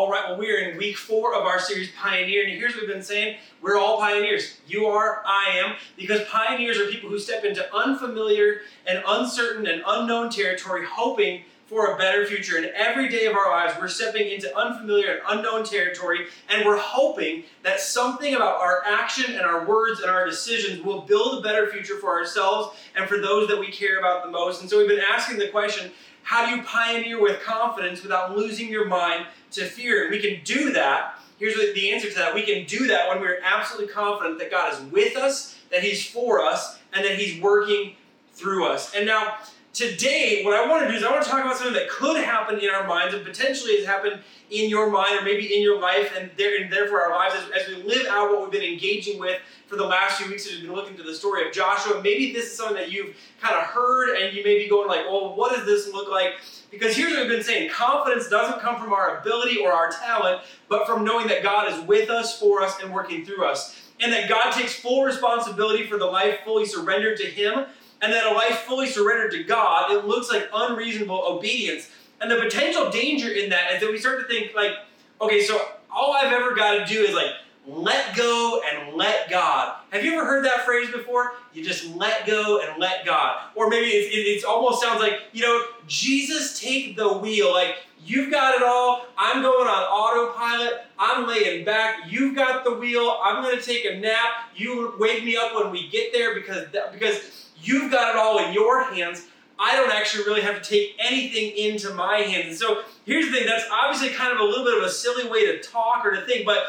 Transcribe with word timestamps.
All 0.00 0.10
right, 0.10 0.30
well, 0.30 0.38
we're 0.38 0.60
in 0.60 0.78
week 0.78 0.96
four 0.96 1.34
of 1.34 1.44
our 1.44 1.60
series 1.60 1.90
Pioneer, 1.92 2.44
and 2.44 2.52
here's 2.54 2.72
what 2.72 2.86
we've 2.86 2.90
been 2.90 3.02
saying 3.02 3.36
we're 3.60 3.76
all 3.76 3.98
pioneers. 3.98 4.58
You 4.66 4.86
are, 4.86 5.22
I 5.26 5.58
am, 5.58 5.76
because 5.94 6.26
pioneers 6.26 6.78
are 6.78 6.86
people 6.86 7.10
who 7.10 7.18
step 7.18 7.44
into 7.44 7.62
unfamiliar 7.76 8.62
and 8.86 9.02
uncertain 9.06 9.66
and 9.66 9.82
unknown 9.86 10.30
territory, 10.30 10.86
hoping 10.86 11.42
for 11.66 11.94
a 11.94 11.98
better 11.98 12.24
future. 12.24 12.56
And 12.56 12.66
every 12.74 13.10
day 13.10 13.26
of 13.26 13.36
our 13.36 13.50
lives, 13.50 13.74
we're 13.78 13.88
stepping 13.88 14.28
into 14.28 14.56
unfamiliar 14.56 15.10
and 15.10 15.20
unknown 15.28 15.64
territory, 15.64 16.28
and 16.48 16.64
we're 16.64 16.78
hoping 16.78 17.44
that 17.62 17.78
something 17.78 18.34
about 18.34 18.58
our 18.58 18.82
action 18.86 19.34
and 19.34 19.42
our 19.42 19.66
words 19.66 20.00
and 20.00 20.10
our 20.10 20.24
decisions 20.24 20.82
will 20.82 21.02
build 21.02 21.40
a 21.40 21.42
better 21.42 21.66
future 21.66 21.98
for 21.98 22.18
ourselves 22.18 22.74
and 22.96 23.06
for 23.06 23.18
those 23.18 23.48
that 23.48 23.60
we 23.60 23.70
care 23.70 23.98
about 23.98 24.24
the 24.24 24.30
most. 24.30 24.62
And 24.62 24.70
so 24.70 24.78
we've 24.78 24.88
been 24.88 25.04
asking 25.12 25.38
the 25.38 25.48
question 25.48 25.92
how 26.22 26.46
do 26.46 26.56
you 26.56 26.62
pioneer 26.62 27.20
with 27.20 27.42
confidence 27.42 28.02
without 28.02 28.36
losing 28.36 28.68
your 28.68 28.86
mind 28.86 29.26
to 29.52 29.64
fear? 29.64 30.02
And 30.02 30.10
we 30.10 30.20
can 30.20 30.44
do 30.44 30.72
that. 30.72 31.18
Here's 31.38 31.54
the 31.54 31.90
answer 31.90 32.08
to 32.10 32.14
that. 32.16 32.34
We 32.34 32.42
can 32.42 32.66
do 32.66 32.86
that 32.88 33.08
when 33.08 33.20
we're 33.20 33.40
absolutely 33.42 33.92
confident 33.92 34.38
that 34.38 34.50
God 34.50 34.74
is 34.74 34.80
with 34.92 35.16
us, 35.16 35.58
that 35.70 35.82
He's 35.82 36.06
for 36.06 36.40
us, 36.40 36.78
and 36.92 37.04
that 37.04 37.18
He's 37.18 37.40
working 37.40 37.94
through 38.34 38.66
us. 38.66 38.94
And 38.94 39.06
now, 39.06 39.38
today, 39.72 40.42
what 40.44 40.54
I 40.54 40.68
want 40.68 40.82
to 40.84 40.88
do 40.90 40.96
is 40.96 41.04
I 41.04 41.10
want 41.10 41.24
to 41.24 41.30
talk 41.30 41.40
about 41.40 41.56
something 41.56 41.74
that 41.74 41.88
could 41.88 42.22
happen 42.22 42.58
in 42.58 42.70
our 42.70 42.86
minds 42.86 43.14
and 43.14 43.24
potentially 43.24 43.76
has 43.76 43.86
happened 43.86 44.20
in 44.50 44.68
your 44.68 44.90
mind 44.90 45.20
or 45.20 45.22
maybe 45.22 45.54
in 45.54 45.62
your 45.62 45.80
life 45.80 46.12
and, 46.18 46.30
there, 46.36 46.60
and 46.60 46.72
therefore 46.72 47.02
our 47.02 47.10
lives 47.10 47.36
as, 47.36 47.62
as 47.62 47.68
we 47.68 47.82
live 47.84 48.06
out 48.08 48.30
what 48.30 48.42
we've 48.42 48.50
been 48.50 48.72
engaging 48.72 49.20
with 49.20 49.40
for 49.68 49.76
the 49.76 49.84
last 49.84 50.20
few 50.20 50.28
weeks 50.30 50.46
as 50.46 50.54
we've 50.54 50.62
been 50.62 50.72
looking 50.72 50.96
to 50.96 51.04
the 51.04 51.14
story 51.14 51.46
of 51.46 51.52
Joshua. 51.52 52.02
Maybe 52.02 52.32
this 52.32 52.46
is 52.46 52.56
something 52.56 52.76
that 52.76 52.90
you've 52.90 53.16
kind 53.40 53.54
of 53.54 53.62
heard 53.62 54.16
and 54.16 54.36
you 54.36 54.42
may 54.42 54.58
be 54.58 54.68
going 54.68 54.88
like, 54.88 55.06
well, 55.06 55.36
what 55.36 55.54
does 55.54 55.64
this 55.64 55.92
look 55.92 56.10
like? 56.10 56.34
Because 56.70 56.96
here's 56.96 57.12
what 57.12 57.20
we've 57.20 57.30
been 57.30 57.42
saying 57.42 57.70
confidence 57.70 58.28
doesn't 58.28 58.60
come 58.60 58.80
from 58.80 58.92
our 58.92 59.18
ability 59.18 59.58
or 59.58 59.72
our 59.72 59.90
talent, 59.90 60.42
but 60.68 60.86
from 60.86 61.04
knowing 61.04 61.28
that 61.28 61.42
God 61.42 61.72
is 61.72 61.86
with 61.86 62.10
us, 62.10 62.38
for 62.38 62.62
us, 62.62 62.80
and 62.82 62.92
working 62.92 63.24
through 63.24 63.44
us. 63.44 63.76
And 64.00 64.12
that 64.12 64.28
God 64.28 64.52
takes 64.52 64.74
full 64.74 65.04
responsibility 65.04 65.86
for 65.86 65.98
the 65.98 66.06
life 66.06 66.38
fully 66.44 66.64
surrendered 66.64 67.18
to 67.18 67.26
Him, 67.26 67.66
and 68.02 68.12
that 68.12 68.26
a 68.26 68.34
life 68.34 68.60
fully 68.60 68.86
surrendered 68.86 69.32
to 69.32 69.44
God, 69.44 69.90
it 69.90 70.06
looks 70.06 70.30
like 70.30 70.48
unreasonable 70.54 71.22
obedience. 71.26 71.90
And 72.20 72.30
the 72.30 72.36
potential 72.36 72.90
danger 72.90 73.30
in 73.30 73.50
that 73.50 73.72
is 73.74 73.80
that 73.80 73.90
we 73.90 73.98
start 73.98 74.20
to 74.20 74.26
think, 74.26 74.54
like, 74.54 74.72
okay, 75.20 75.42
so 75.42 75.60
all 75.90 76.12
I've 76.12 76.32
ever 76.32 76.54
got 76.54 76.74
to 76.74 76.84
do 76.84 77.02
is 77.02 77.14
like 77.14 77.32
let 77.66 78.16
go 78.16 78.62
and 78.68 78.96
let 78.96 79.30
God. 79.30 79.76
Have 79.90 80.04
you 80.04 80.14
ever 80.14 80.24
heard 80.24 80.44
that 80.44 80.64
phrase 80.64 80.90
before? 80.90 81.34
You 81.52 81.62
just 81.62 81.94
let 81.94 82.26
go 82.26 82.60
and 82.60 82.80
let 82.80 83.04
God. 83.04 83.38
Or 83.54 83.68
maybe 83.68 83.88
it, 83.88 84.12
it, 84.12 84.38
it 84.38 84.44
almost 84.44 84.82
sounds 84.82 85.00
like, 85.00 85.20
you 85.32 85.42
know, 85.42 85.64
Jesus, 85.86 86.58
take 86.58 86.96
the 86.96 87.18
wheel. 87.18 87.52
Like, 87.52 87.76
you've 88.04 88.30
got 88.30 88.54
it 88.54 88.62
all. 88.62 89.06
I'm 89.16 89.42
going 89.42 89.68
on 89.68 89.82
autopilot. 89.82 90.84
I'm 90.98 91.28
laying 91.28 91.64
back. 91.64 92.10
You've 92.10 92.34
got 92.34 92.64
the 92.64 92.74
wheel. 92.74 93.18
I'm 93.22 93.42
going 93.42 93.56
to 93.56 93.62
take 93.62 93.84
a 93.84 93.98
nap. 93.98 94.48
You 94.56 94.94
wake 94.98 95.22
me 95.24 95.36
up 95.36 95.54
when 95.54 95.70
we 95.70 95.88
get 95.88 96.12
there 96.12 96.34
because, 96.34 96.68
because 96.92 97.49
you've 97.62 97.90
got 97.90 98.14
it 98.14 98.16
all 98.16 98.38
in 98.38 98.52
your 98.52 98.84
hands. 98.84 99.26
I 99.58 99.76
don't 99.76 99.92
actually 99.92 100.24
really 100.24 100.40
have 100.40 100.62
to 100.62 100.68
take 100.68 100.96
anything 100.98 101.56
into 101.56 101.92
my 101.92 102.18
hands. 102.18 102.46
And 102.46 102.56
so 102.56 102.82
here's 103.04 103.26
the 103.26 103.32
thing 103.32 103.46
that's 103.46 103.64
obviously 103.70 104.16
kind 104.16 104.32
of 104.32 104.40
a 104.40 104.44
little 104.44 104.64
bit 104.64 104.78
of 104.78 104.84
a 104.84 104.90
silly 104.90 105.28
way 105.28 105.44
to 105.46 105.60
talk 105.60 106.04
or 106.04 106.12
to 106.12 106.22
think, 106.22 106.46
but 106.46 106.64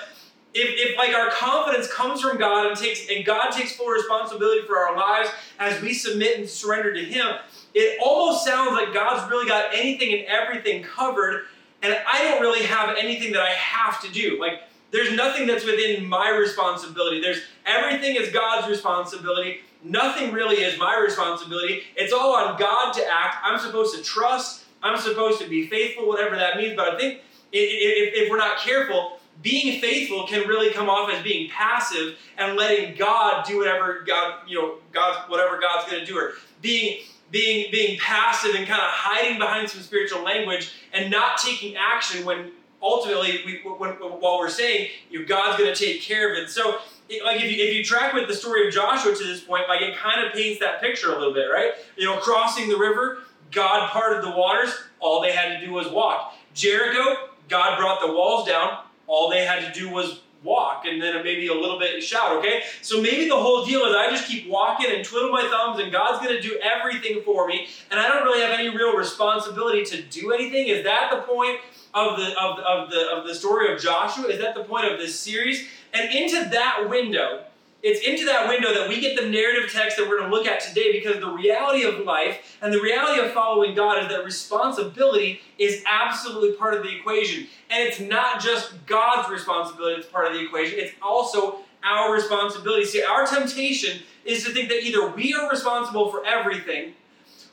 if, 0.53 0.91
if 0.91 0.97
like 0.97 1.15
our 1.15 1.29
confidence 1.29 1.91
comes 1.91 2.21
from 2.21 2.37
God 2.37 2.67
and 2.67 2.77
takes 2.77 3.09
and 3.09 3.23
God 3.23 3.51
takes 3.51 3.73
full 3.75 3.87
responsibility 3.87 4.67
for 4.67 4.77
our 4.77 4.95
lives 4.97 5.29
as 5.59 5.81
we 5.81 5.93
submit 5.93 6.39
and 6.39 6.49
surrender 6.49 6.93
to 6.93 7.03
Him, 7.03 7.35
it 7.73 7.97
almost 8.03 8.45
sounds 8.45 8.73
like 8.73 8.93
God's 8.93 9.29
really 9.31 9.47
got 9.47 9.73
anything 9.73 10.13
and 10.13 10.25
everything 10.27 10.83
covered, 10.83 11.45
and 11.81 11.95
I 12.11 12.23
don't 12.23 12.41
really 12.41 12.65
have 12.65 12.97
anything 12.97 13.31
that 13.31 13.41
I 13.41 13.51
have 13.51 14.01
to 14.01 14.11
do. 14.11 14.39
Like 14.39 14.63
there's 14.91 15.15
nothing 15.15 15.47
that's 15.47 15.65
within 15.65 16.05
my 16.05 16.29
responsibility. 16.29 17.21
There's 17.21 17.41
everything 17.65 18.15
is 18.15 18.29
God's 18.29 18.67
responsibility. 18.67 19.61
Nothing 19.83 20.31
really 20.31 20.57
is 20.57 20.77
my 20.77 20.99
responsibility. 20.99 21.83
It's 21.95 22.13
all 22.13 22.35
on 22.35 22.59
God 22.59 22.93
to 22.93 23.01
act. 23.01 23.37
I'm 23.43 23.59
supposed 23.59 23.95
to 23.97 24.03
trust. 24.03 24.65
I'm 24.83 24.99
supposed 24.99 25.41
to 25.41 25.47
be 25.47 25.67
faithful, 25.67 26.07
whatever 26.07 26.35
that 26.35 26.57
means. 26.57 26.75
But 26.75 26.93
I 26.93 26.97
think 26.97 27.21
if, 27.51 28.23
if 28.23 28.29
we're 28.29 28.37
not 28.37 28.59
careful, 28.59 29.19
being 29.41 29.81
faithful 29.81 30.27
can 30.27 30.47
really 30.47 30.71
come 30.71 30.89
off 30.89 31.11
as 31.11 31.23
being 31.23 31.49
passive 31.49 32.17
and 32.37 32.57
letting 32.57 32.95
God 32.95 33.45
do 33.45 33.57
whatever 33.57 34.03
God, 34.05 34.39
you 34.47 34.61
know, 34.61 34.75
God, 34.91 35.29
whatever 35.29 35.59
God's 35.59 35.89
going 35.89 36.05
to 36.05 36.05
do, 36.05 36.17
or 36.17 36.33
being 36.61 36.99
being 37.31 37.71
being 37.71 37.97
passive 37.97 38.55
and 38.55 38.67
kind 38.67 38.81
of 38.81 38.89
hiding 38.89 39.39
behind 39.39 39.69
some 39.69 39.81
spiritual 39.81 40.21
language 40.21 40.73
and 40.93 41.09
not 41.09 41.37
taking 41.37 41.75
action 41.75 42.25
when 42.25 42.51
ultimately 42.81 43.41
we, 43.45 43.61
while 43.63 44.39
we're 44.39 44.49
saying 44.49 44.89
you 45.09 45.19
know, 45.19 45.25
God's 45.25 45.57
going 45.57 45.73
to 45.73 45.85
take 45.85 46.01
care 46.01 46.31
of 46.31 46.37
it. 46.37 46.49
So 46.49 46.79
like 47.23 47.41
if 47.41 47.51
you, 47.51 47.63
if 47.63 47.75
you 47.75 47.83
track 47.83 48.13
with 48.13 48.27
the 48.27 48.33
story 48.33 48.67
of 48.67 48.73
Joshua 48.73 49.13
to 49.13 49.23
this 49.23 49.41
point, 49.41 49.63
like 49.67 49.81
it 49.81 49.97
kind 49.97 50.25
of 50.25 50.33
paints 50.33 50.59
that 50.59 50.81
picture 50.81 51.11
a 51.13 51.17
little 51.17 51.33
bit, 51.33 51.45
right? 51.45 51.71
You 51.97 52.05
know, 52.05 52.17
crossing 52.17 52.69
the 52.69 52.77
river, 52.77 53.19
God 53.51 53.89
parted 53.89 54.23
the 54.23 54.31
waters, 54.31 54.73
all 54.99 55.21
they 55.21 55.33
had 55.33 55.59
to 55.59 55.65
do 55.65 55.73
was 55.73 55.87
walk. 55.89 56.35
Jericho, 56.53 57.29
God 57.49 57.77
brought 57.77 57.99
the 57.99 58.13
walls 58.13 58.47
down, 58.47 58.79
all 59.07 59.29
they 59.29 59.45
had 59.45 59.73
to 59.73 59.79
do 59.79 59.89
was 59.89 60.21
walk 60.43 60.85
and 60.85 61.01
then 61.01 61.23
maybe 61.23 61.47
a 61.47 61.53
little 61.53 61.77
bit 61.77 62.01
shout, 62.03 62.37
okay? 62.37 62.63
So 62.81 63.01
maybe 63.01 63.27
the 63.27 63.35
whole 63.35 63.65
deal 63.65 63.81
is 63.81 63.95
I 63.95 64.09
just 64.09 64.27
keep 64.27 64.49
walking 64.49 64.87
and 64.89 65.05
twiddle 65.05 65.31
my 65.31 65.43
thumbs 65.43 65.79
and 65.79 65.91
God's 65.91 66.25
going 66.25 66.35
to 66.35 66.41
do 66.41 66.59
everything 66.63 67.21
for 67.23 67.47
me 67.47 67.67
and 67.91 67.99
I 67.99 68.07
don't 68.07 68.23
really 68.23 68.41
have 68.41 68.57
any 68.57 68.69
real 68.75 68.95
responsibility 68.95 69.83
to 69.85 70.01
do 70.01 70.31
anything. 70.31 70.67
Is 70.67 70.83
that 70.83 71.11
the 71.11 71.21
point 71.21 71.59
of 71.93 72.17
the 72.17 72.27
of, 72.39 72.59
of 72.59 72.89
the 72.89 73.09
of 73.09 73.27
the 73.27 73.35
story 73.35 73.73
of 73.73 73.79
Joshua? 73.79 74.27
Is 74.27 74.39
that 74.39 74.55
the 74.55 74.63
point 74.63 74.91
of 74.91 74.99
this 74.99 75.19
series? 75.19 75.67
And 75.93 76.13
into 76.13 76.49
that 76.49 76.87
window, 76.89 77.43
it's 77.83 78.05
into 78.07 78.25
that 78.25 78.47
window 78.47 78.73
that 78.73 78.87
we 78.87 79.01
get 79.01 79.19
the 79.19 79.27
narrative 79.27 79.71
text 79.71 79.97
that 79.97 80.07
we're 80.07 80.19
going 80.19 80.29
to 80.29 80.35
look 80.35 80.45
at 80.45 80.59
today 80.59 80.91
because 80.91 81.19
the 81.19 81.31
reality 81.31 81.83
of 81.83 82.05
life 82.05 82.57
and 82.61 82.71
the 82.71 82.79
reality 82.79 83.19
of 83.19 83.31
following 83.31 83.75
God 83.75 84.03
is 84.03 84.09
that 84.09 84.23
responsibility 84.23 85.41
is 85.57 85.83
absolutely 85.89 86.53
part 86.53 86.75
of 86.75 86.83
the 86.83 86.95
equation. 86.95 87.47
And 87.69 87.87
it's 87.87 87.99
not 87.99 88.39
just 88.39 88.85
God's 88.85 89.29
responsibility 89.29 89.95
that's 89.95 90.11
part 90.11 90.27
of 90.27 90.33
the 90.33 90.43
equation, 90.43 90.79
it's 90.79 90.93
also 91.01 91.59
our 91.83 92.13
responsibility. 92.13 92.85
See, 92.85 93.03
our 93.03 93.25
temptation 93.25 94.03
is 94.25 94.43
to 94.43 94.51
think 94.51 94.69
that 94.69 94.83
either 94.83 95.09
we 95.09 95.33
are 95.33 95.49
responsible 95.49 96.11
for 96.11 96.23
everything 96.25 96.93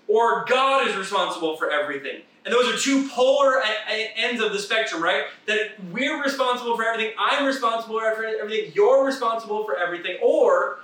or 0.06 0.44
God 0.46 0.88
is 0.88 0.96
responsible 0.96 1.56
for 1.56 1.70
everything. 1.70 2.22
And 2.44 2.54
those 2.54 2.72
are 2.72 2.78
two 2.78 3.08
polar 3.08 3.62
ends 4.16 4.42
of 4.42 4.52
the 4.52 4.58
spectrum, 4.58 5.02
right? 5.02 5.24
That 5.46 5.72
we're 5.92 6.22
responsible 6.22 6.76
for 6.76 6.84
everything, 6.84 7.12
I'm 7.18 7.44
responsible 7.44 7.98
for 7.98 8.24
everything, 8.24 8.72
you're 8.74 9.04
responsible 9.04 9.64
for 9.64 9.76
everything, 9.76 10.16
or, 10.22 10.80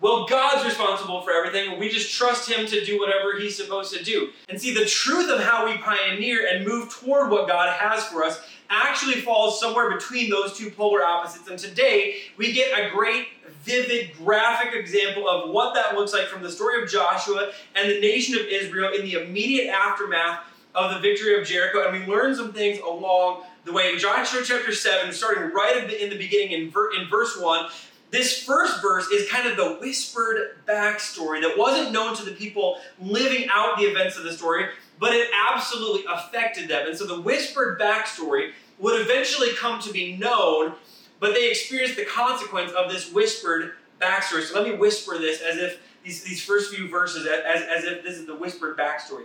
well, 0.00 0.26
God's 0.26 0.64
responsible 0.64 1.22
for 1.22 1.32
everything, 1.32 1.70
and 1.70 1.80
we 1.80 1.88
just 1.88 2.14
trust 2.16 2.50
Him 2.50 2.66
to 2.66 2.84
do 2.84 2.98
whatever 2.98 3.38
He's 3.38 3.56
supposed 3.56 3.94
to 3.94 4.02
do. 4.02 4.30
And 4.48 4.60
see, 4.60 4.72
the 4.72 4.86
truth 4.86 5.30
of 5.30 5.40
how 5.40 5.66
we 5.66 5.76
pioneer 5.78 6.48
and 6.50 6.66
move 6.66 6.90
toward 6.90 7.30
what 7.30 7.48
God 7.48 7.74
has 7.78 8.04
for 8.06 8.24
us 8.24 8.40
actually 8.68 9.20
falls 9.20 9.60
somewhere 9.60 9.90
between 9.90 10.28
those 10.30 10.56
two 10.56 10.70
polar 10.70 11.04
opposites. 11.04 11.48
And 11.48 11.58
today, 11.58 12.16
we 12.36 12.52
get 12.52 12.78
a 12.78 12.90
great 12.90 13.28
vivid, 13.62 14.12
graphic 14.16 14.74
example 14.74 15.28
of 15.28 15.50
what 15.50 15.74
that 15.74 15.94
looks 15.94 16.12
like 16.12 16.26
from 16.26 16.42
the 16.42 16.50
story 16.50 16.82
of 16.82 16.88
Joshua 16.88 17.52
and 17.74 17.90
the 17.90 18.00
nation 18.00 18.34
of 18.34 18.46
Israel 18.46 18.92
in 18.94 19.02
the 19.02 19.14
immediate 19.14 19.68
aftermath 19.72 20.44
of 20.76 20.92
the 20.92 21.00
victory 21.00 21.40
of 21.40 21.46
Jericho, 21.46 21.88
and 21.88 21.98
we 21.98 22.06
learn 22.06 22.36
some 22.36 22.52
things 22.52 22.78
along 22.80 23.44
the 23.64 23.72
way. 23.72 23.92
In 23.92 23.98
Joshua 23.98 24.42
chapter 24.44 24.72
7, 24.72 25.12
starting 25.12 25.52
right 25.52 25.90
in 25.90 26.10
the 26.10 26.18
beginning 26.18 26.52
in, 26.52 26.60
in 27.00 27.08
verse 27.08 27.38
1, 27.40 27.70
this 28.10 28.44
first 28.44 28.80
verse 28.80 29.08
is 29.08 29.28
kind 29.28 29.48
of 29.48 29.56
the 29.56 29.74
whispered 29.74 30.58
backstory 30.66 31.40
that 31.40 31.58
wasn't 31.58 31.92
known 31.92 32.14
to 32.16 32.24
the 32.24 32.30
people 32.32 32.78
living 33.00 33.48
out 33.50 33.78
the 33.78 33.84
events 33.84 34.16
of 34.16 34.24
the 34.24 34.32
story, 34.32 34.66
but 35.00 35.12
it 35.12 35.28
absolutely 35.50 36.04
affected 36.08 36.68
them. 36.68 36.86
And 36.86 36.96
so 36.96 37.06
the 37.06 37.20
whispered 37.20 37.80
backstory 37.80 38.52
would 38.78 39.00
eventually 39.00 39.54
come 39.54 39.80
to 39.80 39.92
be 39.92 40.16
known, 40.16 40.74
but 41.18 41.34
they 41.34 41.50
experienced 41.50 41.96
the 41.96 42.04
consequence 42.04 42.70
of 42.72 42.92
this 42.92 43.12
whispered 43.12 43.72
backstory. 44.00 44.42
So 44.42 44.60
let 44.60 44.70
me 44.70 44.76
whisper 44.76 45.18
this 45.18 45.40
as 45.40 45.56
if 45.56 45.80
these, 46.04 46.22
these 46.22 46.44
first 46.44 46.72
few 46.72 46.88
verses, 46.88 47.26
as, 47.26 47.62
as 47.62 47.84
if 47.84 48.04
this 48.04 48.16
is 48.16 48.26
the 48.26 48.36
whispered 48.36 48.76
backstory. 48.76 49.24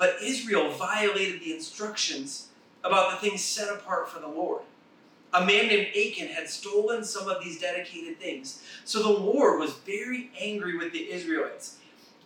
But 0.00 0.16
Israel 0.22 0.70
violated 0.70 1.40
the 1.40 1.52
instructions 1.54 2.48
about 2.82 3.10
the 3.10 3.28
things 3.28 3.44
set 3.44 3.68
apart 3.68 4.08
for 4.08 4.18
the 4.18 4.26
Lord. 4.26 4.62
A 5.34 5.44
man 5.44 5.66
named 5.66 5.88
Achan 5.88 6.28
had 6.28 6.48
stolen 6.48 7.04
some 7.04 7.28
of 7.28 7.44
these 7.44 7.60
dedicated 7.60 8.18
things. 8.18 8.62
So 8.86 9.02
the 9.02 9.10
Lord 9.10 9.60
was 9.60 9.74
very 9.74 10.30
angry 10.40 10.78
with 10.78 10.94
the 10.94 11.10
Israelites. 11.10 11.76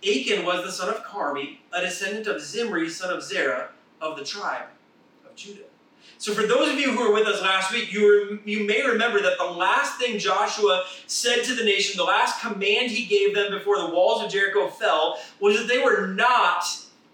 Achan 0.08 0.46
was 0.46 0.64
the 0.64 0.70
son 0.70 0.88
of 0.88 1.04
Carmi, 1.04 1.58
a 1.72 1.80
descendant 1.80 2.28
of 2.28 2.40
Zimri, 2.40 2.88
son 2.88 3.12
of 3.12 3.24
Zerah, 3.24 3.70
of 4.00 4.16
the 4.16 4.24
tribe 4.24 4.68
of 5.28 5.34
Judah. 5.34 5.64
So, 6.18 6.32
for 6.32 6.46
those 6.46 6.72
of 6.72 6.78
you 6.78 6.92
who 6.92 7.08
were 7.08 7.12
with 7.12 7.26
us 7.26 7.42
last 7.42 7.72
week, 7.72 7.92
you, 7.92 8.38
you 8.44 8.64
may 8.64 8.86
remember 8.86 9.20
that 9.20 9.36
the 9.36 9.44
last 9.44 9.98
thing 9.98 10.18
Joshua 10.18 10.84
said 11.06 11.42
to 11.44 11.54
the 11.54 11.64
nation, 11.64 11.96
the 11.96 12.04
last 12.04 12.40
command 12.40 12.92
he 12.92 13.04
gave 13.04 13.34
them 13.34 13.50
before 13.50 13.78
the 13.78 13.88
walls 13.88 14.22
of 14.22 14.30
Jericho 14.30 14.68
fell, 14.68 15.18
was 15.40 15.58
that 15.58 15.66
they 15.66 15.82
were 15.82 16.06
not 16.06 16.64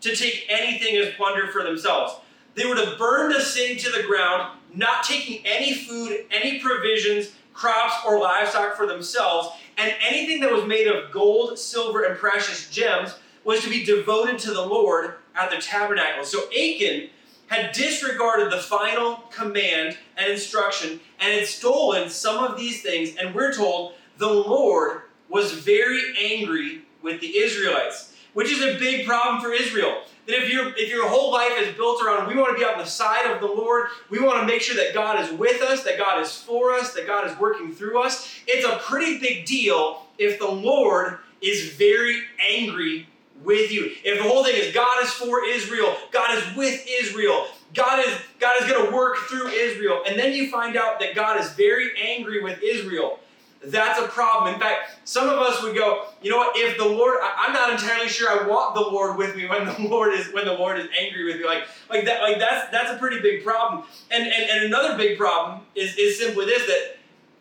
to 0.00 0.16
take 0.16 0.46
anything 0.48 0.96
as 0.96 1.14
plunder 1.14 1.48
for 1.48 1.62
themselves. 1.62 2.14
They 2.54 2.66
were 2.66 2.74
to 2.74 2.96
burn 2.98 3.32
the 3.32 3.40
city 3.40 3.76
to 3.76 3.90
the 3.90 4.02
ground, 4.02 4.58
not 4.74 5.04
taking 5.04 5.44
any 5.46 5.74
food, 5.74 6.26
any 6.30 6.58
provisions, 6.58 7.32
crops, 7.52 7.94
or 8.06 8.18
livestock 8.18 8.76
for 8.76 8.86
themselves, 8.86 9.50
and 9.76 9.94
anything 10.06 10.40
that 10.40 10.52
was 10.52 10.64
made 10.64 10.86
of 10.86 11.10
gold, 11.10 11.58
silver, 11.58 12.02
and 12.02 12.18
precious 12.18 12.70
gems 12.70 13.14
was 13.44 13.62
to 13.62 13.70
be 13.70 13.84
devoted 13.84 14.38
to 14.40 14.52
the 14.52 14.64
Lord 14.64 15.14
at 15.34 15.50
the 15.50 15.58
tabernacle. 15.58 16.24
So 16.24 16.48
Achan 16.50 17.08
had 17.46 17.72
disregarded 17.72 18.52
the 18.52 18.58
final 18.58 19.16
command 19.30 19.96
and 20.16 20.30
instruction 20.30 21.00
and 21.18 21.34
had 21.34 21.46
stolen 21.46 22.08
some 22.08 22.44
of 22.44 22.56
these 22.56 22.82
things, 22.82 23.16
and 23.16 23.34
we're 23.34 23.52
told 23.52 23.94
the 24.18 24.28
Lord 24.28 25.02
was 25.28 25.52
very 25.52 26.14
angry 26.20 26.82
with 27.02 27.20
the 27.20 27.38
Israelites, 27.38 28.14
which 28.34 28.50
is 28.50 28.62
a 28.62 28.78
big 28.78 29.06
problem 29.06 29.40
for 29.40 29.52
Israel. 29.52 30.02
That 30.26 30.42
if 30.42 30.52
your 30.52 30.68
if 30.76 30.90
your 30.90 31.08
whole 31.08 31.32
life 31.32 31.52
is 31.58 31.74
built 31.76 32.02
around 32.02 32.28
we 32.28 32.36
want 32.36 32.56
to 32.56 32.58
be 32.58 32.64
on 32.64 32.78
the 32.78 32.84
side 32.84 33.30
of 33.30 33.40
the 33.40 33.46
Lord, 33.46 33.88
we 34.10 34.20
want 34.20 34.40
to 34.40 34.46
make 34.46 34.62
sure 34.62 34.76
that 34.76 34.94
God 34.94 35.20
is 35.20 35.32
with 35.38 35.62
us, 35.62 35.82
that 35.84 35.98
God 35.98 36.20
is 36.20 36.36
for 36.36 36.72
us, 36.72 36.92
that 36.94 37.06
God 37.06 37.28
is 37.28 37.36
working 37.38 37.72
through 37.72 38.00
us, 38.00 38.40
it's 38.46 38.64
a 38.64 38.78
pretty 38.78 39.18
big 39.18 39.46
deal 39.46 40.06
if 40.18 40.38
the 40.38 40.50
Lord 40.50 41.18
is 41.40 41.74
very 41.74 42.22
angry 42.38 43.08
with 43.42 43.72
you. 43.72 43.92
If 44.04 44.18
the 44.18 44.28
whole 44.28 44.44
thing 44.44 44.56
is 44.56 44.74
God 44.74 45.02
is 45.02 45.10
for 45.10 45.44
Israel, 45.44 45.96
God 46.12 46.36
is 46.36 46.56
with 46.56 46.86
Israel, 46.88 47.46
God 47.74 48.06
is 48.06 48.12
God 48.38 48.62
is 48.62 48.70
going 48.70 48.86
to 48.86 48.94
work 48.94 49.16
through 49.28 49.48
Israel, 49.48 50.02
and 50.06 50.18
then 50.18 50.32
you 50.32 50.50
find 50.50 50.76
out 50.76 51.00
that 51.00 51.14
God 51.14 51.40
is 51.40 51.50
very 51.52 51.90
angry 52.00 52.42
with 52.42 52.62
Israel. 52.62 53.18
That's 53.62 54.00
a 54.00 54.08
problem. 54.08 54.54
In 54.54 54.60
fact, 54.60 54.92
some 55.04 55.28
of 55.28 55.38
us 55.38 55.62
would 55.62 55.74
go, 55.74 56.06
you 56.22 56.30
know 56.30 56.38
what? 56.38 56.56
If 56.56 56.78
the 56.78 56.84
Lord, 56.84 57.18
I, 57.22 57.46
am 57.48 57.52
not 57.52 57.70
entirely 57.70 58.08
sure 58.08 58.30
I 58.30 58.46
want 58.46 58.74
the 58.74 58.80
Lord 58.80 59.18
with 59.18 59.36
me 59.36 59.46
when 59.46 59.66
the 59.66 59.76
Lord 59.88 60.14
is 60.14 60.32
when 60.32 60.46
the 60.46 60.54
Lord 60.54 60.78
is 60.78 60.88
angry 60.98 61.24
with 61.24 61.36
me. 61.36 61.44
Like, 61.44 61.64
like 61.90 62.06
that, 62.06 62.22
like 62.22 62.38
that's 62.38 62.70
that's 62.70 62.90
a 62.90 62.96
pretty 62.96 63.20
big 63.20 63.44
problem. 63.44 63.84
And 64.10 64.26
and, 64.26 64.50
and 64.50 64.64
another 64.64 64.96
big 64.96 65.18
problem 65.18 65.60
is 65.74 65.96
is 65.98 66.18
simply 66.18 66.46
this 66.46 66.66
that 66.66 66.96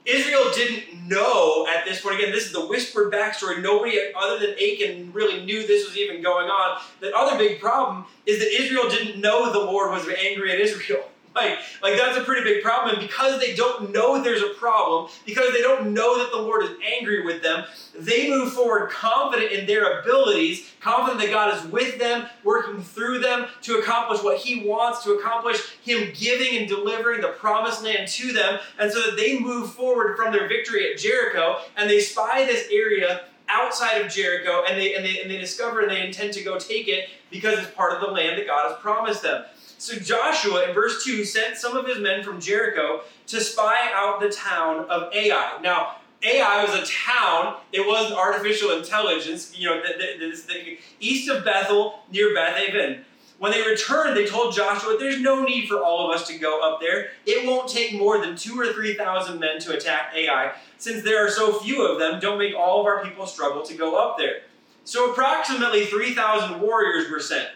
Israel 0.05 0.43
didn't 0.53 1.07
know 1.07 1.67
at 1.69 1.85
this 1.85 2.01
point. 2.01 2.19
Again, 2.19 2.31
this 2.31 2.47
is 2.47 2.51
the 2.51 2.65
whispered 2.65 3.13
backstory. 3.13 3.61
Nobody 3.61 3.97
other 4.13 4.39
than 4.39 4.55
Achan 4.55 5.13
really 5.13 5.45
knew 5.45 5.65
this 5.65 5.87
was 5.87 5.97
even 5.97 6.21
going 6.21 6.49
on. 6.49 6.81
The 6.99 7.15
other 7.15 7.37
big 7.37 7.61
problem 7.61 8.05
is 8.25 8.39
that 8.39 8.61
Israel 8.61 8.89
didn't 8.89 9.21
know 9.21 9.53
the 9.53 9.59
Lord 9.59 9.91
was 9.91 10.05
angry 10.07 10.51
at 10.51 10.59
Israel. 10.59 11.03
Like, 11.39 11.59
like 11.81 11.97
that's 11.97 12.17
a 12.17 12.23
pretty 12.23 12.43
big 12.43 12.63
problem. 12.63 12.95
And 12.95 13.07
because 13.07 13.39
they 13.39 13.55
don't 13.55 13.91
know 13.91 14.21
there's 14.21 14.41
a 14.41 14.53
problem, 14.57 15.09
because 15.25 15.53
they 15.53 15.61
don't 15.61 15.93
know 15.93 16.17
that 16.17 16.31
the 16.31 16.41
Lord 16.41 16.63
is 16.63 16.71
angry 16.97 17.23
with 17.25 17.41
them, 17.41 17.65
they 17.97 18.29
move 18.29 18.53
forward 18.53 18.89
confident 18.89 19.51
in 19.51 19.65
their 19.65 20.01
abilities, 20.01 20.71
confident 20.79 21.21
that 21.21 21.31
God 21.31 21.55
is 21.55 21.71
with 21.71 21.99
them, 21.99 22.27
working 22.43 22.81
through 22.81 23.19
them 23.19 23.47
to 23.61 23.77
accomplish 23.77 24.21
what 24.23 24.37
He 24.37 24.67
wants, 24.67 25.03
to 25.03 25.13
accomplish 25.13 25.77
Him 25.83 26.11
giving 26.13 26.57
and 26.57 26.67
delivering 26.67 27.21
the 27.21 27.29
promised 27.29 27.83
land 27.83 28.07
to 28.09 28.31
them. 28.31 28.59
And 28.79 28.91
so 28.91 29.01
that 29.01 29.17
they 29.17 29.39
move 29.39 29.73
forward 29.73 30.17
from 30.17 30.33
their 30.33 30.47
victory 30.47 30.91
at 30.91 30.99
Jericho 30.99 31.57
and 31.77 31.89
they 31.89 31.99
spy 31.99 32.45
this 32.45 32.67
area 32.71 33.21
outside 33.47 34.01
of 34.01 34.11
Jericho 34.11 34.63
and 34.67 34.79
they, 34.79 34.95
and 34.95 35.03
they, 35.03 35.21
and 35.21 35.29
they 35.29 35.37
discover 35.37 35.81
and 35.81 35.89
they 35.89 36.05
intend 36.05 36.33
to 36.33 36.43
go 36.43 36.59
take 36.59 36.87
it 36.87 37.09
because 37.31 37.59
it's 37.59 37.71
part 37.71 37.93
of 37.93 38.01
the 38.01 38.07
land 38.07 38.37
that 38.37 38.47
God 38.47 38.69
has 38.69 38.79
promised 38.79 39.23
them. 39.23 39.43
So 39.79 39.97
Joshua, 39.97 40.67
in 40.67 40.73
verse 40.73 41.05
2, 41.05 41.23
sent 41.23 41.55
some 41.55 41.77
of 41.77 41.87
his 41.87 41.99
men 41.99 42.21
from 42.21 42.41
Jericho 42.41 43.01
to 43.27 43.39
spy 43.39 43.77
out 43.93 44.19
the 44.19 44.29
town 44.29 44.85
of 44.89 45.13
Ai. 45.13 45.57
Now, 45.63 45.95
Ai 46.21 46.65
was 46.65 46.75
a 46.75 46.85
town, 46.85 47.55
it 47.71 47.87
wasn't 47.87 48.19
artificial 48.19 48.77
intelligence, 48.77 49.57
you 49.57 49.69
know, 49.69 49.81
the, 49.81 49.93
the, 50.19 50.53
the, 50.53 50.79
east 50.99 51.29
of 51.29 51.45
Bethel, 51.45 51.99
near 52.11 52.35
Beth 52.35 52.57
Aven. 52.57 53.05
When 53.37 53.53
they 53.53 53.65
returned, 53.65 54.17
they 54.17 54.25
told 54.25 54.53
Joshua, 54.53 54.97
There's 54.99 55.21
no 55.21 55.45
need 55.45 55.69
for 55.69 55.81
all 55.81 56.09
of 56.09 56.13
us 56.13 56.27
to 56.27 56.37
go 56.37 56.59
up 56.61 56.81
there. 56.81 57.11
It 57.25 57.47
won't 57.47 57.69
take 57.69 57.93
more 57.93 58.19
than 58.19 58.35
two 58.35 58.59
or 58.59 58.73
three 58.73 58.95
thousand 58.95 59.39
men 59.39 59.61
to 59.61 59.77
attack 59.77 60.11
Ai. 60.13 60.51
Since 60.77 61.05
there 61.05 61.25
are 61.25 61.29
so 61.29 61.57
few 61.59 61.87
of 61.87 61.99
them, 61.99 62.19
don't 62.19 62.37
make 62.37 62.53
all 62.53 62.81
of 62.81 62.85
our 62.85 63.01
people 63.01 63.25
struggle 63.25 63.63
to 63.63 63.73
go 63.75 63.95
up 63.95 64.17
there. 64.17 64.41
So 64.83 65.11
approximately 65.11 65.85
3,000 65.85 66.59
warriors 66.59 67.09
were 67.09 67.19
sent, 67.19 67.47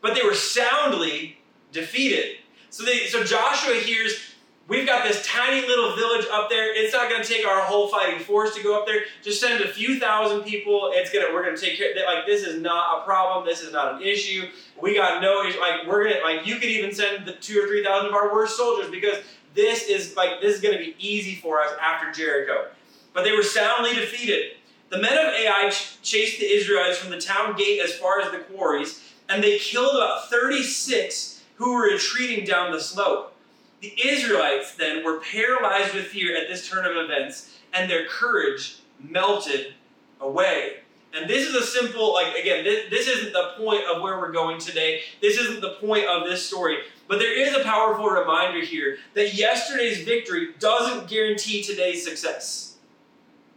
but 0.00 0.14
they 0.14 0.22
were 0.22 0.34
soundly 0.34 1.38
defeated. 1.74 2.38
So 2.70 2.84
they, 2.84 3.06
so 3.06 3.22
Joshua 3.22 3.74
hears, 3.74 4.34
we've 4.66 4.86
got 4.86 5.06
this 5.06 5.26
tiny 5.26 5.66
little 5.66 5.94
village 5.94 6.24
up 6.32 6.48
there. 6.48 6.74
It's 6.74 6.94
not 6.94 7.10
going 7.10 7.22
to 7.22 7.28
take 7.28 7.46
our 7.46 7.60
whole 7.60 7.88
fighting 7.88 8.20
force 8.20 8.54
to 8.56 8.62
go 8.62 8.78
up 8.78 8.86
there. 8.86 9.02
Just 9.22 9.40
send 9.40 9.62
a 9.62 9.68
few 9.68 10.00
thousand 10.00 10.42
people. 10.42 10.90
It's 10.94 11.12
gonna, 11.12 11.26
we're 11.34 11.44
going 11.44 11.56
to 11.56 11.60
take 11.60 11.76
care. 11.76 11.90
Of, 11.90 11.96
like 12.06 12.26
this 12.26 12.42
is 12.42 12.62
not 12.62 13.02
a 13.02 13.04
problem. 13.04 13.44
This 13.44 13.60
is 13.60 13.72
not 13.72 13.96
an 13.96 14.02
issue. 14.02 14.48
We 14.80 14.94
got 14.94 15.20
no 15.20 15.44
issue. 15.44 15.60
Like 15.60 15.86
we're 15.86 16.04
gonna, 16.04 16.24
like 16.24 16.46
you 16.46 16.56
could 16.56 16.70
even 16.70 16.94
send 16.94 17.26
the 17.26 17.32
two 17.32 17.62
or 17.62 17.66
three 17.66 17.84
thousand 17.84 18.08
of 18.08 18.14
our 18.14 18.32
worst 18.32 18.56
soldiers 18.56 18.90
because 18.90 19.18
this 19.54 19.84
is 19.84 20.16
like 20.16 20.40
this 20.40 20.56
is 20.56 20.60
going 20.60 20.76
to 20.76 20.82
be 20.82 20.96
easy 20.98 21.36
for 21.36 21.60
us 21.60 21.70
after 21.80 22.10
Jericho. 22.10 22.68
But 23.12 23.22
they 23.22 23.32
were 23.32 23.42
soundly 23.42 23.94
defeated. 23.94 24.56
The 24.90 25.00
men 25.00 25.12
of 25.12 25.32
Ai 25.32 25.72
chased 26.02 26.40
the 26.40 26.46
Israelites 26.46 26.98
from 26.98 27.10
the 27.10 27.20
town 27.20 27.56
gate 27.56 27.80
as 27.80 27.94
far 27.94 28.20
as 28.20 28.30
the 28.32 28.38
quarries, 28.38 29.00
and 29.28 29.42
they 29.42 29.58
killed 29.58 29.94
about 29.94 30.28
36 30.28 31.33
who 31.56 31.74
were 31.74 31.92
retreating 31.92 32.44
down 32.44 32.72
the 32.72 32.80
slope. 32.80 33.34
The 33.80 33.94
Israelites 34.02 34.74
then 34.74 35.04
were 35.04 35.20
paralyzed 35.20 35.94
with 35.94 36.06
fear 36.06 36.36
at 36.36 36.48
this 36.48 36.68
turn 36.68 36.86
of 36.86 36.96
events, 36.96 37.58
and 37.72 37.90
their 37.90 38.06
courage 38.06 38.78
melted 38.98 39.74
away. 40.20 40.78
And 41.12 41.30
this 41.30 41.48
is 41.48 41.54
a 41.54 41.62
simple, 41.62 42.12
like, 42.12 42.34
again, 42.34 42.64
this, 42.64 42.90
this 42.90 43.06
isn't 43.06 43.32
the 43.32 43.52
point 43.56 43.84
of 43.84 44.02
where 44.02 44.18
we're 44.18 44.32
going 44.32 44.58
today. 44.58 45.02
This 45.20 45.38
isn't 45.38 45.60
the 45.60 45.76
point 45.80 46.06
of 46.06 46.24
this 46.24 46.44
story. 46.44 46.78
But 47.06 47.18
there 47.18 47.38
is 47.38 47.54
a 47.54 47.62
powerful 47.62 48.08
reminder 48.08 48.60
here 48.64 48.98
that 49.14 49.34
yesterday's 49.34 50.04
victory 50.04 50.54
doesn't 50.58 51.08
guarantee 51.08 51.62
today's 51.62 52.04
success. 52.04 52.76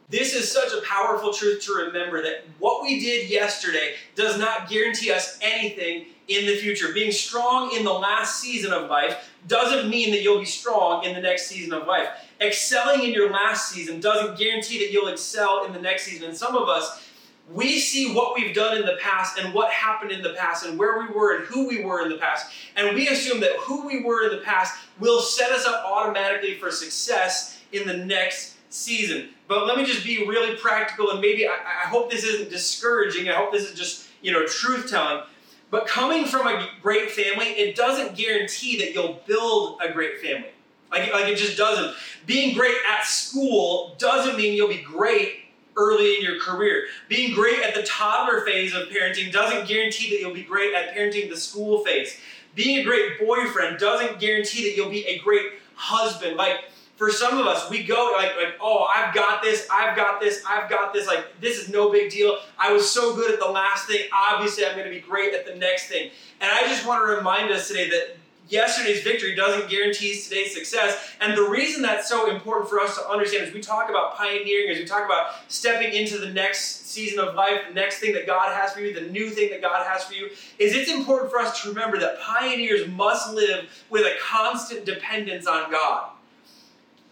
This 0.10 0.36
is 0.36 0.52
such 0.52 0.72
a 0.72 0.86
powerful 0.86 1.34
truth 1.34 1.66
to 1.66 1.74
remember 1.74 2.22
that 2.22 2.46
what 2.60 2.84
we 2.84 3.00
did 3.00 3.30
yesterday 3.30 3.96
does 4.16 4.38
not 4.38 4.70
guarantee 4.70 5.12
us 5.12 5.38
anything 5.42 6.06
in 6.28 6.46
the 6.46 6.56
future. 6.56 6.94
Being 6.94 7.12
strong 7.12 7.72
in 7.76 7.84
the 7.84 7.94
last 7.94 8.40
season 8.42 8.74
of 8.74 8.90
life 8.90 9.30
doesn't 9.48 9.90
mean 9.90 10.12
that 10.12 10.22
you'll 10.22 10.40
be 10.40 10.46
strong 10.46 11.04
in 11.04 11.14
the 11.14 11.22
next 11.22 11.48
season 11.48 11.74
of 11.74 11.88
life. 11.88 12.08
Excelling 12.42 13.04
in 13.04 13.12
your 13.12 13.32
last 13.32 13.72
season 13.72 14.00
doesn't 14.00 14.38
guarantee 14.38 14.80
that 14.80 14.92
you'll 14.92 15.08
excel 15.08 15.66
in 15.66 15.74
the 15.74 15.82
next 15.82 16.04
season. 16.04 16.28
And 16.30 16.38
some 16.38 16.56
of 16.56 16.68
us, 16.68 17.04
we 17.52 17.80
see 17.80 18.14
what 18.14 18.36
we've 18.36 18.54
done 18.54 18.78
in 18.78 18.86
the 18.86 18.98
past 19.02 19.40
and 19.40 19.54
what 19.54 19.72
happened 19.72 20.12
in 20.12 20.22
the 20.22 20.34
past 20.34 20.66
and 20.66 20.78
where 20.78 21.00
we 21.00 21.08
were 21.08 21.38
and 21.38 21.46
who 21.46 21.68
we 21.68 21.84
were 21.84 22.02
in 22.02 22.10
the 22.10 22.18
past. 22.18 22.52
And 22.76 22.94
we 22.94 23.08
assume 23.08 23.40
that 23.40 23.56
who 23.60 23.88
we 23.88 24.04
were 24.04 24.26
in 24.26 24.32
the 24.32 24.44
past 24.44 24.78
will 25.00 25.22
set 25.22 25.52
us 25.52 25.66
up 25.66 25.86
automatically 25.86 26.56
for 26.56 26.72
success 26.72 27.62
in 27.72 27.88
the 27.88 27.98
next 27.98 28.58
season. 28.70 29.30
But 29.48 29.66
let 29.66 29.78
me 29.78 29.86
just 29.86 30.04
be 30.04 30.28
really 30.28 30.58
practical 30.58 31.12
and 31.12 31.22
maybe 31.22 31.48
I, 31.48 31.54
I 31.54 31.88
hope 31.88 32.12
this 32.12 32.26
isn't 32.26 32.50
discouraging. 32.50 33.30
I 33.30 33.34
hope 33.34 33.54
this 33.54 33.64
is 33.64 33.78
just, 33.78 34.08
you 34.22 34.34
know, 34.34 34.46
truth 34.46 34.90
telling. 34.90 35.24
But 35.70 35.88
coming 35.88 36.26
from 36.26 36.48
a 36.48 36.70
great 36.82 37.12
family, 37.12 37.48
it 37.48 37.76
doesn't 37.76 38.16
guarantee 38.16 38.78
that 38.80 38.94
you'll 38.94 39.22
build 39.26 39.80
a 39.82 39.92
great 39.92 40.22
family. 40.22 40.50
Like, 40.92 41.12
like 41.12 41.28
it 41.28 41.38
just 41.38 41.58
doesn't. 41.58 41.96
Being 42.26 42.56
great 42.56 42.78
at 42.90 43.06
school 43.06 43.96
doesn't 43.98 44.38
mean 44.38 44.54
you'll 44.54 44.70
be 44.70 44.82
great 44.82 45.40
early 45.76 46.16
in 46.16 46.22
your 46.22 46.40
career. 46.40 46.86
Being 47.10 47.36
great 47.36 47.62
at 47.62 47.76
the 47.76 47.84
toddler 47.84 48.46
phase 48.46 48.74
of 48.74 48.88
parenting 48.88 49.32
doesn't 49.32 49.68
guarantee 49.68 50.10
that 50.10 50.20
you'll 50.20 50.34
be 50.34 50.44
great 50.44 50.74
at 50.74 50.96
parenting 50.96 51.30
the 51.30 51.38
school 51.38 51.84
phase. 51.84 52.18
Being 52.56 52.80
a 52.80 52.84
great 52.84 53.20
boyfriend 53.20 53.78
doesn't 53.78 54.20
guarantee 54.20 54.70
that 54.70 54.76
you'll 54.76 54.90
be 54.90 55.06
a 55.06 55.20
great 55.20 55.46
husband. 55.76 56.38
Like, 56.38 56.66
for 56.98 57.12
some 57.12 57.38
of 57.38 57.46
us, 57.46 57.70
we 57.70 57.84
go 57.84 58.12
like, 58.18 58.36
like, 58.36 58.56
oh, 58.60 58.88
I've 58.94 59.14
got 59.14 59.44
this, 59.44 59.68
I've 59.72 59.96
got 59.96 60.20
this, 60.20 60.44
I've 60.48 60.68
got 60.68 60.94
this. 60.94 61.06
Like, 61.06 61.40
this 61.40 61.60
is 61.60 61.70
no 61.70 61.92
big 61.92 62.12
deal. 62.12 62.40
I 62.58 62.74
was 62.74 62.90
so 62.90 63.16
good 63.16 63.32
at 63.32 63.40
the 63.40 63.48
last 63.48 63.88
thing. 63.88 64.08
Obviously, 64.12 64.66
I'm 64.66 64.74
going 64.74 64.88
to 64.88 64.94
be 64.94 65.00
great 65.00 65.36
at 65.36 65.46
the 65.46 65.56
next 65.56 65.88
thing. 65.90 66.10
And 66.42 66.52
I 66.52 66.62
just 66.62 66.88
want 66.88 67.08
to 67.08 67.16
remind 67.16 67.52
us 67.52 67.68
today 67.68 67.88
that 67.92 68.18
yesterday's 68.50 69.04
victory 69.04 69.36
doesn't 69.36 69.70
guarantee 69.70 70.20
today's 70.20 70.56
success. 70.56 71.14
And 71.22 71.38
the 71.38 71.44
reason 71.44 71.84
that's 71.84 72.10
so 72.10 72.32
important 72.32 72.68
for 72.68 72.80
us 72.80 72.98
to 72.98 73.08
understand 73.08 73.46
as 73.46 73.54
we 73.54 73.62
talk 73.62 73.92
about 73.92 74.16
pioneering, 74.16 74.72
as 74.72 74.80
we 74.80 74.86
talk 74.86 75.06
about 75.06 75.36
stepping 75.50 75.94
into 75.94 76.18
the 76.18 76.30
next 76.30 76.88
season 76.88 77.20
of 77.20 77.36
life, 77.36 77.62
the 77.68 77.76
next 77.76 78.00
thing 78.00 78.14
that 78.14 78.26
God 78.26 78.52
has 78.56 78.74
for 78.74 78.80
you, 78.80 78.96
the 78.96 79.12
new 79.12 79.30
thing 79.30 79.52
that 79.52 79.62
God 79.62 79.86
has 79.86 80.04
for 80.06 80.16
you, 80.16 80.30
is 80.58 80.74
it's 80.74 80.92
important 80.92 81.30
for 81.30 81.38
us 81.38 81.62
to 81.62 81.70
remember 81.70 82.00
that 82.00 82.20
pioneers 82.22 82.88
must 82.88 83.36
live 83.36 83.70
with 83.92 84.02
a 84.02 84.16
constant 84.20 84.84
dependence 84.84 85.46
on 85.46 85.70
God 85.70 86.10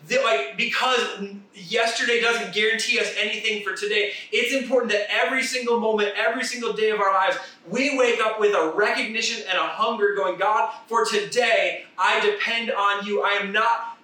that 0.08 0.24
like 0.24 0.58
because 0.58 1.00
yesterday 1.54 2.22
doesn't 2.22 2.54
guarantee 2.54 3.00
us 3.00 3.12
anything 3.18 3.64
for 3.64 3.76
today 3.76 4.12
it's 4.32 4.54
important 4.54 4.92
that 4.92 5.08
every 5.10 5.44
single 5.44 5.80
moment 5.80 6.12
every 6.16 6.44
single 6.44 6.74
day 6.74 6.90
of 6.92 7.00
our 7.00 7.14
lives 7.14 7.38
we 7.68 7.98
wake 7.98 8.20
up 8.20 8.40
with 8.40 8.54
a 8.54 8.74
recognition 8.76 9.44
and 9.50 9.58
a 9.58 9.68
hunger 9.68 10.16
going 10.16 10.38
god 10.38 10.74
for 10.88 11.06
today 11.06 11.86
i 11.98 12.20
depend 12.20 12.72
on 12.72 13.06
you. 13.06 13.22
I 13.22 13.32
am 13.32 13.52
not 13.52 13.96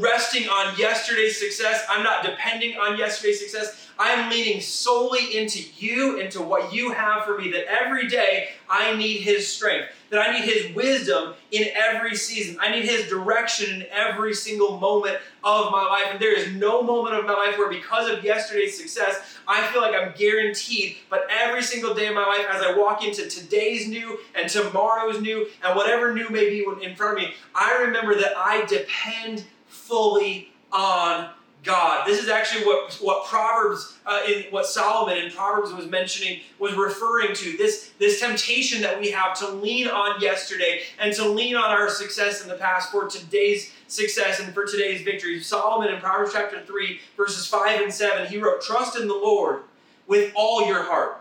resting 0.00 0.48
on 0.48 0.78
yesterday's 0.78 1.38
success. 1.38 1.84
I'm 1.88 2.02
not 2.02 2.24
depending 2.24 2.76
on 2.76 2.96
yesterday's 2.96 3.40
success 3.40 3.85
i 3.98 4.10
am 4.12 4.30
leaning 4.30 4.60
solely 4.60 5.36
into 5.36 5.62
you 5.76 6.18
into 6.18 6.40
what 6.40 6.72
you 6.72 6.92
have 6.92 7.24
for 7.24 7.38
me 7.38 7.50
that 7.50 7.64
every 7.66 8.06
day 8.08 8.48
i 8.68 8.94
need 8.96 9.20
his 9.20 9.46
strength 9.46 9.88
that 10.10 10.28
I 10.28 10.32
need 10.32 10.44
His 10.44 10.74
wisdom 10.74 11.34
in 11.50 11.68
every 11.74 12.14
season. 12.14 12.56
I 12.60 12.70
need 12.70 12.84
His 12.84 13.08
direction 13.08 13.74
in 13.74 13.86
every 13.90 14.34
single 14.34 14.78
moment 14.78 15.18
of 15.42 15.72
my 15.72 15.82
life. 15.82 16.12
And 16.12 16.20
there 16.20 16.36
is 16.36 16.52
no 16.52 16.82
moment 16.82 17.16
of 17.16 17.24
my 17.24 17.32
life 17.32 17.58
where, 17.58 17.68
because 17.68 18.10
of 18.10 18.22
yesterday's 18.22 18.76
success, 18.76 19.38
I 19.48 19.66
feel 19.68 19.82
like 19.82 19.94
I'm 19.94 20.12
guaranteed. 20.16 20.98
But 21.10 21.26
every 21.30 21.62
single 21.62 21.94
day 21.94 22.06
of 22.06 22.14
my 22.14 22.24
life, 22.24 22.46
as 22.50 22.62
I 22.62 22.76
walk 22.76 23.04
into 23.04 23.28
today's 23.28 23.88
new 23.88 24.18
and 24.34 24.48
tomorrow's 24.48 25.20
new 25.20 25.48
and 25.64 25.76
whatever 25.76 26.14
new 26.14 26.28
may 26.28 26.48
be 26.50 26.64
in 26.82 26.94
front 26.94 27.18
of 27.18 27.24
me, 27.24 27.34
I 27.54 27.82
remember 27.82 28.14
that 28.16 28.32
I 28.36 28.64
depend 28.66 29.44
fully 29.66 30.52
on 30.72 31.30
God. 31.66 32.06
This 32.06 32.22
is 32.22 32.28
actually 32.28 32.64
what, 32.64 32.94
what 33.02 33.26
Proverbs, 33.26 33.98
uh, 34.06 34.22
in 34.26 34.44
what 34.50 34.66
Solomon 34.66 35.18
in 35.18 35.32
Proverbs 35.32 35.72
was 35.72 35.86
mentioning, 35.86 36.40
was 36.60 36.74
referring 36.74 37.34
to. 37.34 37.56
This, 37.58 37.90
this 37.98 38.20
temptation 38.20 38.80
that 38.82 38.98
we 38.98 39.10
have 39.10 39.36
to 39.40 39.48
lean 39.50 39.88
on 39.88 40.20
yesterday 40.20 40.82
and 40.98 41.12
to 41.14 41.28
lean 41.28 41.56
on 41.56 41.70
our 41.70 41.90
success 41.90 42.42
in 42.42 42.48
the 42.48 42.54
past 42.54 42.92
for 42.92 43.08
today's 43.08 43.72
success 43.88 44.40
and 44.40 44.54
for 44.54 44.64
today's 44.64 45.02
victory. 45.02 45.42
Solomon 45.42 45.92
in 45.92 46.00
Proverbs 46.00 46.32
chapter 46.32 46.62
3, 46.62 47.00
verses 47.16 47.46
5 47.46 47.80
and 47.82 47.92
7, 47.92 48.28
he 48.28 48.38
wrote, 48.38 48.62
Trust 48.62 48.96
in 48.96 49.08
the 49.08 49.14
Lord 49.14 49.62
with 50.06 50.32
all 50.36 50.66
your 50.66 50.84
heart 50.84 51.20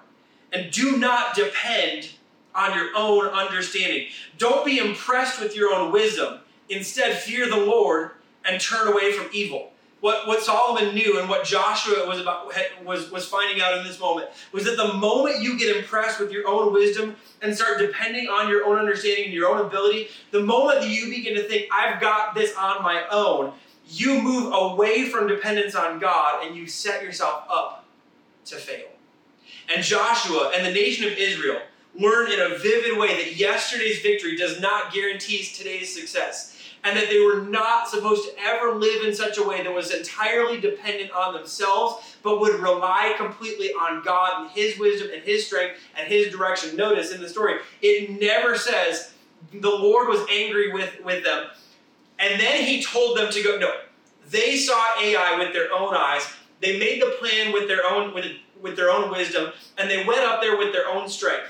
and 0.54 0.72
do 0.72 0.98
not 0.98 1.36
depend 1.36 2.10
on 2.54 2.78
your 2.78 2.90
own 2.96 3.25
understanding. 3.25 4.08
Don't 4.38 4.64
be 4.64 4.78
impressed 4.78 5.42
with 5.42 5.56
your 5.56 5.74
own 5.74 5.92
wisdom. 5.92 6.40
Instead, 6.70 7.18
fear 7.18 7.50
the 7.50 7.58
Lord 7.58 8.12
and 8.46 8.62
turn 8.62 8.88
away 8.88 9.12
from 9.12 9.28
evil 9.34 9.72
what, 10.06 10.28
what 10.28 10.44
Solomon 10.44 10.94
knew 10.94 11.20
and 11.20 11.28
what 11.28 11.46
Joshua 11.46 12.06
was 12.06 12.22
about 12.22 12.54
was, 12.86 13.10
was 13.10 13.28
finding 13.28 13.60
out 13.60 13.76
in 13.76 13.84
this 13.84 14.00
moment 14.00 14.30
was 14.52 14.64
that 14.66 14.78
the 14.78 14.94
moment 14.94 15.42
you 15.42 15.58
get 15.58 15.76
impressed 15.76 16.20
with 16.20 16.32
your 16.32 16.48
own 16.48 16.72
wisdom 16.72 17.16
and 17.42 17.56
start 17.56 17.80
depending 17.80 18.28
on 18.28 18.48
your 18.48 18.66
own 18.66 18.78
understanding 18.78 19.26
and 19.26 19.34
your 19.34 19.50
own 19.50 19.66
ability, 19.66 20.10
the 20.30 20.42
moment 20.42 20.82
that 20.82 20.90
you 20.92 21.10
begin 21.10 21.34
to 21.34 21.42
think, 21.48 21.68
I've 21.74 22.00
got 22.00 22.36
this 22.36 22.56
on 22.56 22.84
my 22.84 23.04
own, 23.10 23.54
you 23.88 24.22
move 24.22 24.54
away 24.54 25.10
from 25.10 25.26
dependence 25.28 25.74
on 25.74 25.98
God 25.98 26.46
and 26.46 26.56
you 26.56 26.68
set 26.68 27.02
yourself 27.02 27.44
up 27.50 27.86
to 28.46 28.58
fail. 28.58 28.86
And 29.74 29.84
Joshua 29.84 30.52
and 30.56 30.68
the 30.68 30.72
nation 30.72 31.12
of 31.12 31.18
Israel 31.18 31.62
learn 32.00 32.32
in 32.32 32.40
a 32.40 32.60
vivid 32.60 33.00
way 33.00 33.24
that 33.24 33.38
yesterday's 33.38 34.04
victory 34.04 34.38
does 34.38 34.62
not 34.62 34.94
guarantee 34.94 35.44
today's 35.44 35.92
success 35.92 36.55
and 36.86 36.96
that 36.96 37.10
they 37.10 37.20
were 37.20 37.42
not 37.42 37.89
supposed 37.89 38.24
to 38.25 38.32
ever 38.39 38.75
live 38.75 39.04
in 39.04 39.13
such 39.13 39.39
a 39.39 39.44
way 39.44 39.63
that 39.63 39.74
was 39.74 39.92
entirely 39.92 40.62
dependent 40.62 41.12
on 41.12 41.34
themselves, 41.34 42.15
but 42.22 42.39
would 42.39 42.60
rely 42.62 43.15
completely 43.18 43.72
on 43.72 44.04
God 44.04 44.44
and 44.44 44.51
His 44.51 44.77
wisdom 44.77 45.10
and 45.12 45.24
His 45.24 45.48
strength 45.48 45.80
and 45.98 46.08
His 46.08 46.32
direction. 46.32 46.77
Notice 46.77 47.12
in 47.12 47.22
the 47.22 47.27
story, 47.27 47.56
it 47.82 48.22
never 48.22 48.56
says 48.56 49.13
the 49.51 49.70
Lord 49.70 50.08
was 50.08 50.22
angry 50.32 50.72
with, 50.72 51.04
with 51.04 51.24
them, 51.24 51.48
and 52.20 52.39
then 52.39 52.63
He 52.63 52.84
told 52.84 53.18
them 53.18 53.32
to 53.32 53.44
go. 53.44 53.58
No, 53.58 53.72
they 54.30 54.56
saw 54.56 55.00
Ai 55.01 55.39
with 55.39 55.54
their 55.54 55.74
own 55.74 55.96
eyes. 55.96 56.32
They 56.62 56.77
made 56.77 57.01
the 57.01 57.15
plan 57.20 57.51
with 57.51 57.68
their 57.68 57.86
own 57.89 58.13
with, 58.13 58.25
with 58.62 58.75
their 58.75 58.92
own 58.92 59.10
wisdom, 59.10 59.51
and 59.80 59.89
they 59.89 60.06
went 60.06 60.22
up 60.22 60.39
there 60.39 60.56
with 60.56 60.72
their 60.72 60.88
own 60.88 61.10
strength. 61.10 61.50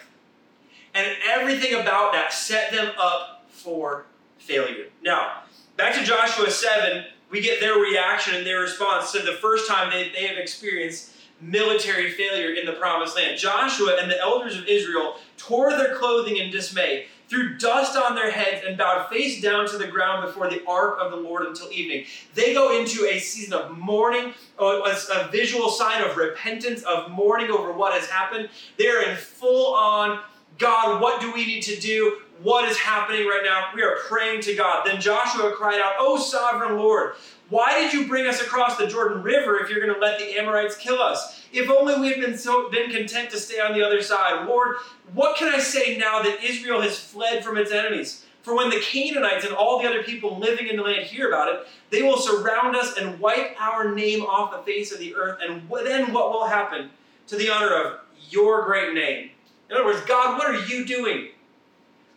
And 0.94 1.18
everything 1.28 1.74
about 1.74 2.14
that 2.14 2.32
set 2.32 2.72
them 2.72 2.94
up 2.98 3.46
for 3.50 4.06
failure. 4.38 4.86
Now, 5.04 5.44
back 5.78 5.96
to 5.96 6.04
Joshua 6.04 6.50
7, 6.50 7.06
we 7.30 7.42
get 7.42 7.60
their 7.60 7.76
reaction 7.76 8.36
and 8.36 8.46
their 8.46 8.62
response 8.62 9.12
to 9.12 9.20
the 9.20 9.34
first 9.34 9.68
time 9.68 9.92
they, 9.92 10.12
they 10.16 10.28
have 10.28 10.38
experienced 10.38 11.12
military 11.42 12.12
failure 12.12 12.54
in 12.54 12.66
the 12.66 12.74
promised 12.74 13.16
land. 13.16 13.38
Joshua 13.38 13.98
and 14.02 14.10
the 14.10 14.20
elders 14.20 14.58
of 14.58 14.66
Israel 14.68 15.18
tore 15.38 15.72
their 15.72 15.96
clothing 15.96 16.38
in 16.38 16.50
dismay, 16.50 17.08
threw 17.28 17.58
dust 17.58 17.98
on 17.98 18.16
their 18.16 18.32
heads, 18.32 18.64
and 18.66 18.78
bowed 18.78 19.10
face 19.10 19.42
down 19.42 19.68
to 19.68 19.78
the 19.78 19.88
ground 19.88 20.26
before 20.26 20.50
the 20.50 20.64
ark 20.66 20.98
of 21.02 21.12
the 21.12 21.18
Lord 21.18 21.46
until 21.46 21.72
evening. 21.72 22.06
They 22.34 22.54
go 22.54 22.80
into 22.80 23.06
a 23.06 23.20
season 23.20 23.54
of 23.54 23.78
mourning, 23.78 24.34
a, 24.60 25.28
visual 25.32 25.70
sign 25.70 26.04
of 26.04 26.16
repentance, 26.16 26.84
of 26.84 27.12
mourning 27.12 27.52
over 27.52 27.74
what 27.74 27.94
has 27.94 28.10
happened. 28.10 28.50
They're 28.78 29.10
in 29.10 29.18
full 29.18 29.74
on 29.76 30.22
God, 30.58 31.02
what 31.02 31.20
do 31.20 31.34
we 31.34 31.46
need 31.46 31.64
to 31.64 31.80
do? 31.80 32.20
What 32.42 32.70
is 32.70 32.78
happening 32.78 33.26
right 33.28 33.42
now. 33.44 33.70
We 33.74 33.84
are 33.84 33.98
praying 34.08 34.42
to 34.42 34.56
God. 34.56 34.86
Then 34.86 35.00
Joshua 35.00 35.52
cried 35.52 35.80
out, 35.80 35.94
Oh, 36.00 36.18
sovereign 36.18 36.78
Lord, 36.78 37.14
why 37.50 37.80
did 37.80 37.94
you 37.94 38.08
bring 38.08 38.28
us 38.28 38.42
across 38.42 38.78
the 38.78 38.88
Jordan 38.88 39.22
River 39.22 39.60
if 39.60 39.70
you're 39.70 39.80
going 39.80 39.94
to 39.94 40.00
let 40.00 40.20
the 40.20 40.38
Amorites 40.38 40.78
kill 40.78 41.00
us? 41.00 41.44
If 41.54 41.70
only 41.70 42.00
we 42.00 42.10
had 42.10 42.20
been, 42.20 42.38
so, 42.38 42.70
been 42.70 42.90
content 42.90 43.30
to 43.32 43.40
stay 43.40 43.60
on 43.60 43.74
the 43.74 43.84
other 43.84 44.02
side. 44.02 44.48
Lord, 44.48 44.78
what 45.14 45.38
can 45.38 45.54
I 45.54 45.60
say 45.60 45.98
now 45.98 46.22
that 46.22 46.44
Israel 46.44 46.82
has 46.82 47.00
fled 47.00 47.44
from 47.44 47.58
its 47.58 47.72
enemies? 47.72 48.26
For 48.42 48.56
when 48.56 48.70
the 48.70 48.80
Canaanites 48.80 49.46
and 49.46 49.56
all 49.56 49.82
the 49.82 49.88
other 49.88 50.04
people 50.04 50.38
living 50.38 50.68
in 50.68 50.76
the 50.76 50.84
land 50.84 51.04
hear 51.04 51.30
about 51.30 51.54
it, 51.54 51.68
they 51.90 52.04
will 52.04 52.18
surround 52.18 52.76
us 52.76 52.98
and 52.98 53.20
wipe 53.20 53.60
our 53.60 53.94
name 53.96 54.22
off 54.22 54.52
the 54.52 54.72
face 54.72 54.92
of 54.92 55.00
the 55.00 55.16
earth. 55.16 55.40
And 55.42 55.64
then 55.84 56.14
what 56.14 56.32
will 56.32 56.46
happen 56.46 56.90
to 57.28 57.36
the 57.38 57.50
honor 57.50 57.74
of 57.74 58.00
your 58.30 58.66
great 58.66 58.94
name? 58.94 59.32
In 59.70 59.76
other 59.76 59.86
words, 59.86 60.02
God, 60.02 60.38
what 60.38 60.48
are 60.48 60.66
you 60.68 60.86
doing? 60.86 61.30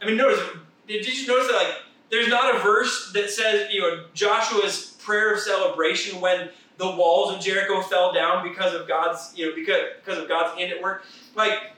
I 0.00 0.06
mean, 0.06 0.16
notice, 0.16 0.40
did 0.86 1.06
you 1.06 1.26
notice 1.26 1.48
that, 1.48 1.56
like, 1.56 1.74
there's 2.10 2.28
not 2.28 2.54
a 2.54 2.58
verse 2.60 3.10
that 3.14 3.30
says, 3.30 3.72
you 3.72 3.80
know, 3.80 4.04
Joshua's 4.14 4.96
prayer 4.98 5.34
of 5.34 5.40
celebration 5.40 6.20
when 6.20 6.50
the 6.78 6.86
walls 6.86 7.34
of 7.34 7.40
Jericho 7.40 7.82
fell 7.82 8.12
down 8.12 8.48
because 8.48 8.72
of 8.72 8.86
God's, 8.86 9.32
you 9.36 9.46
know, 9.46 9.54
because, 9.54 9.82
because 10.02 10.22
of 10.22 10.28
God's 10.28 10.58
hand 10.58 10.72
at 10.72 10.82
work. 10.82 11.04
Like, 11.34 11.72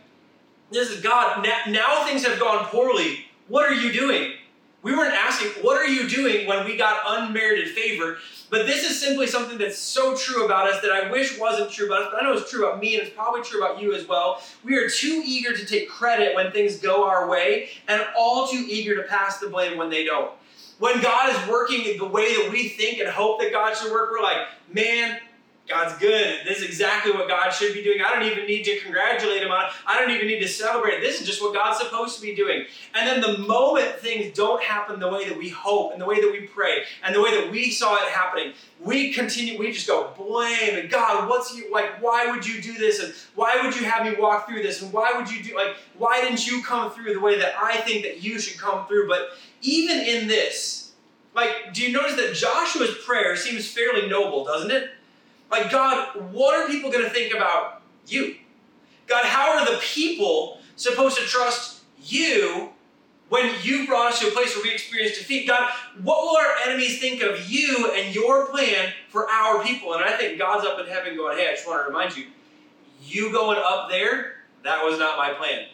this 0.70 0.90
is 0.90 1.00
God. 1.00 1.42
Now, 1.42 1.60
now 1.68 2.04
things 2.04 2.24
have 2.24 2.38
gone 2.38 2.66
poorly. 2.66 3.26
What 3.48 3.68
are 3.70 3.74
you 3.74 3.92
doing? 3.92 4.34
We 4.82 4.92
weren't 4.92 5.14
asking, 5.14 5.62
what 5.62 5.76
are 5.76 5.86
you 5.86 6.08
doing 6.08 6.46
when 6.46 6.64
we 6.64 6.76
got 6.76 7.02
unmerited 7.06 7.68
favor? 7.68 8.16
But 8.48 8.66
this 8.66 8.88
is 8.88 9.00
simply 9.00 9.26
something 9.26 9.58
that's 9.58 9.78
so 9.78 10.16
true 10.16 10.44
about 10.44 10.68
us 10.68 10.80
that 10.82 10.90
I 10.90 11.10
wish 11.10 11.38
wasn't 11.38 11.70
true 11.70 11.86
about 11.86 12.02
us, 12.02 12.08
but 12.12 12.22
I 12.22 12.26
know 12.26 12.32
it's 12.32 12.50
true 12.50 12.66
about 12.66 12.80
me 12.80 12.94
and 12.94 13.06
it's 13.06 13.14
probably 13.14 13.42
true 13.42 13.62
about 13.62 13.80
you 13.80 13.94
as 13.94 14.08
well. 14.08 14.42
We 14.64 14.76
are 14.76 14.88
too 14.88 15.22
eager 15.24 15.54
to 15.54 15.66
take 15.66 15.88
credit 15.88 16.34
when 16.34 16.50
things 16.50 16.78
go 16.78 17.06
our 17.06 17.28
way 17.28 17.68
and 17.88 18.02
all 18.16 18.48
too 18.48 18.64
eager 18.66 18.96
to 18.96 19.02
pass 19.02 19.38
the 19.38 19.48
blame 19.48 19.76
when 19.76 19.90
they 19.90 20.04
don't. 20.04 20.32
When 20.78 21.02
God 21.02 21.28
is 21.30 21.48
working 21.48 21.98
the 21.98 22.06
way 22.06 22.34
that 22.36 22.50
we 22.50 22.70
think 22.70 23.00
and 23.00 23.08
hope 23.08 23.38
that 23.40 23.52
God 23.52 23.76
should 23.76 23.92
work, 23.92 24.10
we're 24.10 24.22
like, 24.22 24.48
man, 24.72 25.18
God's 25.70 25.96
good. 25.98 26.40
This 26.44 26.58
is 26.58 26.64
exactly 26.64 27.12
what 27.12 27.28
God 27.28 27.50
should 27.50 27.72
be 27.72 27.82
doing. 27.82 28.00
I 28.02 28.12
don't 28.12 28.24
even 28.30 28.46
need 28.46 28.64
to 28.64 28.78
congratulate 28.80 29.42
him 29.42 29.50
on 29.50 29.66
it. 29.66 29.72
I 29.86 29.98
don't 29.98 30.10
even 30.10 30.26
need 30.26 30.40
to 30.40 30.48
celebrate. 30.48 31.00
This 31.00 31.20
is 31.20 31.26
just 31.26 31.40
what 31.40 31.54
God's 31.54 31.78
supposed 31.78 32.16
to 32.16 32.22
be 32.22 32.34
doing. 32.34 32.64
And 32.94 33.06
then 33.06 33.20
the 33.20 33.38
moment 33.38 33.96
things 33.96 34.36
don't 34.36 34.62
happen 34.62 35.00
the 35.00 35.08
way 35.08 35.28
that 35.28 35.38
we 35.38 35.48
hope 35.48 35.92
and 35.92 36.00
the 36.00 36.06
way 36.06 36.20
that 36.20 36.30
we 36.30 36.40
pray 36.40 36.82
and 37.04 37.14
the 37.14 37.22
way 37.22 37.40
that 37.40 37.50
we 37.50 37.70
saw 37.70 37.94
it 37.96 38.10
happening, 38.10 38.52
we 38.80 39.12
continue, 39.12 39.58
we 39.58 39.72
just 39.72 39.86
go 39.86 40.12
blame 40.16 40.76
and 40.76 40.90
God, 40.90 41.28
what's 41.28 41.54
you 41.56 41.72
like, 41.72 42.02
why 42.02 42.30
would 42.30 42.46
you 42.46 42.60
do 42.60 42.74
this? 42.74 43.00
And 43.00 43.14
why 43.34 43.60
would 43.62 43.74
you 43.74 43.84
have 43.84 44.04
me 44.04 44.20
walk 44.20 44.48
through 44.48 44.62
this? 44.62 44.82
And 44.82 44.92
why 44.92 45.12
would 45.16 45.30
you 45.30 45.42
do 45.42 45.56
like 45.56 45.76
why 45.96 46.22
didn't 46.22 46.46
you 46.46 46.62
come 46.62 46.90
through 46.90 47.12
the 47.12 47.20
way 47.20 47.38
that 47.38 47.54
I 47.62 47.76
think 47.76 48.02
that 48.04 48.22
you 48.22 48.40
should 48.40 48.58
come 48.58 48.86
through? 48.86 49.06
But 49.06 49.30
even 49.60 49.98
in 49.98 50.28
this, 50.28 50.92
like, 51.34 51.74
do 51.74 51.82
you 51.82 51.92
notice 51.92 52.16
that 52.16 52.34
Joshua's 52.34 52.96
prayer 53.04 53.36
seems 53.36 53.70
fairly 53.70 54.08
noble, 54.08 54.44
doesn't 54.44 54.70
it? 54.70 54.90
Like, 55.50 55.70
God, 55.70 56.32
what 56.32 56.54
are 56.54 56.68
people 56.68 56.90
going 56.90 57.04
to 57.04 57.10
think 57.10 57.34
about 57.34 57.82
you? 58.06 58.36
God, 59.06 59.24
how 59.24 59.58
are 59.58 59.64
the 59.64 59.78
people 59.78 60.58
supposed 60.76 61.18
to 61.18 61.24
trust 61.24 61.82
you 62.02 62.70
when 63.28 63.52
you 63.62 63.86
brought 63.86 64.12
us 64.12 64.20
to 64.20 64.28
a 64.28 64.30
place 64.30 64.54
where 64.54 64.62
we 64.62 64.72
experienced 64.72 65.18
defeat? 65.18 65.48
God, 65.48 65.70
what 66.02 66.22
will 66.22 66.36
our 66.36 66.68
enemies 66.68 67.00
think 67.00 67.22
of 67.22 67.50
you 67.50 67.90
and 67.94 68.14
your 68.14 68.46
plan 68.46 68.92
for 69.08 69.28
our 69.28 69.62
people? 69.64 69.94
And 69.94 70.04
I 70.04 70.16
think 70.16 70.38
God's 70.38 70.64
up 70.64 70.78
in 70.78 70.86
heaven 70.86 71.16
going, 71.16 71.36
hey, 71.36 71.48
I 71.48 71.52
just 71.52 71.66
want 71.66 71.82
to 71.82 71.86
remind 71.86 72.16
you, 72.16 72.26
you 73.02 73.32
going 73.32 73.58
up 73.58 73.90
there, 73.90 74.34
that 74.62 74.84
was 74.84 74.98
not 74.98 75.18
my 75.18 75.32
plan. 75.32 75.66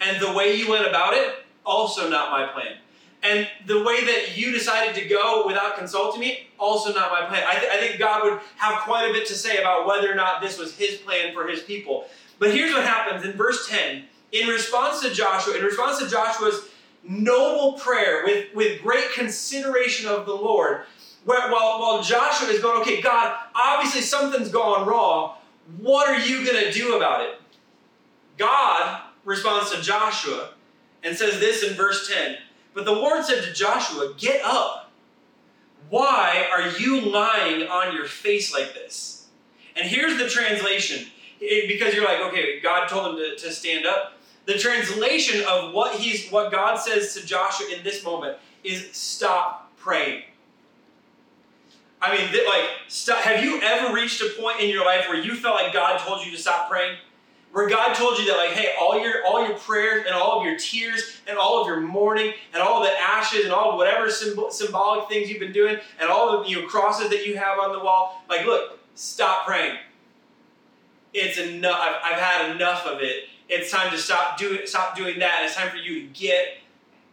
And 0.00 0.20
the 0.22 0.32
way 0.32 0.54
you 0.54 0.70
went 0.70 0.86
about 0.86 1.12
it, 1.14 1.44
also 1.66 2.08
not 2.08 2.30
my 2.30 2.46
plan. 2.46 2.76
And 3.22 3.48
the 3.66 3.82
way 3.82 4.04
that 4.04 4.36
you 4.36 4.52
decided 4.52 4.94
to 4.94 5.08
go 5.08 5.44
without 5.46 5.76
consulting 5.76 6.20
me, 6.20 6.48
also 6.58 6.92
not 6.92 7.10
my 7.10 7.26
plan. 7.26 7.42
I, 7.46 7.58
th- 7.58 7.72
I, 7.72 7.76
think 7.78 7.98
God 7.98 8.24
would 8.24 8.40
have 8.56 8.82
quite 8.82 9.10
a 9.10 9.12
bit 9.12 9.26
to 9.26 9.34
say 9.34 9.58
about 9.58 9.86
whether 9.86 10.10
or 10.10 10.14
not 10.14 10.40
this 10.40 10.56
was 10.56 10.76
his 10.76 10.98
plan 10.98 11.34
for 11.34 11.48
his 11.48 11.62
people. 11.62 12.06
But 12.38 12.54
here's 12.54 12.72
what 12.72 12.84
happens 12.84 13.24
in 13.24 13.32
verse 13.32 13.68
10. 13.68 14.04
In 14.30 14.48
response 14.48 15.00
to 15.02 15.12
Joshua, 15.12 15.56
in 15.56 15.64
response 15.64 15.98
to 15.98 16.08
Joshua's 16.08 16.68
noble 17.02 17.72
prayer 17.72 18.22
with, 18.24 18.54
with 18.54 18.82
great 18.82 19.12
consideration 19.12 20.08
of 20.08 20.24
the 20.24 20.34
Lord, 20.34 20.82
while, 21.24 21.50
while 21.50 22.02
Joshua 22.02 22.48
is 22.48 22.62
going, 22.62 22.80
okay, 22.82 23.00
God, 23.00 23.36
obviously 23.54 24.00
something's 24.00 24.48
gone 24.48 24.86
wrong. 24.86 25.34
What 25.78 26.08
are 26.08 26.18
you 26.18 26.44
going 26.44 26.64
to 26.64 26.72
do 26.72 26.96
about 26.96 27.22
it? 27.22 27.40
God 28.36 29.02
responds 29.24 29.72
to 29.72 29.82
Joshua 29.82 30.50
and 31.02 31.16
says 31.16 31.40
this 31.40 31.64
in 31.64 31.74
verse 31.74 32.08
10 32.08 32.38
but 32.78 32.84
the 32.84 32.92
Lord 32.92 33.24
said 33.24 33.42
to 33.42 33.52
Joshua, 33.52 34.14
Get 34.16 34.40
up. 34.44 34.92
Why 35.90 36.46
are 36.52 36.68
you 36.78 37.00
lying 37.00 37.66
on 37.66 37.92
your 37.92 38.04
face 38.04 38.54
like 38.54 38.72
this? 38.72 39.26
And 39.74 39.84
here's 39.84 40.16
the 40.16 40.28
translation. 40.28 41.08
It, 41.40 41.66
because 41.66 41.92
you're 41.92 42.04
like, 42.04 42.20
okay, 42.20 42.60
God 42.60 42.86
told 42.86 43.14
him 43.14 43.16
to, 43.16 43.36
to 43.36 43.50
stand 43.50 43.84
up. 43.84 44.12
The 44.46 44.56
translation 44.58 45.44
of 45.48 45.74
what 45.74 45.96
he's 45.96 46.30
what 46.30 46.52
God 46.52 46.76
says 46.76 47.14
to 47.14 47.26
Joshua 47.26 47.66
in 47.76 47.82
this 47.82 48.04
moment 48.04 48.38
is 48.62 48.90
stop 48.92 49.72
praying. 49.76 50.22
I 52.00 52.16
mean, 52.16 52.30
like, 52.46 52.70
stop, 52.86 53.18
have 53.22 53.42
you 53.42 53.60
ever 53.60 53.92
reached 53.92 54.20
a 54.20 54.28
point 54.40 54.60
in 54.60 54.70
your 54.70 54.84
life 54.84 55.06
where 55.08 55.20
you 55.20 55.34
felt 55.34 55.56
like 55.56 55.72
God 55.72 55.98
told 55.98 56.24
you 56.24 56.30
to 56.30 56.38
stop 56.38 56.70
praying? 56.70 56.96
Where 57.52 57.68
God 57.68 57.94
told 57.94 58.18
you 58.18 58.26
that, 58.26 58.36
like, 58.36 58.50
hey, 58.50 58.74
all 58.80 59.00
your 59.00 59.24
all 59.26 59.46
your 59.46 59.56
prayers 59.56 60.04
and 60.06 60.14
all 60.14 60.38
of 60.38 60.46
your 60.46 60.56
tears 60.58 61.20
and 61.26 61.38
all 61.38 61.60
of 61.60 61.66
your 61.66 61.80
mourning 61.80 62.32
and 62.52 62.62
all 62.62 62.82
the 62.82 62.90
ashes 62.90 63.44
and 63.44 63.52
all 63.52 63.76
whatever 63.76 64.10
symbol, 64.10 64.50
symbolic 64.50 65.08
things 65.08 65.30
you've 65.30 65.40
been 65.40 65.52
doing 65.52 65.78
and 66.00 66.10
all 66.10 66.42
the 66.42 66.48
you 66.48 66.60
know, 66.60 66.68
crosses 66.68 67.08
that 67.10 67.26
you 67.26 67.36
have 67.36 67.58
on 67.58 67.72
the 67.72 67.82
wall, 67.82 68.22
like, 68.28 68.44
look, 68.44 68.78
stop 68.94 69.46
praying. 69.46 69.76
It's 71.14 71.38
enough. 71.38 71.78
I've, 71.80 72.12
I've 72.12 72.20
had 72.20 72.54
enough 72.54 72.86
of 72.86 73.00
it. 73.00 73.24
It's 73.48 73.70
time 73.70 73.90
to 73.92 73.98
stop 73.98 74.36
doing 74.38 74.60
stop 74.66 74.96
doing 74.96 75.18
that. 75.20 75.42
It's 75.44 75.56
time 75.56 75.70
for 75.70 75.78
you 75.78 76.02
to 76.02 76.06
get 76.08 76.58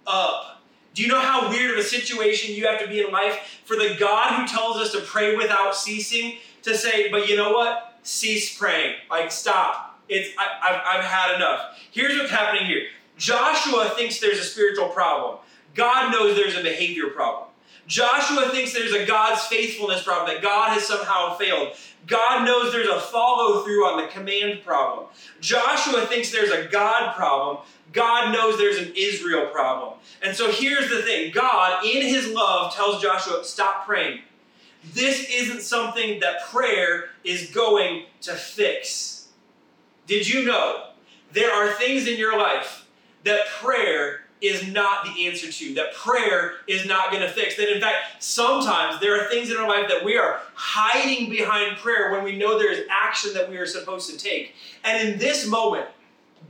up 0.05 0.55
do 0.95 1.01
you 1.01 1.09
know 1.09 1.19
how 1.19 1.49
weird 1.49 1.71
of 1.71 1.77
a 1.77 1.87
situation 1.87 2.55
you 2.55 2.65
have 2.67 2.79
to 2.79 2.87
be 2.87 3.01
in 3.01 3.11
life 3.11 3.61
for 3.65 3.75
the 3.75 3.97
God 3.99 4.39
who 4.39 4.47
tells 4.47 4.77
us 4.77 4.93
to 4.93 5.01
pray 5.01 5.35
without 5.35 5.75
ceasing 5.75 6.37
to 6.63 6.75
say, 6.75 7.11
but 7.11 7.27
you 7.27 7.35
know 7.35 7.51
what? 7.51 7.99
Cease 8.03 8.57
praying. 8.57 8.95
Like, 9.09 9.29
stop. 9.29 9.84
It's 10.07 10.35
I, 10.37 10.67
have 10.67 10.81
I've 10.85 11.05
had 11.05 11.35
enough. 11.35 11.77
Here's 11.91 12.17
what's 12.17 12.31
happening 12.31 12.65
here. 12.65 12.83
Joshua 13.17 13.93
thinks 13.95 14.19
there's 14.19 14.39
a 14.39 14.43
spiritual 14.43 14.89
problem. 14.89 15.37
God 15.73 16.11
knows 16.11 16.35
there's 16.35 16.55
a 16.55 16.63
behavior 16.63 17.09
problem. 17.09 17.49
Joshua 17.87 18.49
thinks 18.49 18.73
there's 18.73 18.93
a 18.93 19.05
God's 19.05 19.41
faithfulness 19.45 20.03
problem, 20.03 20.33
that 20.33 20.41
God 20.41 20.71
has 20.73 20.87
somehow 20.87 21.35
failed. 21.37 21.73
God 22.07 22.45
knows 22.45 22.71
there's 22.71 22.87
a 22.87 22.99
follow 22.99 23.63
through 23.63 23.85
on 23.85 24.01
the 24.01 24.07
command 24.07 24.63
problem. 24.63 25.07
Joshua 25.39 26.05
thinks 26.07 26.31
there's 26.31 26.51
a 26.51 26.67
God 26.67 27.15
problem. 27.15 27.57
God 27.93 28.33
knows 28.33 28.57
there's 28.57 28.79
an 28.79 28.91
Israel 28.95 29.47
problem. 29.47 29.99
And 30.23 30.35
so 30.35 30.51
here's 30.51 30.89
the 30.89 31.03
thing 31.03 31.31
God, 31.31 31.85
in 31.85 32.01
his 32.01 32.27
love, 32.27 32.73
tells 32.73 33.01
Joshua, 33.01 33.43
stop 33.43 33.85
praying. 33.85 34.21
This 34.93 35.27
isn't 35.31 35.61
something 35.61 36.19
that 36.19 36.45
prayer 36.51 37.05
is 37.23 37.49
going 37.51 38.05
to 38.21 38.33
fix. 38.33 39.14
Did 40.07 40.27
you 40.27 40.45
know 40.45 40.89
there 41.31 41.51
are 41.51 41.71
things 41.73 42.07
in 42.07 42.17
your 42.17 42.37
life 42.37 42.85
that 43.23 43.47
prayer 43.47 44.25
is 44.41 44.67
not 44.71 45.05
the 45.05 45.27
answer 45.27 45.51
to, 45.51 45.73
that 45.75 45.93
prayer 45.93 46.55
is 46.67 46.85
not 46.85 47.09
going 47.09 47.21
to 47.21 47.29
fix. 47.29 47.55
That 47.55 47.73
in 47.73 47.81
fact, 47.81 48.23
sometimes 48.23 48.99
there 48.99 49.19
are 49.19 49.29
things 49.29 49.49
in 49.49 49.57
our 49.57 49.67
life 49.67 49.87
that 49.89 50.03
we 50.03 50.17
are 50.17 50.41
hiding 50.53 51.29
behind 51.29 51.77
prayer 51.77 52.11
when 52.11 52.23
we 52.23 52.37
know 52.37 52.59
there 52.59 52.71
is 52.71 52.85
action 52.89 53.33
that 53.33 53.49
we 53.49 53.57
are 53.57 53.65
supposed 53.65 54.09
to 54.11 54.17
take. 54.17 54.53
And 54.83 55.07
in 55.07 55.17
this 55.17 55.47
moment, 55.47 55.87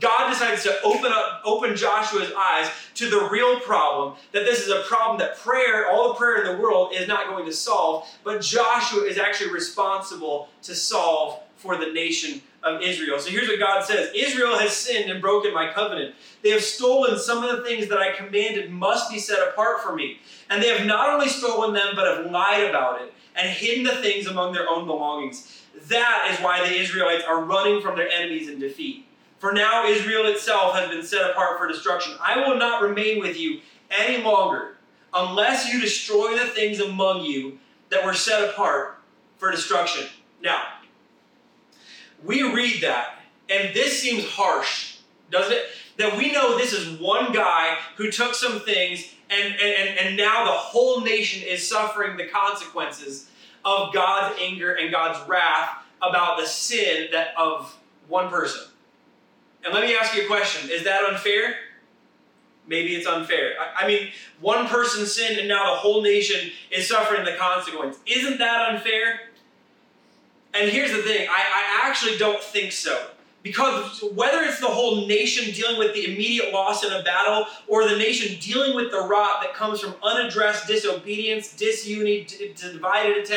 God 0.02 0.30
decides 0.30 0.64
to 0.64 0.76
open 0.84 1.12
up, 1.14 1.42
open 1.46 1.76
Joshua's 1.76 2.32
eyes 2.38 2.70
to 2.96 3.10
the 3.10 3.30
real 3.32 3.60
problem. 3.62 4.16
That 4.34 4.44
this 4.44 4.60
is 4.60 4.70
a 4.70 4.82
problem 4.82 5.20
that 5.20 5.38
prayer, 5.38 5.90
all 5.90 6.10
the 6.10 6.16
prayer 6.16 6.44
in 6.44 6.56
the 6.56 6.62
world, 6.62 6.92
is 6.94 7.08
not 7.08 7.28
going 7.28 7.46
to 7.46 7.54
solve. 7.54 8.06
But 8.24 8.42
Joshua 8.42 9.04
is 9.04 9.18
actually 9.18 9.52
responsible 9.52 10.50
to 10.64 10.76
solve 10.76 11.40
for 11.56 11.78
the 11.78 11.94
nation 11.94 12.42
of 12.66 12.82
Israel. 12.82 13.20
So 13.20 13.30
here's 13.30 13.48
what 13.48 13.60
God 13.60 13.86
says 13.86 14.12
Israel 14.16 14.58
has 14.58 14.76
sinned 14.76 15.10
and 15.10 15.22
broken 15.22 15.54
my 15.54 15.72
covenant. 15.72 16.16
They 16.42 16.50
have 16.50 16.64
stolen 16.64 17.18
some 17.18 17.44
of 17.44 17.56
the 17.56 17.64
things 17.64 17.88
that 17.90 18.00
I 18.00 18.12
commanded 18.12 18.72
must 18.72 19.10
be 19.10 19.20
set 19.20 19.48
apart 19.48 19.82
for 19.82 19.96
me. 19.96 20.20
And 20.50 20.62
they 20.62 20.70
have 20.70 20.86
not 20.86 21.10
only 21.10 21.30
stolen 21.30 21.74
them, 21.74 21.96
but 21.96 22.18
have 22.18 22.32
lied 22.32 22.68
about 22.68 23.02
it 23.02 23.14
and 23.36 23.50
hidden 23.50 23.84
the 23.84 23.96
things 24.02 24.28
among 24.28 24.54
their 24.54 24.68
own 24.68 24.88
belongings. 24.88 25.62
That 25.88 26.30
is 26.32 26.44
why 26.44 26.68
the 26.68 26.76
Israelites 26.76 27.24
are 27.28 27.44
running 27.44 27.82
from 27.82 27.96
their 27.96 28.10
enemies 28.10 28.50
in 28.50 28.60
defeat. 28.60 29.06
For 29.38 29.52
now, 29.52 29.86
Israel 29.86 30.26
itself 30.26 30.74
has 30.76 30.90
been 30.90 31.04
set 31.04 31.30
apart 31.30 31.60
for 31.60 31.68
destruction. 31.68 32.16
I 32.20 32.48
will 32.48 32.58
not 32.58 32.82
remain 32.82 33.20
with 33.20 33.38
you 33.38 33.60
any 33.92 34.24
longer 34.24 34.78
unless 35.14 35.72
you 35.72 35.80
destroy 35.80 36.38
the 36.38 36.48
things 36.48 36.80
among 36.80 37.24
you 37.24 37.60
that 37.90 38.04
were 38.04 38.14
set 38.14 38.50
apart 38.50 39.00
for 39.38 39.52
destruction. 39.52 40.08
Now, 40.42 40.64
we 42.24 42.42
read 42.42 42.82
that, 42.82 43.20
and 43.50 43.74
this 43.74 44.02
seems 44.02 44.26
harsh, 44.30 44.98
doesn't 45.32 45.54
it? 45.54 45.66
That 45.98 46.18
we 46.18 46.32
know 46.32 46.58
this 46.58 46.74
is 46.74 47.00
one 47.00 47.32
guy 47.32 47.78
who 47.96 48.12
took 48.12 48.36
some 48.36 48.60
things, 48.60 49.14
and, 49.30 49.56
and, 49.56 50.00
and 50.00 50.18
now 50.18 50.46
the 50.46 50.52
whole 50.52 51.02
nation 51.02 51.44
is 51.48 51.68
suffering 51.68 52.18
the 52.18 52.28
consequences 52.28 53.30
of 53.64 53.94
God's 53.94 54.38
anger 54.42 54.74
and 54.74 54.92
God's 54.92 55.28
wrath 55.28 55.78
about 56.02 56.40
the 56.40 56.46
sin 56.46 57.08
that 57.12 57.30
of 57.38 57.76
one 58.08 58.30
person. 58.30 58.62
And 59.64 59.74
let 59.74 59.84
me 59.84 59.96
ask 59.96 60.16
you 60.16 60.24
a 60.24 60.28
question 60.28 60.70
Is 60.70 60.84
that 60.84 61.04
unfair? 61.04 61.56
Maybe 62.68 62.96
it's 62.96 63.08
unfair. 63.08 63.54
I, 63.60 63.84
I 63.86 63.88
mean, 63.88 64.10
one 64.42 64.68
person 64.68 65.06
sinned 65.06 65.40
and 65.40 65.48
now 65.48 65.76
the 65.76 65.80
whole 65.80 66.02
nation 66.02 66.52
is 66.72 66.88
suffering 66.88 67.24
the 67.24 67.36
consequence. 67.36 67.98
Isn't 68.08 68.40
that 68.40 68.70
unfair? 68.70 69.20
And 70.56 70.70
here's 70.70 70.92
the 70.92 71.02
thing 71.02 71.28
I, 71.30 71.84
I 71.84 71.88
actually 71.88 72.18
don't 72.18 72.42
think 72.42 72.72
so. 72.72 73.08
Because 73.44 74.04
whether 74.16 74.42
it's 74.42 74.60
the 74.60 74.68
whole 74.68 75.06
nation 75.06 75.54
dealing 75.54 75.78
with 75.78 75.94
the 75.94 76.12
immediate 76.12 76.52
loss 76.52 76.84
in 76.84 76.92
a 76.92 77.04
battle, 77.04 77.46
or 77.68 77.88
the 77.88 77.96
nation 77.96 78.40
dealing 78.40 78.76
with 78.76 78.90
the 78.90 79.02
rot 79.02 79.44
that 79.44 79.54
comes 79.54 79.80
from 79.80 79.94
unaddressed 80.02 80.68
disobedience, 80.68 81.54
disunity, 81.54 82.56
divided, 82.56 83.30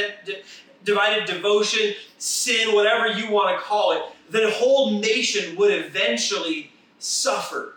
divided 0.83 1.26
devotion, 1.26 1.92
sin, 2.16 2.74
whatever 2.74 3.09
you 3.09 3.31
want 3.31 3.54
to 3.54 3.62
call 3.62 3.92
it, 3.92 4.02
the 4.31 4.50
whole 4.52 4.98
nation 4.98 5.57
would 5.57 5.72
eventually 5.72 6.70
suffer. 6.98 7.74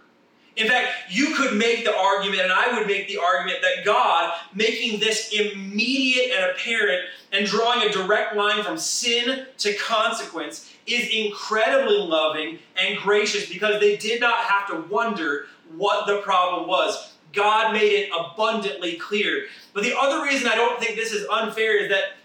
In 0.57 0.67
fact, 0.67 0.89
you 1.09 1.33
could 1.35 1.57
make 1.57 1.85
the 1.85 1.95
argument, 1.95 2.41
and 2.41 2.51
I 2.51 2.77
would 2.77 2.85
make 2.85 3.07
the 3.07 3.17
argument, 3.17 3.59
that 3.61 3.85
God, 3.85 4.33
making 4.53 4.99
this 4.99 5.31
immediate 5.31 6.31
and 6.35 6.51
apparent 6.51 7.07
and 7.31 7.45
drawing 7.45 7.87
a 7.87 7.91
direct 7.91 8.35
line 8.35 8.63
from 8.63 8.77
sin 8.77 9.45
to 9.59 9.73
consequence, 9.75 10.73
is 10.85 11.09
incredibly 11.09 11.97
loving 11.97 12.59
and 12.75 12.97
gracious 12.97 13.47
because 13.47 13.79
they 13.79 13.95
did 13.95 14.19
not 14.19 14.39
have 14.39 14.67
to 14.67 14.93
wonder 14.93 15.47
what 15.77 16.05
the 16.05 16.17
problem 16.17 16.67
was. 16.67 17.13
God 17.31 17.71
made 17.71 17.93
it 17.93 18.09
abundantly 18.17 18.95
clear. 18.95 19.45
But 19.73 19.83
the 19.83 19.97
other 19.97 20.23
reason 20.25 20.49
I 20.49 20.55
don't 20.55 20.81
think 20.81 20.97
this 20.97 21.13
is 21.13 21.25
unfair 21.31 21.77
is 21.77 21.89
that 21.89 22.15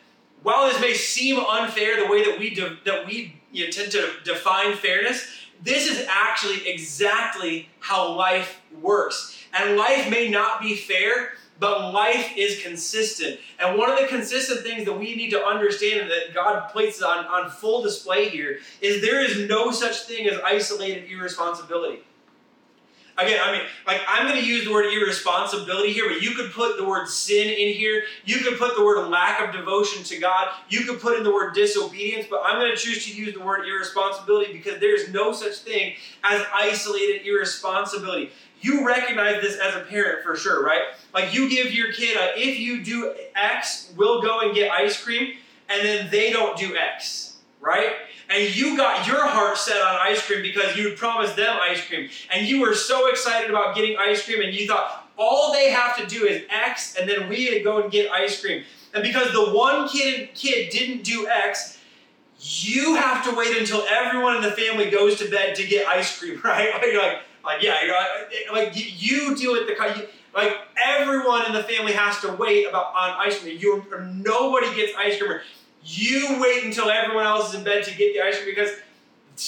while 0.42 0.68
this 0.68 0.80
may 0.80 0.94
seem 0.94 1.38
unfair, 1.38 1.96
the 1.96 2.10
way 2.10 2.24
that 2.24 2.38
we 2.38 2.54
de- 2.54 2.78
that 2.84 3.06
we 3.06 3.40
you 3.52 3.64
know, 3.64 3.70
tend 3.70 3.92
to 3.92 4.12
define 4.24 4.74
fairness, 4.74 5.45
this 5.62 5.88
is 5.88 6.06
actually 6.08 6.68
exactly 6.68 7.68
how 7.80 8.12
life 8.12 8.60
works. 8.80 9.36
And 9.52 9.76
life 9.76 10.10
may 10.10 10.28
not 10.28 10.60
be 10.60 10.76
fair, 10.76 11.32
but 11.58 11.92
life 11.92 12.32
is 12.36 12.62
consistent. 12.62 13.40
And 13.58 13.78
one 13.78 13.90
of 13.90 13.98
the 13.98 14.06
consistent 14.06 14.60
things 14.60 14.84
that 14.84 14.98
we 14.98 15.16
need 15.16 15.30
to 15.30 15.42
understand 15.42 16.02
and 16.02 16.10
that 16.10 16.34
God 16.34 16.70
places 16.70 17.02
on, 17.02 17.24
on 17.26 17.50
full 17.50 17.82
display 17.82 18.28
here 18.28 18.58
is 18.80 19.00
there 19.00 19.24
is 19.24 19.48
no 19.48 19.70
such 19.70 20.02
thing 20.02 20.28
as 20.28 20.38
isolated 20.44 21.10
irresponsibility. 21.10 22.00
Again, 23.18 23.40
I 23.42 23.52
mean, 23.52 23.62
like 23.86 24.00
I'm 24.06 24.26
going 24.26 24.38
to 24.38 24.46
use 24.46 24.64
the 24.66 24.72
word 24.72 24.92
irresponsibility 24.92 25.92
here, 25.92 26.08
but 26.08 26.20
you 26.20 26.34
could 26.34 26.52
put 26.52 26.76
the 26.76 26.84
word 26.84 27.08
sin 27.08 27.48
in 27.48 27.74
here. 27.74 28.02
You 28.26 28.38
could 28.38 28.58
put 28.58 28.76
the 28.76 28.84
word 28.84 29.08
lack 29.08 29.40
of 29.40 29.54
devotion 29.54 30.04
to 30.04 30.18
God. 30.18 30.48
You 30.68 30.84
could 30.84 31.00
put 31.00 31.16
in 31.16 31.24
the 31.24 31.32
word 31.32 31.54
disobedience, 31.54 32.26
but 32.28 32.42
I'm 32.44 32.60
going 32.60 32.70
to 32.70 32.76
choose 32.76 33.06
to 33.06 33.14
use 33.14 33.32
the 33.32 33.40
word 33.40 33.66
irresponsibility 33.66 34.52
because 34.52 34.80
there's 34.80 35.08
no 35.10 35.32
such 35.32 35.56
thing 35.58 35.94
as 36.24 36.42
isolated 36.54 37.26
irresponsibility. 37.26 38.30
You 38.60 38.86
recognize 38.86 39.40
this 39.40 39.58
as 39.58 39.74
a 39.74 39.80
parent 39.80 40.22
for 40.22 40.36
sure, 40.36 40.62
right? 40.64 40.82
Like 41.14 41.32
you 41.32 41.48
give 41.48 41.72
your 41.72 41.92
kid 41.92 42.16
a, 42.16 42.38
if 42.38 42.58
you 42.58 42.84
do 42.84 43.14
X, 43.34 43.92
we'll 43.96 44.20
go 44.20 44.40
and 44.40 44.54
get 44.54 44.70
ice 44.70 45.02
cream, 45.02 45.36
and 45.68 45.86
then 45.86 46.10
they 46.10 46.32
don't 46.32 46.56
do 46.58 46.76
X, 46.76 47.36
right? 47.60 47.92
And 48.28 48.54
you 48.54 48.76
got 48.76 49.06
your 49.06 49.26
heart 49.26 49.56
set 49.56 49.80
on 49.80 49.96
ice 50.00 50.24
cream 50.24 50.42
because 50.42 50.76
you 50.76 50.94
promised 50.96 51.36
them 51.36 51.56
ice 51.60 51.86
cream, 51.86 52.08
and 52.32 52.46
you 52.46 52.60
were 52.60 52.74
so 52.74 53.08
excited 53.08 53.50
about 53.50 53.74
getting 53.74 53.96
ice 53.96 54.24
cream, 54.24 54.42
and 54.42 54.54
you 54.54 54.66
thought 54.66 55.08
all 55.18 55.52
they 55.52 55.70
have 55.70 55.96
to 55.96 56.06
do 56.06 56.26
is 56.26 56.42
X, 56.50 56.96
and 56.96 57.08
then 57.08 57.28
we 57.28 57.60
go 57.62 57.82
and 57.82 57.90
get 57.90 58.10
ice 58.10 58.40
cream. 58.40 58.64
And 58.94 59.02
because 59.02 59.32
the 59.32 59.52
one 59.52 59.88
kid 59.88 60.34
kid 60.34 60.70
didn't 60.70 61.04
do 61.04 61.28
X, 61.28 61.78
you 62.38 62.96
have 62.96 63.24
to 63.24 63.34
wait 63.34 63.56
until 63.56 63.84
everyone 63.88 64.36
in 64.36 64.42
the 64.42 64.52
family 64.52 64.90
goes 64.90 65.18
to 65.18 65.30
bed 65.30 65.54
to 65.56 65.66
get 65.66 65.86
ice 65.86 66.18
cream, 66.18 66.40
right? 66.44 66.72
Like, 66.74 66.94
like, 66.94 67.18
like 67.44 67.62
yeah, 67.62 67.76
like 68.52 68.72
you 68.74 69.36
deal 69.36 69.52
with 69.52 69.66
the 69.66 70.08
like 70.34 70.52
everyone 70.76 71.46
in 71.46 71.52
the 71.52 71.62
family 71.62 71.92
has 71.92 72.20
to 72.20 72.32
wait 72.32 72.66
about 72.66 72.86
on 72.94 73.26
ice 73.26 73.40
cream. 73.40 73.58
You 73.58 73.84
nobody 74.12 74.74
gets 74.74 74.92
ice 74.96 75.18
cream. 75.18 75.40
You 75.86 76.40
wait 76.40 76.64
until 76.64 76.90
everyone 76.90 77.26
else 77.26 77.50
is 77.50 77.54
in 77.54 77.64
bed 77.64 77.84
to 77.84 77.94
get 77.96 78.12
the 78.12 78.20
ice 78.20 78.36
cream 78.36 78.52
because 78.54 78.70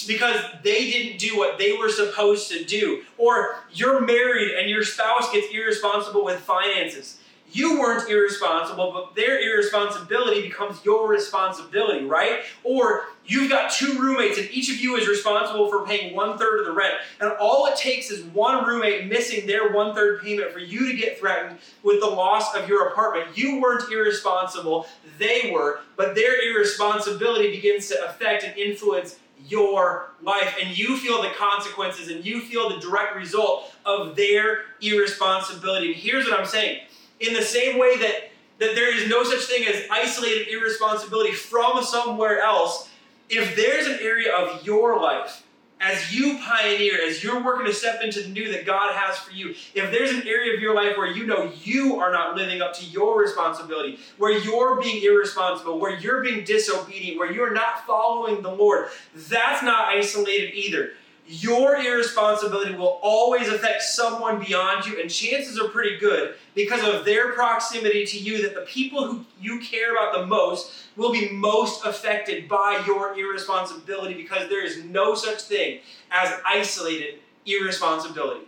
because 0.07 0.38
they 0.62 0.90
didn't 0.90 1.18
do 1.18 1.37
what 1.38 1.59
they 1.59 1.72
were 1.72 1.88
supposed 1.88 2.51
to 2.51 2.62
do. 2.64 3.03
Or 3.16 3.57
you're 3.72 4.01
married 4.01 4.53
and 4.53 4.68
your 4.70 4.85
spouse 4.85 5.33
gets 5.33 5.46
irresponsible 5.53 6.24
with 6.24 6.40
finances. 6.40 7.18
you 7.51 7.81
weren't 7.81 8.11
irresponsible, 8.11 8.92
but 8.92 9.14
their 9.14 9.40
irresponsibility 9.40 10.42
becomes 10.42 10.85
your 10.85 11.09
responsibility, 11.09 12.05
right? 12.05 12.40
Or 12.62 13.05
you've 13.28 13.48
got 13.48 13.70
two 13.70 14.00
roommates 14.00 14.38
and 14.38 14.48
each 14.50 14.68
of 14.70 14.80
you 14.80 14.96
is 14.96 15.06
responsible 15.06 15.70
for 15.70 15.86
paying 15.86 16.16
one 16.16 16.36
third 16.36 16.60
of 16.60 16.66
the 16.66 16.72
rent. 16.72 16.94
And 17.20 17.32
all 17.40 17.66
it 17.66 17.76
takes 17.76 18.10
is 18.10 18.24
one 18.24 18.64
roommate 18.64 19.06
missing 19.06 19.46
their 19.46 19.72
one 19.72 19.94
third 19.94 20.20
payment 20.22 20.50
for 20.50 20.58
you 20.58 20.90
to 20.90 20.96
get 20.96 21.18
threatened 21.18 21.58
with 21.82 22.00
the 22.00 22.06
loss 22.06 22.54
of 22.56 22.68
your 22.68 22.88
apartment. 22.88 23.38
You 23.38 23.60
weren't 23.60 23.90
irresponsible, 23.92 24.86
they 25.18 25.50
were, 25.52 25.80
but 25.96 26.14
their 26.14 26.50
irresponsibility 26.50 27.50
begins 27.50 27.88
to 27.88 28.04
affect 28.08 28.42
and 28.42 28.56
influence 28.58 29.16
your 29.46 30.10
life 30.22 30.56
and 30.60 30.76
you 30.76 30.96
feel 30.96 31.22
the 31.22 31.30
consequences 31.38 32.08
and 32.08 32.24
you 32.24 32.40
feel 32.40 32.68
the 32.68 32.80
direct 32.80 33.14
result 33.14 33.72
of 33.84 34.16
their 34.16 34.62
irresponsibility. 34.80 35.92
And 35.92 35.96
here's 35.96 36.24
what 36.26 36.38
I'm 36.38 36.46
saying 36.46 36.80
in 37.20 37.34
the 37.34 37.42
same 37.42 37.78
way 37.78 37.96
that, 37.98 38.30
that 38.58 38.74
there 38.74 38.94
is 38.96 39.08
no 39.08 39.22
such 39.24 39.44
thing 39.44 39.66
as 39.66 39.84
isolated 39.90 40.48
irresponsibility 40.48 41.32
from 41.32 41.82
somewhere 41.82 42.40
else, 42.40 42.88
if 43.28 43.56
there's 43.56 43.86
an 43.86 43.98
area 44.00 44.34
of 44.34 44.66
your 44.66 45.00
life, 45.00 45.44
as 45.80 46.12
you 46.12 46.38
pioneer, 46.38 46.98
as 47.06 47.22
you're 47.22 47.42
working 47.44 47.66
to 47.66 47.72
step 47.72 48.02
into 48.02 48.22
the 48.22 48.28
new 48.28 48.50
that 48.50 48.66
God 48.66 48.94
has 48.94 49.18
for 49.18 49.32
you, 49.32 49.50
if 49.74 49.90
there's 49.92 50.10
an 50.10 50.26
area 50.26 50.54
of 50.54 50.60
your 50.60 50.74
life 50.74 50.96
where 50.96 51.06
you 51.06 51.24
know 51.26 51.52
you 51.62 52.00
are 52.00 52.10
not 52.10 52.36
living 52.36 52.60
up 52.60 52.74
to 52.78 52.84
your 52.86 53.20
responsibility, 53.20 53.98
where 54.16 54.36
you're 54.36 54.80
being 54.80 55.02
irresponsible, 55.04 55.78
where 55.78 55.96
you're 55.96 56.22
being 56.22 56.44
disobedient, 56.44 57.18
where 57.18 57.30
you're 57.30 57.52
not 57.52 57.86
following 57.86 58.42
the 58.42 58.50
Lord, 58.50 58.88
that's 59.14 59.62
not 59.62 59.88
isolated 59.88 60.52
either 60.54 60.92
your 61.28 61.76
irresponsibility 61.76 62.74
will 62.74 62.98
always 63.02 63.48
affect 63.48 63.82
someone 63.82 64.42
beyond 64.42 64.86
you, 64.86 65.00
and 65.00 65.10
chances 65.10 65.60
are 65.60 65.68
pretty 65.68 65.98
good 65.98 66.34
because 66.54 66.82
of 66.82 67.04
their 67.04 67.32
proximity 67.32 68.06
to 68.06 68.18
you 68.18 68.40
that 68.42 68.54
the 68.54 68.62
people 68.62 69.06
who 69.06 69.24
you 69.38 69.60
care 69.60 69.92
about 69.92 70.14
the 70.14 70.26
most 70.26 70.72
will 70.96 71.12
be 71.12 71.28
most 71.28 71.84
affected 71.84 72.48
by 72.48 72.82
your 72.86 73.18
irresponsibility 73.18 74.14
because 74.14 74.48
there 74.48 74.64
is 74.64 74.82
no 74.84 75.14
such 75.14 75.42
thing 75.42 75.80
as 76.10 76.32
isolated 76.46 77.20
irresponsibility. 77.44 78.46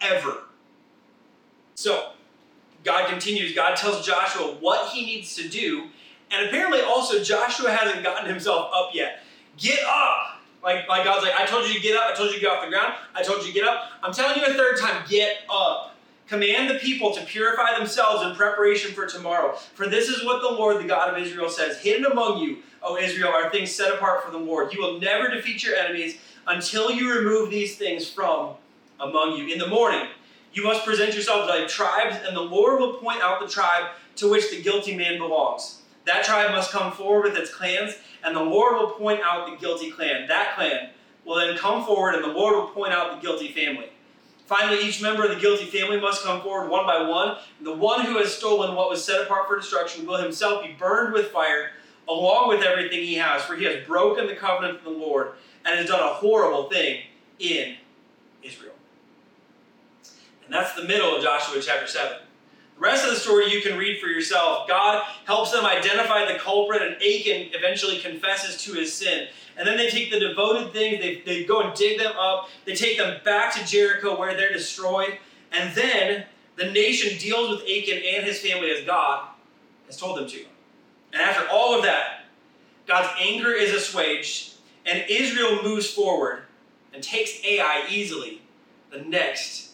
Ever. 0.00 0.38
So, 1.76 2.12
God 2.84 3.08
continues, 3.08 3.54
God 3.54 3.76
tells 3.76 4.04
Joshua 4.04 4.56
what 4.60 4.90
he 4.90 5.04
needs 5.06 5.36
to 5.36 5.48
do, 5.48 5.88
and 6.30 6.46
apparently 6.46 6.80
also 6.80 7.22
Joshua 7.22 7.70
hasn't 7.70 8.02
gotten 8.02 8.28
himself 8.28 8.70
up 8.74 8.90
yet. 8.92 9.22
Get 9.56 9.80
up! 9.84 10.29
Like, 10.62 10.88
like 10.88 11.04
God's 11.04 11.24
like, 11.24 11.34
I 11.34 11.46
told 11.46 11.66
you 11.66 11.74
to 11.74 11.80
get 11.80 11.96
up, 11.96 12.10
I 12.10 12.14
told 12.14 12.28
you 12.30 12.36
to 12.36 12.40
get 12.40 12.50
off 12.50 12.64
the 12.64 12.70
ground, 12.70 12.94
I 13.14 13.22
told 13.22 13.40
you 13.40 13.48
to 13.48 13.52
get 13.52 13.66
up. 13.66 13.84
I'm 14.02 14.12
telling 14.12 14.38
you 14.38 14.44
a 14.44 14.54
third 14.54 14.78
time, 14.78 15.04
get 15.08 15.38
up. 15.50 15.96
Command 16.28 16.70
the 16.70 16.74
people 16.74 17.12
to 17.12 17.24
purify 17.24 17.76
themselves 17.76 18.24
in 18.24 18.36
preparation 18.36 18.92
for 18.92 19.04
tomorrow. 19.06 19.56
For 19.74 19.88
this 19.88 20.08
is 20.08 20.24
what 20.24 20.40
the 20.40 20.48
Lord, 20.48 20.78
the 20.78 20.86
God 20.86 21.12
of 21.12 21.20
Israel, 21.20 21.48
says 21.48 21.78
Hidden 21.78 22.04
among 22.04 22.38
you, 22.38 22.58
O 22.82 22.96
Israel, 22.96 23.30
are 23.30 23.50
things 23.50 23.72
set 23.72 23.92
apart 23.92 24.24
for 24.24 24.30
the 24.30 24.38
Lord. 24.38 24.72
You 24.72 24.80
will 24.80 25.00
never 25.00 25.28
defeat 25.28 25.64
your 25.64 25.74
enemies 25.74 26.18
until 26.46 26.90
you 26.90 27.12
remove 27.18 27.50
these 27.50 27.76
things 27.76 28.08
from 28.08 28.54
among 29.00 29.38
you. 29.38 29.52
In 29.52 29.58
the 29.58 29.66
morning, 29.66 30.06
you 30.52 30.62
must 30.62 30.84
present 30.84 31.14
yourselves 31.14 31.48
like 31.48 31.66
tribes, 31.66 32.16
and 32.24 32.36
the 32.36 32.40
Lord 32.40 32.78
will 32.78 32.94
point 32.94 33.20
out 33.22 33.40
the 33.40 33.48
tribe 33.48 33.90
to 34.16 34.30
which 34.30 34.50
the 34.50 34.62
guilty 34.62 34.96
man 34.96 35.18
belongs. 35.18 35.79
That 36.06 36.24
tribe 36.24 36.50
must 36.50 36.70
come 36.70 36.92
forward 36.92 37.24
with 37.24 37.36
its 37.36 37.52
clans 37.52 37.94
and 38.24 38.36
the 38.36 38.42
Lord 38.42 38.76
will 38.76 38.90
point 38.90 39.20
out 39.22 39.48
the 39.48 39.56
guilty 39.56 39.90
clan. 39.90 40.28
That 40.28 40.54
clan 40.54 40.90
will 41.24 41.36
then 41.36 41.56
come 41.56 41.84
forward, 41.84 42.14
and 42.14 42.24
the 42.24 42.28
Lord 42.28 42.56
will 42.56 42.68
point 42.68 42.92
out 42.92 43.14
the 43.14 43.26
guilty 43.26 43.52
family. 43.52 43.90
Finally, 44.46 44.84
each 44.84 45.00
member 45.00 45.24
of 45.24 45.30
the 45.30 45.40
guilty 45.40 45.64
family 45.64 46.00
must 46.00 46.24
come 46.24 46.40
forward 46.42 46.68
one 46.68 46.84
by 46.84 47.02
one. 47.02 47.36
The 47.60 47.72
one 47.72 48.04
who 48.04 48.18
has 48.18 48.34
stolen 48.34 48.74
what 48.74 48.90
was 48.90 49.04
set 49.04 49.22
apart 49.22 49.46
for 49.46 49.56
destruction 49.56 50.06
will 50.06 50.20
himself 50.20 50.64
be 50.64 50.72
burned 50.72 51.12
with 51.12 51.28
fire, 51.28 51.70
along 52.08 52.48
with 52.48 52.62
everything 52.62 53.00
he 53.00 53.14
has, 53.14 53.42
for 53.42 53.54
he 53.54 53.64
has 53.64 53.86
broken 53.86 54.26
the 54.26 54.34
covenant 54.34 54.78
of 54.78 54.84
the 54.84 54.90
Lord 54.90 55.32
and 55.64 55.78
has 55.78 55.88
done 55.88 56.00
a 56.00 56.14
horrible 56.14 56.68
thing 56.68 57.02
in 57.38 57.76
Israel. 58.42 58.74
And 60.44 60.52
that's 60.52 60.74
the 60.74 60.84
middle 60.84 61.14
of 61.14 61.22
Joshua 61.22 61.62
chapter 61.62 61.86
7. 61.86 62.16
Rest 62.80 63.04
of 63.04 63.10
the 63.10 63.20
story 63.20 63.52
you 63.52 63.60
can 63.60 63.76
read 63.76 64.00
for 64.00 64.06
yourself. 64.06 64.66
God 64.66 65.04
helps 65.26 65.52
them 65.52 65.66
identify 65.66 66.24
the 66.24 66.38
culprit, 66.38 66.80
and 66.80 66.94
Achan 66.94 67.50
eventually 67.52 67.98
confesses 67.98 68.62
to 68.64 68.72
his 68.72 68.90
sin. 68.90 69.28
And 69.58 69.68
then 69.68 69.76
they 69.76 69.90
take 69.90 70.10
the 70.10 70.18
devoted 70.18 70.72
things, 70.72 70.98
they, 70.98 71.20
they 71.26 71.44
go 71.44 71.60
and 71.60 71.76
dig 71.76 71.98
them 71.98 72.12
up, 72.18 72.48
they 72.64 72.74
take 72.74 72.96
them 72.96 73.20
back 73.22 73.54
to 73.54 73.66
Jericho 73.66 74.18
where 74.18 74.34
they're 74.34 74.52
destroyed. 74.52 75.18
And 75.52 75.74
then 75.74 76.24
the 76.56 76.70
nation 76.70 77.18
deals 77.18 77.50
with 77.50 77.68
Achan 77.68 77.98
and 77.98 78.24
his 78.24 78.40
family 78.40 78.70
as 78.70 78.86
God 78.86 79.28
has 79.84 79.98
told 79.98 80.16
them 80.16 80.26
to. 80.28 80.40
And 81.12 81.20
after 81.20 81.46
all 81.52 81.76
of 81.76 81.82
that, 81.82 82.24
God's 82.86 83.10
anger 83.20 83.52
is 83.52 83.74
assuaged, 83.74 84.54
and 84.86 85.04
Israel 85.06 85.62
moves 85.62 85.90
forward 85.90 86.44
and 86.94 87.02
takes 87.02 87.44
Ai 87.44 87.84
easily 87.90 88.40
the 88.90 89.00
next 89.00 89.72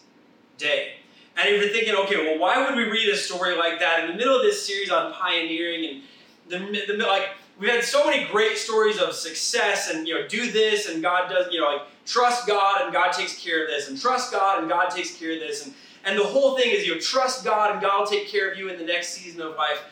day. 0.58 0.95
And 1.38 1.54
if 1.54 1.62
you're 1.62 1.72
thinking, 1.72 1.94
okay, 1.94 2.16
well, 2.16 2.38
why 2.38 2.64
would 2.64 2.76
we 2.76 2.84
read 2.84 3.12
a 3.12 3.16
story 3.16 3.56
like 3.56 3.78
that 3.80 4.04
in 4.04 4.10
the 4.10 4.16
middle 4.16 4.36
of 4.36 4.42
this 4.42 4.66
series 4.66 4.90
on 4.90 5.12
pioneering 5.12 6.02
and 6.48 6.74
the, 6.74 6.82
the 6.86 7.06
like? 7.06 7.28
We've 7.58 7.70
had 7.70 7.84
so 7.84 8.04
many 8.04 8.26
great 8.30 8.58
stories 8.58 8.98
of 8.98 9.14
success 9.14 9.90
and 9.90 10.06
you 10.06 10.14
know, 10.14 10.28
do 10.28 10.50
this 10.50 10.88
and 10.88 11.02
God 11.02 11.30
does, 11.30 11.46
you 11.50 11.60
know, 11.60 11.66
like 11.66 11.82
trust 12.04 12.46
God 12.46 12.82
and 12.82 12.92
God 12.92 13.12
takes 13.12 13.38
care 13.42 13.64
of 13.64 13.68
this, 13.68 13.88
and 13.88 14.00
trust 14.00 14.32
God 14.32 14.60
and 14.60 14.68
God 14.68 14.90
takes 14.90 15.16
care 15.16 15.32
of 15.32 15.40
this, 15.40 15.64
and 15.64 15.74
and 16.06 16.16
the 16.16 16.24
whole 16.24 16.56
thing 16.56 16.70
is 16.70 16.86
you 16.86 16.94
know, 16.94 17.00
trust 17.00 17.44
God 17.44 17.72
and 17.72 17.80
God 17.80 18.00
will 18.00 18.06
take 18.06 18.28
care 18.28 18.50
of 18.50 18.56
you 18.56 18.68
in 18.68 18.78
the 18.78 18.84
next 18.84 19.08
season 19.08 19.42
of 19.42 19.56
life. 19.56 19.82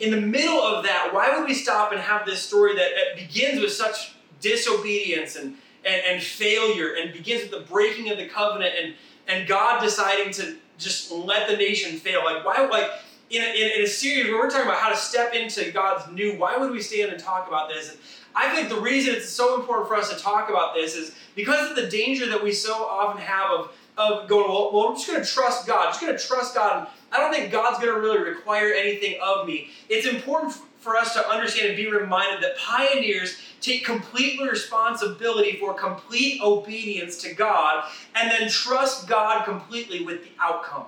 In 0.00 0.10
the 0.10 0.20
middle 0.20 0.60
of 0.60 0.84
that, 0.84 1.10
why 1.12 1.36
would 1.36 1.48
we 1.48 1.54
stop 1.54 1.92
and 1.92 2.00
have 2.00 2.26
this 2.26 2.42
story 2.42 2.76
that 2.76 2.90
begins 3.16 3.60
with 3.60 3.72
such 3.72 4.14
disobedience 4.40 5.36
and, 5.36 5.56
and, 5.84 6.02
and 6.06 6.22
failure 6.22 6.94
and 6.94 7.12
begins 7.12 7.42
with 7.42 7.52
the 7.52 7.72
breaking 7.72 8.10
of 8.10 8.18
the 8.18 8.28
covenant 8.28 8.74
and, 8.80 8.94
and 9.28 9.48
God 9.48 9.80
deciding 9.82 10.32
to 10.34 10.56
just 10.78 11.10
let 11.12 11.48
the 11.48 11.56
nation 11.56 11.98
fail. 11.98 12.24
Like, 12.24 12.44
why, 12.44 12.66
like, 12.66 12.90
in 13.30 13.42
a, 13.42 13.46
in, 13.46 13.78
in 13.78 13.84
a 13.84 13.86
series 13.86 14.26
where 14.26 14.38
we're 14.38 14.50
talking 14.50 14.66
about 14.66 14.78
how 14.78 14.90
to 14.90 14.96
step 14.96 15.34
into 15.34 15.70
God's 15.70 16.10
new, 16.12 16.36
why 16.36 16.56
would 16.56 16.70
we 16.70 16.82
stand 16.82 17.12
and 17.12 17.22
talk 17.22 17.48
about 17.48 17.68
this? 17.68 17.90
And 17.90 17.98
I 18.34 18.54
think 18.54 18.68
the 18.68 18.80
reason 18.80 19.14
it's 19.14 19.28
so 19.28 19.58
important 19.58 19.88
for 19.88 19.96
us 19.96 20.12
to 20.12 20.18
talk 20.18 20.50
about 20.50 20.74
this 20.74 20.94
is 20.94 21.14
because 21.34 21.70
of 21.70 21.76
the 21.76 21.88
danger 21.88 22.28
that 22.28 22.42
we 22.42 22.52
so 22.52 22.74
often 22.74 23.20
have 23.20 23.50
of, 23.50 23.72
of 23.96 24.28
going, 24.28 24.48
well, 24.48 24.70
well 24.72 24.88
I'm 24.88 24.94
just 24.94 25.06
going 25.06 25.22
to 25.22 25.28
trust 25.28 25.66
God. 25.66 25.86
I'm 25.86 25.92
just 25.92 26.00
going 26.00 26.16
to 26.16 26.26
trust 26.26 26.54
God. 26.54 26.88
I 27.10 27.18
don't 27.18 27.32
think 27.32 27.52
God's 27.52 27.78
going 27.78 27.94
to 27.94 28.00
really 28.00 28.20
require 28.20 28.72
anything 28.72 29.18
of 29.22 29.46
me. 29.46 29.70
It's 29.88 30.06
important 30.06 30.56
for 30.82 30.96
us 30.96 31.14
to 31.14 31.26
understand 31.28 31.68
and 31.68 31.76
be 31.76 31.86
reminded 31.90 32.42
that 32.42 32.58
pioneers 32.58 33.36
take 33.60 33.84
complete 33.84 34.40
responsibility 34.42 35.56
for 35.56 35.72
complete 35.72 36.42
obedience 36.42 37.16
to 37.22 37.32
God 37.32 37.88
and 38.16 38.30
then 38.30 38.50
trust 38.50 39.08
God 39.08 39.44
completely 39.44 40.04
with 40.04 40.24
the 40.24 40.30
outcome. 40.40 40.86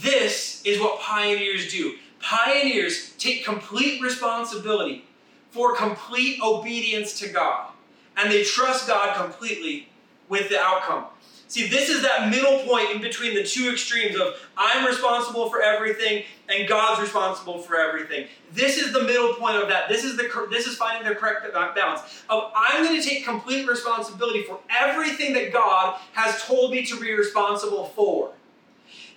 This 0.00 0.62
is 0.64 0.80
what 0.80 1.00
pioneers 1.00 1.70
do. 1.70 1.96
Pioneers 2.20 3.12
take 3.18 3.44
complete 3.44 4.00
responsibility 4.00 5.04
for 5.50 5.76
complete 5.76 6.40
obedience 6.42 7.18
to 7.20 7.28
God, 7.28 7.70
and 8.16 8.32
they 8.32 8.42
trust 8.42 8.88
God 8.88 9.14
completely 9.14 9.88
with 10.30 10.48
the 10.48 10.58
outcome. 10.58 11.04
See, 11.52 11.68
this 11.68 11.90
is 11.90 12.00
that 12.00 12.30
middle 12.30 12.60
point 12.60 12.92
in 12.92 13.02
between 13.02 13.34
the 13.34 13.42
two 13.42 13.70
extremes 13.70 14.18
of 14.18 14.36
I'm 14.56 14.86
responsible 14.86 15.50
for 15.50 15.60
everything 15.60 16.24
and 16.48 16.66
God's 16.66 16.98
responsible 16.98 17.58
for 17.58 17.76
everything. 17.76 18.28
This 18.54 18.78
is 18.78 18.90
the 18.94 19.02
middle 19.02 19.34
point 19.34 19.56
of 19.56 19.68
that. 19.68 19.86
This 19.86 20.02
is 20.02 20.16
the 20.16 20.48
this 20.50 20.66
is 20.66 20.76
finding 20.76 21.06
the 21.06 21.14
correct 21.14 21.46
balance 21.52 22.22
of 22.30 22.50
I'm 22.56 22.82
going 22.82 22.98
to 22.98 23.06
take 23.06 23.26
complete 23.26 23.68
responsibility 23.68 24.44
for 24.44 24.60
everything 24.70 25.34
that 25.34 25.52
God 25.52 26.00
has 26.14 26.42
told 26.42 26.70
me 26.70 26.86
to 26.86 26.98
be 26.98 27.12
responsible 27.12 27.84
for. 27.84 28.32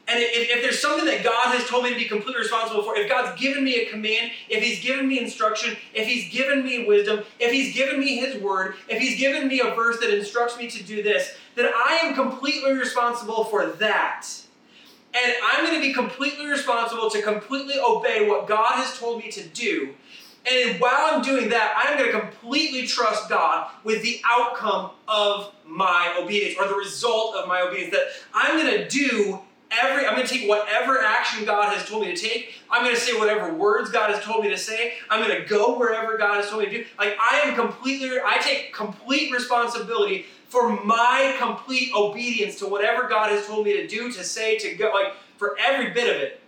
And 0.08 0.20
if, 0.20 0.50
if, 0.50 0.62
there's 0.62 0.80
something 0.80 1.06
that 1.06 1.24
God 1.24 1.56
has 1.56 1.68
told 1.68 1.84
me 1.84 1.89
to 1.89 1.96
be 1.96 2.06
completely 2.06 2.41
responsible 2.41 2.84
for, 2.84 2.96
if 2.96 3.10
God's 3.10 3.39
given 3.41 3.63
me 3.63 3.82
a 3.82 3.89
command, 3.89 4.32
if 4.50 4.63
He's 4.63 4.80
given 4.84 5.08
me 5.08 5.20
instruction, 5.20 5.76
if 5.96 6.08
He's 6.08 6.32
given 6.32 6.63
me 6.63 6.86
wisdom, 6.86 7.24
if 7.39 7.52
He's 7.52 7.74
given 7.74 8.00
me 8.00 8.18
His 8.18 8.39
word, 8.41 8.76
if 8.88 9.02
He's 9.02 9.20
given 9.20 9.48
me 9.48 9.62
a 9.62 9.74
verse 9.74 10.00
that 10.02 10.15
instructs 10.15 10.58
me 10.58 10.70
to 10.70 10.84
do 10.84 11.02
this, 11.02 11.36
then 11.56 11.72
I 11.74 12.02
am 12.04 12.13
completely 12.13 12.74
responsible 12.74 13.46
for 13.46 13.65
that. 13.65 14.28
And 15.15 15.34
I'm 15.44 15.65
going 15.65 15.76
to 15.76 15.82
be 15.82 15.94
completely 15.94 16.46
responsible 16.46 17.10
to 17.10 17.22
completely 17.22 17.76
obey 17.80 18.28
what 18.28 18.48
God 18.48 18.74
has 18.74 19.00
told 19.00 19.24
me 19.24 19.32
to 19.32 19.44
do. 19.48 19.96
And 20.52 20.80
while 20.80 21.15
I'm 21.15 21.24
doing 21.24 21.50
that, 21.50 21.74
I'm 21.76 21.98
going 21.98 22.12
to 22.12 22.20
completely 22.20 22.86
trust 22.86 23.30
God 23.30 23.72
with 23.84 24.04
the 24.04 24.22
outcome 24.30 24.91
of 25.08 25.54
my 25.65 26.15
obedience 26.22 26.56
or 26.60 26.68
the 26.68 26.76
result 26.76 27.36
of 27.36 27.48
my 27.48 27.62
obedience. 27.62 27.96
That 27.96 28.08
I'm 28.34 28.60
going 28.60 28.78
to 28.78 28.88
do 28.88 29.39
every, 29.71 30.06
I'm 30.06 30.15
going 30.15 30.28
to 30.28 30.34
take 30.34 30.47
whatever 30.47 31.01
action 31.01 31.45
God 31.45 31.75
has 31.75 31.88
told 31.88 32.06
me 32.06 32.13
to 32.13 32.21
take. 32.21 32.54
I'm 32.69 32.84
going 32.84 32.95
to 32.95 33.01
say 33.01 33.17
whatever 33.17 33.54
words 33.54 33.89
God 33.89 34.12
has 34.12 34.23
told 34.23 34.43
me 34.43 34.49
to 34.49 34.58
say. 34.58 34.95
I'm 35.10 35.25
going 35.25 35.41
to 35.41 35.47
go 35.47 35.78
wherever 35.78 36.17
God 36.17 36.36
has 36.36 36.49
told 36.49 36.63
me 36.63 36.69
to 36.69 36.78
do. 36.78 36.86
Like, 36.97 37.17
I 37.19 37.41
am 37.43 37.56
completely, 37.56 38.17
I 38.23 38.38
take 38.39 38.73
complete 38.73 39.32
responsibility 39.34 40.25
for 40.47 40.82
my 40.84 41.36
complete 41.39 41.91
obedience 41.95 42.58
to 42.60 42.67
whatever 42.67 43.08
God 43.10 43.30
has 43.32 43.45
told 43.45 43.65
me 43.65 43.73
to 43.73 43.88
do, 43.88 44.12
to 44.12 44.23
say, 44.23 44.58
to 44.60 44.75
go. 44.75 44.91
Like, 44.93 45.13
for 45.38 45.58
every 45.60 45.91
bit 45.91 46.13
of 46.13 46.21
it. 46.21 46.41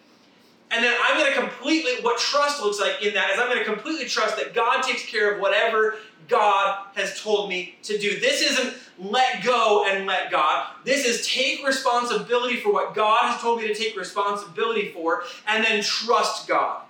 And 0.70 0.84
then 0.84 0.94
I'm 1.08 1.18
going 1.18 1.34
to 1.34 1.40
completely, 1.40 1.94
what 2.02 2.20
trust 2.20 2.62
looks 2.62 2.80
like 2.80 3.02
in 3.02 3.14
that 3.14 3.30
is 3.32 3.40
I'm 3.40 3.48
going 3.48 3.60
to 3.60 3.66
completely 3.66 4.06
trust 4.06 4.36
that 4.36 4.54
God 4.54 4.82
takes 4.82 5.06
care 5.06 5.34
of 5.34 5.40
whatever 5.40 5.96
God 6.28 6.86
has 6.96 7.22
told 7.22 7.50
me 7.50 7.76
to 7.84 7.98
do. 7.98 8.20
This 8.20 8.42
isn't 8.42 8.74
let 9.00 9.44
go 9.44 9.86
and 9.88 10.06
let 10.06 10.32
God. 10.32 10.68
This 10.84 11.06
is 11.06 11.28
take 11.28 11.66
responsibility 11.66 12.58
for 12.58 12.74
what 12.74 12.96
God 12.96 13.32
has 13.32 13.42
told 13.42 13.62
me 13.62 13.68
to 13.68 13.74
take 13.74 13.98
responsibility 13.98 14.92
for 14.92 15.24
and 15.48 15.64
then 15.64 15.84
trust 15.84 16.48
God. 16.48 16.82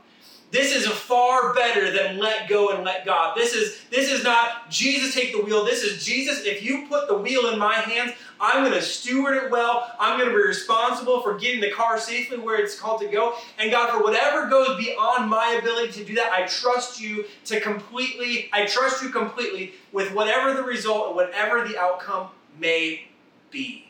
This 0.49 0.73
is 0.73 0.87
far 0.87 1.53
better 1.53 1.91
than 1.91 2.19
let 2.19 2.47
go 2.47 2.69
and 2.69 2.85
let 2.85 3.05
God. 3.05 3.35
This 3.35 3.53
is 3.53 3.81
this 3.91 4.09
is 4.09 4.23
not 4.23 4.69
Jesus 4.69 5.13
take 5.13 5.33
the 5.33 5.41
wheel. 5.41 5.65
This 5.65 5.83
is 5.83 6.05
Jesus 6.05 6.45
if 6.45 6.63
you 6.63 6.87
put 6.87 7.09
the 7.09 7.17
wheel 7.17 7.49
in 7.51 7.59
my 7.59 7.75
hands, 7.75 8.13
I'm 8.39 8.63
going 8.63 8.75
to 8.75 8.81
steward 8.81 9.37
it 9.37 9.51
well. 9.51 9.91
I'm 9.99 10.19
going 10.19 10.29
to 10.29 10.35
be 10.35 10.41
responsible 10.41 11.21
for 11.21 11.37
getting 11.37 11.61
the 11.61 11.71
car 11.71 11.99
safely 11.99 12.37
where 12.37 12.59
it's 12.59 12.79
called 12.79 13.01
to 13.01 13.07
go. 13.07 13.35
And 13.57 13.71
God, 13.71 13.91
for 13.91 14.03
whatever 14.03 14.47
goes 14.47 14.77
beyond 14.77 15.29
my 15.29 15.57
ability 15.59 15.93
to 15.93 16.05
do 16.05 16.15
that, 16.15 16.31
I 16.31 16.45
trust 16.45 16.99
you 17.01 17.25
to 17.45 17.59
completely 17.59 18.49
I 18.53 18.65
trust 18.65 19.01
you 19.01 19.09
completely 19.09 19.73
with 19.91 20.13
whatever 20.13 20.53
the 20.53 20.63
result 20.63 21.07
and 21.07 21.15
whatever 21.15 21.67
the 21.67 21.77
outcome 21.77 22.29
may 22.59 23.07
be. 23.51 23.87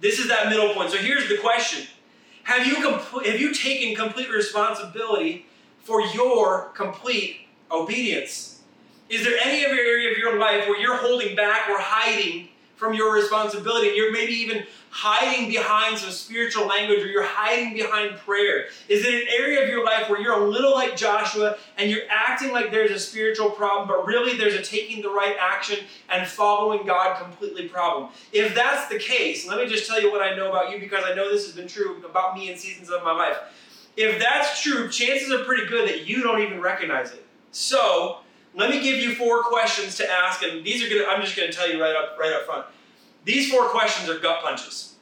This 0.00 0.18
is 0.18 0.28
that 0.28 0.48
middle 0.48 0.74
point. 0.74 0.90
So 0.90 0.98
here's 0.98 1.28
the 1.28 1.38
question. 1.38 1.86
Have 2.44 2.66
you, 2.66 2.76
compl- 2.76 3.24
have 3.24 3.38
you 3.38 3.54
taken 3.54 3.94
complete 3.94 4.30
responsibility 4.30 5.46
for 5.78 6.00
your 6.00 6.70
complete 6.74 7.36
obedience? 7.70 8.60
Is 9.08 9.24
there 9.24 9.36
any 9.44 9.64
other 9.64 9.74
area 9.74 10.10
of 10.10 10.18
your 10.18 10.38
life 10.38 10.66
where 10.66 10.80
you're 10.80 10.96
holding 10.96 11.36
back 11.36 11.68
or 11.68 11.78
hiding 11.78 12.48
from 12.80 12.94
your 12.94 13.14
responsibility? 13.14 13.88
And 13.88 13.96
you're 13.96 14.10
maybe 14.10 14.32
even 14.32 14.64
hiding 14.88 15.48
behind 15.48 15.98
some 15.98 16.10
spiritual 16.10 16.66
language 16.66 17.00
or 17.00 17.06
you're 17.06 17.22
hiding 17.22 17.74
behind 17.74 18.16
prayer? 18.18 18.66
Is 18.88 19.04
it 19.04 19.14
an 19.14 19.28
area 19.38 19.62
of 19.62 19.68
your 19.68 19.84
life 19.84 20.08
where 20.08 20.20
you're 20.20 20.40
a 20.40 20.48
little 20.48 20.72
like 20.72 20.96
Joshua 20.96 21.56
and 21.78 21.88
you're 21.90 22.02
acting 22.08 22.52
like 22.52 22.72
there's 22.72 22.90
a 22.90 22.98
spiritual 22.98 23.50
problem, 23.50 23.86
but 23.86 24.04
really 24.04 24.36
there's 24.36 24.54
a 24.54 24.62
taking 24.62 25.00
the 25.02 25.10
right 25.10 25.36
action 25.38 25.78
and 26.08 26.26
following 26.26 26.84
God 26.86 27.22
completely 27.22 27.68
problem? 27.68 28.10
If 28.32 28.54
that's 28.54 28.88
the 28.88 28.98
case, 28.98 29.46
let 29.46 29.58
me 29.58 29.70
just 29.70 29.88
tell 29.88 30.00
you 30.00 30.10
what 30.10 30.22
I 30.22 30.34
know 30.34 30.48
about 30.48 30.72
you 30.72 30.80
because 30.80 31.04
I 31.04 31.14
know 31.14 31.30
this 31.30 31.46
has 31.46 31.54
been 31.54 31.68
true 31.68 32.02
about 32.04 32.34
me 32.34 32.50
in 32.50 32.58
seasons 32.58 32.90
of 32.90 33.04
my 33.04 33.12
life. 33.12 33.36
If 33.96 34.18
that's 34.18 34.62
true, 34.62 34.88
chances 34.88 35.30
are 35.30 35.44
pretty 35.44 35.66
good 35.66 35.88
that 35.88 36.06
you 36.06 36.22
don't 36.22 36.40
even 36.40 36.60
recognize 36.60 37.12
it. 37.12 37.24
So, 37.52 38.20
let 38.54 38.70
me 38.70 38.82
give 38.82 38.96
you 38.96 39.14
four 39.14 39.42
questions 39.42 39.96
to 39.96 40.10
ask, 40.10 40.42
and 40.42 40.64
these 40.64 40.82
are 40.82 40.88
gonna, 40.88 41.08
I'm 41.08 41.22
just 41.22 41.36
gonna 41.36 41.52
tell 41.52 41.70
you 41.70 41.80
right 41.80 41.94
up 41.94 42.18
right 42.18 42.32
up 42.32 42.42
front. 42.44 42.66
These 43.24 43.50
four 43.50 43.68
questions 43.68 44.08
are 44.08 44.18
gut 44.18 44.42
punches. 44.42 44.94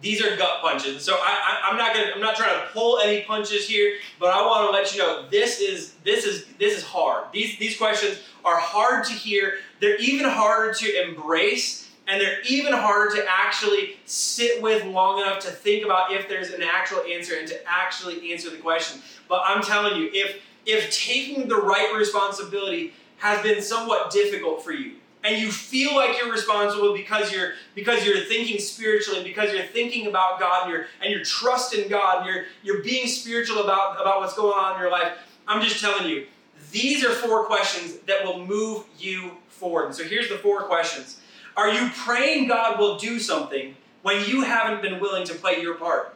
These 0.00 0.20
are 0.20 0.36
gut 0.36 0.60
punches. 0.60 1.04
So 1.04 1.14
I, 1.14 1.60
I, 1.64 1.70
am 1.70 1.78
not 1.78 1.94
gonna 1.94 2.10
I'm 2.14 2.20
not 2.20 2.34
trying 2.36 2.60
to 2.60 2.66
pull 2.72 2.98
any 3.00 3.22
punches 3.22 3.68
here, 3.68 3.98
but 4.18 4.34
I 4.34 4.44
want 4.44 4.68
to 4.68 4.72
let 4.72 4.92
you 4.92 4.98
know 4.98 5.28
this 5.30 5.60
is 5.60 5.94
this 6.04 6.24
is 6.24 6.46
this 6.58 6.76
is 6.76 6.84
hard. 6.84 7.26
These 7.32 7.58
these 7.58 7.76
questions 7.76 8.18
are 8.44 8.58
hard 8.58 9.04
to 9.04 9.12
hear. 9.12 9.54
They're 9.80 9.98
even 9.98 10.28
harder 10.28 10.74
to 10.74 11.02
embrace 11.02 11.82
and 12.08 12.20
they're 12.20 12.40
even 12.42 12.72
harder 12.72 13.14
to 13.16 13.24
actually 13.28 13.96
sit 14.06 14.60
with 14.60 14.84
long 14.86 15.20
enough 15.20 15.38
to 15.40 15.48
think 15.48 15.84
about 15.84 16.12
if 16.12 16.28
there's 16.28 16.50
an 16.50 16.62
actual 16.62 17.00
answer 17.02 17.36
and 17.36 17.46
to 17.48 17.60
actually 17.66 18.32
answer 18.32 18.50
the 18.50 18.56
question. 18.56 19.00
But 19.28 19.42
I'm 19.44 19.62
telling 19.62 20.00
you, 20.00 20.10
if 20.12 20.42
if 20.66 20.90
taking 20.90 21.48
the 21.48 21.56
right 21.56 21.94
responsibility 21.96 22.92
has 23.18 23.42
been 23.42 23.62
somewhat 23.62 24.10
difficult 24.10 24.64
for 24.64 24.72
you, 24.72 24.96
and 25.24 25.40
you 25.40 25.52
feel 25.52 25.94
like 25.94 26.20
you're 26.20 26.32
responsible 26.32 26.92
because 26.94 27.32
you're 27.32 27.52
because 27.74 28.04
you're 28.04 28.24
thinking 28.24 28.58
spiritually, 28.58 29.22
because 29.22 29.52
you're 29.52 29.66
thinking 29.66 30.08
about 30.08 30.40
God, 30.40 30.64
and 30.64 30.72
you're 30.72 30.86
and 31.00 31.12
you're 31.12 31.24
trusting 31.24 31.88
God, 31.88 32.18
and 32.18 32.26
you're 32.26 32.44
you're 32.62 32.82
being 32.82 33.06
spiritual 33.06 33.62
about, 33.62 34.00
about 34.00 34.20
what's 34.20 34.34
going 34.34 34.52
on 34.52 34.74
in 34.74 34.80
your 34.80 34.90
life. 34.90 35.12
I'm 35.46 35.62
just 35.62 35.80
telling 35.80 36.08
you, 36.08 36.26
these 36.70 37.04
are 37.04 37.10
four 37.10 37.44
questions 37.44 37.98
that 38.06 38.24
will 38.24 38.44
move 38.44 38.84
you 38.98 39.32
forward. 39.48 39.94
So 39.94 40.04
here's 40.04 40.28
the 40.28 40.38
four 40.38 40.62
questions. 40.62 41.20
Are 41.56 41.70
you 41.70 41.90
praying 41.94 42.48
God 42.48 42.78
will 42.78 42.96
do 42.98 43.18
something 43.18 43.76
when 44.02 44.24
you 44.26 44.42
haven't 44.42 44.82
been 44.82 45.00
willing 45.00 45.24
to 45.26 45.34
play 45.34 45.60
your 45.60 45.74
part? 45.74 46.14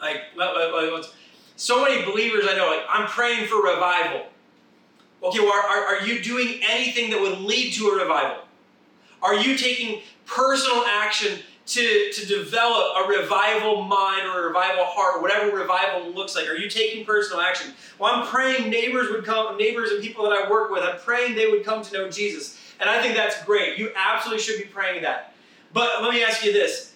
Like, 0.00 0.22
so 1.56 1.82
many 1.82 2.04
believers 2.04 2.44
I 2.48 2.56
know, 2.56 2.66
like, 2.66 2.84
I'm 2.88 3.06
praying 3.08 3.46
for 3.48 3.62
revival. 3.62 4.26
Okay, 5.22 5.40
well, 5.40 5.52
are, 5.52 5.96
are 5.96 6.06
you 6.06 6.22
doing 6.22 6.60
anything 6.68 7.10
that 7.10 7.20
would 7.20 7.38
lead 7.38 7.72
to 7.74 7.88
a 7.88 8.02
revival? 8.02 8.44
Are 9.22 9.34
you 9.34 9.56
taking 9.56 10.02
personal 10.26 10.84
action 10.84 11.40
to, 11.66 12.12
to 12.12 12.26
develop 12.26 13.04
a 13.04 13.08
revival 13.08 13.82
mind 13.82 14.28
or 14.28 14.44
a 14.44 14.46
revival 14.48 14.84
heart, 14.84 15.16
or 15.16 15.22
whatever 15.22 15.56
revival 15.56 16.10
looks 16.12 16.36
like? 16.36 16.46
Are 16.46 16.54
you 16.54 16.68
taking 16.68 17.04
personal 17.04 17.40
action? 17.40 17.72
Well, 17.98 18.14
I'm 18.14 18.26
praying 18.26 18.70
neighbors 18.70 19.10
would 19.10 19.24
come, 19.24 19.56
neighbors 19.56 19.90
and 19.90 20.02
people 20.02 20.24
that 20.24 20.32
I 20.32 20.50
work 20.50 20.70
with, 20.70 20.82
I'm 20.82 20.98
praying 20.98 21.34
they 21.34 21.50
would 21.50 21.64
come 21.64 21.82
to 21.82 21.92
know 21.92 22.10
Jesus. 22.10 22.60
And 22.78 22.88
I 22.88 23.02
think 23.02 23.16
that's 23.16 23.42
great. 23.44 23.78
You 23.78 23.90
absolutely 23.96 24.42
should 24.42 24.58
be 24.58 24.68
praying 24.68 25.02
that. 25.02 25.32
But 25.72 26.02
let 26.02 26.12
me 26.12 26.22
ask 26.22 26.44
you 26.44 26.52
this 26.52 26.94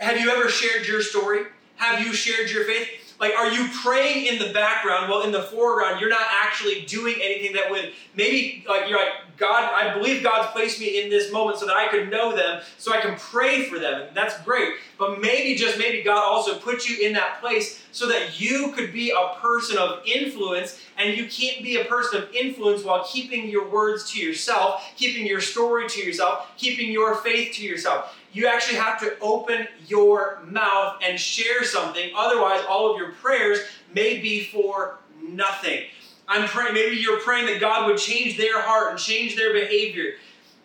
Have 0.00 0.20
you 0.20 0.30
ever 0.30 0.48
shared 0.48 0.86
your 0.86 1.00
story? 1.00 1.44
Have 1.76 2.04
you 2.04 2.12
shared 2.12 2.50
your 2.50 2.64
faith? 2.64 2.88
Like, 3.24 3.38
are 3.38 3.50
you 3.50 3.68
praying 3.82 4.26
in 4.26 4.38
the 4.38 4.52
background? 4.52 5.08
Well, 5.08 5.22
in 5.22 5.32
the 5.32 5.44
foreground, 5.44 5.98
you're 5.98 6.10
not 6.10 6.26
actually 6.30 6.82
doing 6.82 7.14
anything 7.22 7.54
that 7.54 7.70
would 7.70 7.94
maybe, 8.14 8.62
like, 8.68 8.86
you're 8.86 8.98
like, 8.98 9.14
God, 9.38 9.72
I 9.72 9.94
believe 9.94 10.22
God's 10.22 10.52
placed 10.52 10.78
me 10.78 11.02
in 11.02 11.08
this 11.08 11.32
moment 11.32 11.58
so 11.58 11.64
that 11.64 11.74
I 11.74 11.88
could 11.88 12.10
know 12.10 12.36
them, 12.36 12.60
so 12.76 12.92
I 12.92 13.00
can 13.00 13.16
pray 13.16 13.64
for 13.64 13.78
them. 13.78 14.02
And 14.02 14.14
that's 14.14 14.38
great. 14.42 14.74
But 14.98 15.22
maybe, 15.22 15.54
just 15.54 15.78
maybe, 15.78 16.02
God 16.02 16.22
also 16.22 16.58
put 16.58 16.86
you 16.86 17.06
in 17.06 17.14
that 17.14 17.40
place 17.40 17.82
so 17.92 18.06
that 18.08 18.38
you 18.38 18.72
could 18.72 18.92
be 18.92 19.10
a 19.10 19.40
person 19.40 19.78
of 19.78 20.02
influence. 20.04 20.78
And 20.98 21.16
you 21.16 21.26
can't 21.26 21.64
be 21.64 21.80
a 21.80 21.84
person 21.86 22.22
of 22.22 22.30
influence 22.34 22.84
while 22.84 23.04
keeping 23.04 23.48
your 23.48 23.66
words 23.70 24.12
to 24.12 24.20
yourself, 24.20 24.82
keeping 24.96 25.26
your 25.26 25.40
story 25.40 25.88
to 25.88 26.00
yourself, 26.02 26.48
keeping 26.58 26.92
your 26.92 27.14
faith 27.16 27.54
to 27.54 27.62
yourself 27.62 28.14
you 28.34 28.48
actually 28.48 28.76
have 28.76 29.00
to 29.00 29.16
open 29.20 29.66
your 29.86 30.40
mouth 30.44 31.00
and 31.02 31.18
share 31.18 31.64
something. 31.64 32.10
Otherwise, 32.16 32.62
all 32.68 32.92
of 32.92 32.98
your 32.98 33.12
prayers 33.12 33.60
may 33.94 34.20
be 34.20 34.44
for 34.44 34.98
nothing. 35.22 35.84
I'm 36.26 36.48
praying, 36.48 36.74
maybe 36.74 36.96
you're 36.96 37.20
praying 37.20 37.46
that 37.46 37.60
God 37.60 37.86
would 37.86 37.98
change 37.98 38.36
their 38.36 38.60
heart 38.60 38.90
and 38.90 38.98
change 38.98 39.36
their 39.36 39.52
behavior. 39.52 40.14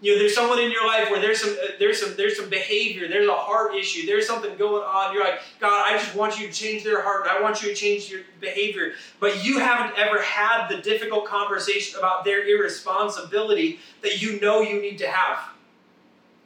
You 0.01 0.13
know, 0.13 0.19
there's 0.19 0.34
someone 0.34 0.60
in 0.60 0.71
your 0.71 0.88
life 0.88 1.12
where 1.12 1.19
there's 1.19 1.41
some, 1.41 1.51
uh, 1.51 1.71
there's 1.77 2.01
some, 2.01 2.15
there's 2.15 2.38
some 2.38 2.49
behavior, 2.49 3.10
there's 3.10 3.27
a 3.27 3.34
heart 3.34 3.75
issue, 3.75 4.05
there's 4.08 4.25
something 4.25 4.55
going 4.55 4.82
on. 4.82 5.13
You're 5.13 5.23
like, 5.23 5.41
God, 5.60 5.84
I 5.86 5.97
just 5.97 6.15
want 6.15 6.39
you 6.39 6.47
to 6.47 6.53
change 6.53 6.86
their 6.86 7.01
heart, 7.01 7.27
and 7.27 7.38
I 7.38 7.41
want 7.41 7.62
you 7.62 7.67
to 7.67 7.75
change 7.75 8.10
your 8.10 8.21
behavior. 8.39 8.93
But 9.19 9.43
you 9.43 9.60
haven't 9.60 9.99
ever 9.99 10.21
had 10.21 10.69
the 10.69 10.77
difficult 10.77 11.25
conversation 11.25 11.99
about 11.99 12.23
their 12.23 12.47
irresponsibility 12.47 13.79
that 14.01 14.21
you 14.21 14.39
know 14.39 14.62
you 14.62 14.82
need 14.82 14.97
to 14.99 15.08
have. 15.08 15.39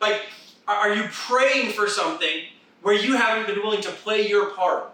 Like, 0.01 0.23
are 0.67 0.93
you 0.93 1.03
praying 1.11 1.71
for 1.73 1.87
something 1.87 2.43
where 2.81 2.95
you 2.95 3.15
haven't 3.15 3.47
been 3.47 3.63
willing 3.63 3.81
to 3.81 3.91
play 3.91 4.27
your 4.27 4.51
part? 4.51 4.93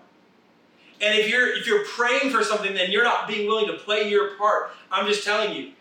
And 1.01 1.17
if 1.17 1.29
you're 1.29 1.55
if 1.55 1.65
you're 1.65 1.85
praying 1.85 2.31
for 2.31 2.43
something, 2.43 2.73
then 2.73 2.91
you're 2.91 3.03
not 3.03 3.27
being 3.27 3.47
willing 3.47 3.67
to 3.67 3.73
play 3.73 4.09
your 4.09 4.35
part. 4.35 4.71
I'm 4.91 5.07
just 5.07 5.23
telling 5.23 5.55
you, 5.55 5.71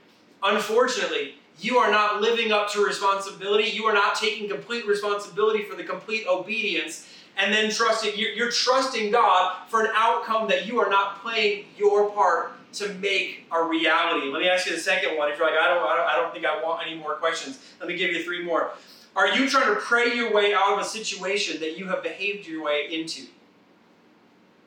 unfortunately, 0.42 1.34
you 1.58 1.78
are 1.78 1.90
not 1.90 2.20
living 2.20 2.52
up 2.52 2.70
to 2.72 2.84
responsibility. 2.84 3.70
You 3.70 3.84
are 3.86 3.94
not 3.94 4.14
taking 4.14 4.48
complete 4.48 4.86
responsibility 4.86 5.64
for 5.64 5.74
the 5.74 5.82
complete 5.82 6.26
obedience, 6.28 7.08
and 7.36 7.52
then 7.52 7.70
trusting. 7.70 8.12
You're, 8.16 8.30
you're 8.30 8.50
trusting 8.50 9.10
God 9.10 9.56
for 9.68 9.84
an 9.84 9.90
outcome 9.94 10.48
that 10.48 10.66
you 10.66 10.78
are 10.80 10.88
not 10.88 11.20
playing 11.20 11.64
your 11.76 12.10
part 12.10 12.52
to 12.74 12.94
make 12.94 13.46
a 13.50 13.62
reality. 13.62 14.28
Let 14.28 14.40
me 14.40 14.48
ask 14.48 14.66
you 14.66 14.76
the 14.76 14.80
second 14.80 15.16
one. 15.16 15.32
If 15.32 15.38
you're 15.38 15.50
like, 15.50 15.58
I 15.58 15.74
don't, 15.74 15.82
I 15.82 15.96
don't, 15.96 16.06
I 16.06 16.16
don't 16.16 16.32
think 16.32 16.44
I 16.44 16.62
want 16.62 16.86
any 16.86 16.96
more 16.96 17.14
questions. 17.14 17.58
Let 17.80 17.88
me 17.88 17.96
give 17.96 18.12
you 18.12 18.22
three 18.22 18.44
more. 18.44 18.70
Are 19.18 19.26
you 19.26 19.50
trying 19.50 19.74
to 19.74 19.80
pray 19.80 20.14
your 20.14 20.32
way 20.32 20.54
out 20.54 20.74
of 20.74 20.78
a 20.78 20.84
situation 20.84 21.58
that 21.58 21.76
you 21.76 21.86
have 21.88 22.04
behaved 22.04 22.46
your 22.46 22.62
way 22.62 22.86
into? 22.88 23.22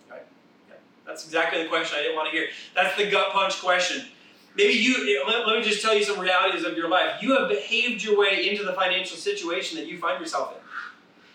Right? 0.10 0.26
Yeah. 0.68 0.76
That's 1.08 1.24
exactly 1.24 1.64
the 1.64 1.70
question 1.70 1.98
I 1.98 2.02
didn't 2.02 2.18
want 2.18 2.30
to 2.30 2.38
hear. 2.38 2.50
That's 2.76 2.98
the 2.98 3.10
gut 3.10 3.32
punch 3.32 3.62
question. 3.62 4.08
Maybe 4.58 4.74
you, 4.74 5.26
let, 5.26 5.48
let 5.48 5.58
me 5.58 5.64
just 5.64 5.82
tell 5.82 5.96
you 5.96 6.04
some 6.04 6.20
realities 6.20 6.66
of 6.66 6.76
your 6.76 6.90
life. 6.90 7.22
You 7.22 7.38
have 7.40 7.48
behaved 7.48 8.04
your 8.04 8.20
way 8.20 8.50
into 8.50 8.66
the 8.66 8.74
financial 8.74 9.16
situation 9.16 9.78
that 9.78 9.88
you 9.88 9.98
find 9.98 10.20
yourself 10.20 10.52
in. 10.52 10.58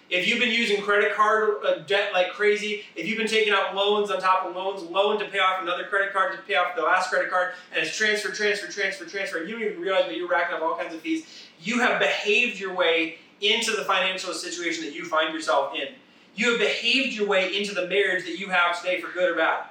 If 0.08 0.28
you've 0.28 0.38
been 0.38 0.52
using 0.52 0.82
credit 0.82 1.14
card 1.14 1.64
uh, 1.66 1.78
debt 1.86 2.12
like 2.12 2.32
crazy, 2.32 2.84
if 2.94 3.08
you've 3.08 3.18
been 3.18 3.26
taking 3.26 3.52
out 3.52 3.74
loans 3.74 4.10
on 4.10 4.20
top 4.20 4.44
of 4.44 4.54
loans, 4.54 4.82
loan 4.82 5.18
to 5.20 5.24
pay 5.24 5.38
off 5.38 5.62
another 5.62 5.84
credit 5.84 6.12
card 6.12 6.36
to 6.36 6.42
pay 6.42 6.54
off 6.54 6.76
the 6.76 6.82
last 6.82 7.08
credit 7.08 7.30
card, 7.30 7.54
and 7.72 7.84
it's 7.84 7.96
transfer, 7.96 8.30
transfer, 8.30 8.70
transfer, 8.70 9.06
transfer, 9.06 9.38
you 9.38 9.52
don't 9.52 9.62
even 9.62 9.80
realize 9.80 10.04
that 10.04 10.16
you're 10.16 10.28
racking 10.28 10.54
up 10.54 10.62
all 10.62 10.76
kinds 10.76 10.94
of 10.94 11.00
fees. 11.00 11.45
You 11.60 11.80
have 11.80 11.98
behaved 11.98 12.58
your 12.58 12.74
way 12.74 13.18
into 13.40 13.72
the 13.72 13.84
financial 13.84 14.32
situation 14.32 14.84
that 14.84 14.94
you 14.94 15.04
find 15.04 15.32
yourself 15.32 15.74
in. 15.74 15.88
You 16.34 16.50
have 16.50 16.58
behaved 16.58 17.14
your 17.14 17.26
way 17.26 17.56
into 17.56 17.74
the 17.74 17.86
marriage 17.86 18.24
that 18.24 18.38
you 18.38 18.48
have 18.48 18.80
today 18.80 19.00
for 19.00 19.10
good 19.12 19.30
or 19.30 19.34
bad. 19.36 19.66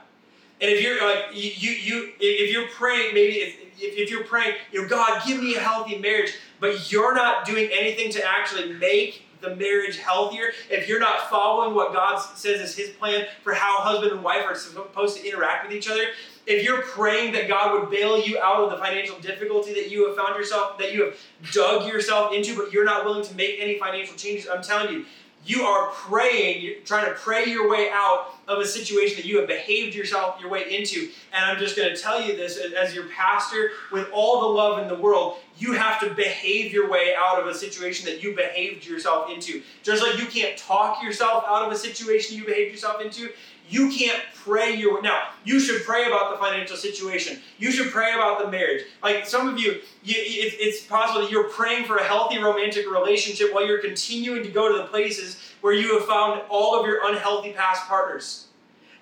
And 0.61 0.71
if 0.71 0.81
you're 0.81 1.05
like 1.05 1.25
you, 1.33 1.71
you, 1.71 2.13
if 2.19 2.51
you're 2.51 2.67
praying, 2.69 3.13
maybe 3.13 3.33
if, 3.33 3.57
if 3.77 4.09
you're 4.09 4.23
praying, 4.23 4.55
you 4.71 4.81
know, 4.81 4.87
God, 4.87 5.21
give 5.25 5.41
me 5.41 5.55
a 5.55 5.59
healthy 5.59 5.97
marriage, 5.97 6.33
but 6.59 6.91
you're 6.91 7.13
not 7.13 7.45
doing 7.45 7.69
anything 7.73 8.11
to 8.13 8.23
actually 8.23 8.73
make 8.73 9.23
the 9.41 9.55
marriage 9.55 9.97
healthier, 9.97 10.51
if 10.69 10.87
you're 10.87 10.99
not 10.99 11.29
following 11.29 11.75
what 11.75 11.93
God 11.93 12.17
says 12.17 12.61
is 12.61 12.75
His 12.75 12.89
plan 12.91 13.27
for 13.43 13.53
how 13.53 13.79
husband 13.79 14.13
and 14.13 14.23
wife 14.23 14.43
are 14.45 14.55
supposed 14.55 15.17
to 15.17 15.27
interact 15.27 15.67
with 15.67 15.75
each 15.75 15.89
other, 15.89 16.05
if 16.47 16.63
you're 16.63 16.81
praying 16.83 17.33
that 17.33 17.47
God 17.47 17.79
would 17.79 17.89
bail 17.89 18.19
you 18.19 18.39
out 18.39 18.63
of 18.63 18.71
the 18.71 18.77
financial 18.77 19.17
difficulty 19.19 19.73
that 19.73 19.89
you 19.89 20.07
have 20.07 20.15
found 20.15 20.35
yourself, 20.35 20.77
that 20.77 20.93
you 20.93 21.05
have 21.05 21.17
dug 21.51 21.87
yourself 21.87 22.33
into, 22.33 22.55
but 22.55 22.71
you're 22.71 22.85
not 22.85 23.05
willing 23.05 23.25
to 23.25 23.35
make 23.35 23.59
any 23.59 23.79
financial 23.79 24.15
changes, 24.15 24.47
I'm 24.47 24.61
telling 24.61 24.93
you, 24.93 25.05
you 25.45 25.61
are 25.61 25.91
praying, 25.91 26.63
you're 26.63 26.79
trying 26.85 27.05
to 27.05 27.13
pray 27.13 27.45
your 27.45 27.69
way 27.69 27.89
out 27.91 28.33
of 28.47 28.59
a 28.59 28.65
situation 28.65 29.17
that 29.17 29.25
you 29.25 29.37
have 29.37 29.47
behaved 29.47 29.95
yourself 29.95 30.39
your 30.41 30.49
way 30.49 30.75
into. 30.75 31.09
And 31.33 31.45
I'm 31.45 31.59
just 31.59 31.75
going 31.75 31.93
to 31.93 32.01
tell 32.01 32.19
you 32.19 32.35
this 32.35 32.57
as 32.57 32.95
your 32.95 33.09
pastor, 33.09 33.71
with 33.91 34.07
all 34.11 34.41
the 34.41 34.47
love 34.47 34.79
in 34.79 34.87
the 34.87 34.95
world, 34.95 35.37
you 35.57 35.73
have 35.73 35.99
to 35.99 36.09
behave 36.15 36.73
your 36.73 36.89
way 36.89 37.13
out 37.17 37.39
of 37.39 37.47
a 37.47 37.53
situation 37.53 38.05
that 38.07 38.23
you 38.23 38.35
behaved 38.35 38.87
yourself 38.87 39.29
into. 39.29 39.61
Just 39.83 40.01
like 40.01 40.19
you 40.19 40.25
can't 40.25 40.57
talk 40.57 41.03
yourself 41.03 41.43
out 41.47 41.63
of 41.63 41.71
a 41.71 41.77
situation 41.77 42.37
you 42.37 42.45
behaved 42.45 42.71
yourself 42.71 43.01
into, 43.01 43.29
you 43.69 43.91
can't 43.91 44.21
pray 44.33 44.75
your 44.75 45.01
now. 45.01 45.29
You 45.43 45.59
should 45.59 45.83
pray 45.83 46.05
about 46.05 46.31
the 46.31 46.37
financial 46.37 46.77
situation. 46.77 47.39
You 47.57 47.71
should 47.71 47.91
pray 47.91 48.13
about 48.13 48.39
the 48.39 48.51
marriage. 48.51 48.83
Like 49.01 49.25
some 49.25 49.47
of 49.47 49.59
you, 49.59 49.81
you 50.03 50.15
it, 50.17 50.53
it's 50.59 50.85
possible 50.85 51.21
that 51.21 51.31
you're 51.31 51.49
praying 51.49 51.85
for 51.85 51.97
a 51.97 52.03
healthy 52.03 52.37
romantic 52.37 52.89
relationship 52.89 53.53
while 53.53 53.65
you're 53.65 53.81
continuing 53.81 54.43
to 54.43 54.49
go 54.49 54.71
to 54.71 54.77
the 54.77 54.87
places 54.87 55.41
where 55.61 55.73
you 55.73 55.97
have 55.97 56.07
found 56.07 56.41
all 56.49 56.79
of 56.79 56.85
your 56.85 57.09
unhealthy 57.09 57.53
past 57.53 57.87
partners. 57.87 58.47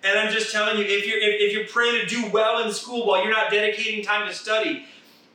And 0.04 0.18
I'm 0.18 0.32
just 0.32 0.52
telling 0.52 0.78
you, 0.78 0.86
if 0.86 1.06
you're 1.06 1.18
if, 1.18 1.42
if 1.42 1.54
you're 1.54 1.68
praying 1.68 2.02
to 2.02 2.08
do 2.08 2.30
well 2.32 2.64
in 2.64 2.72
school 2.72 3.06
while 3.06 3.22
you're 3.24 3.34
not 3.34 3.52
dedicating 3.52 4.04
time 4.04 4.28
to 4.28 4.34
study, 4.34 4.86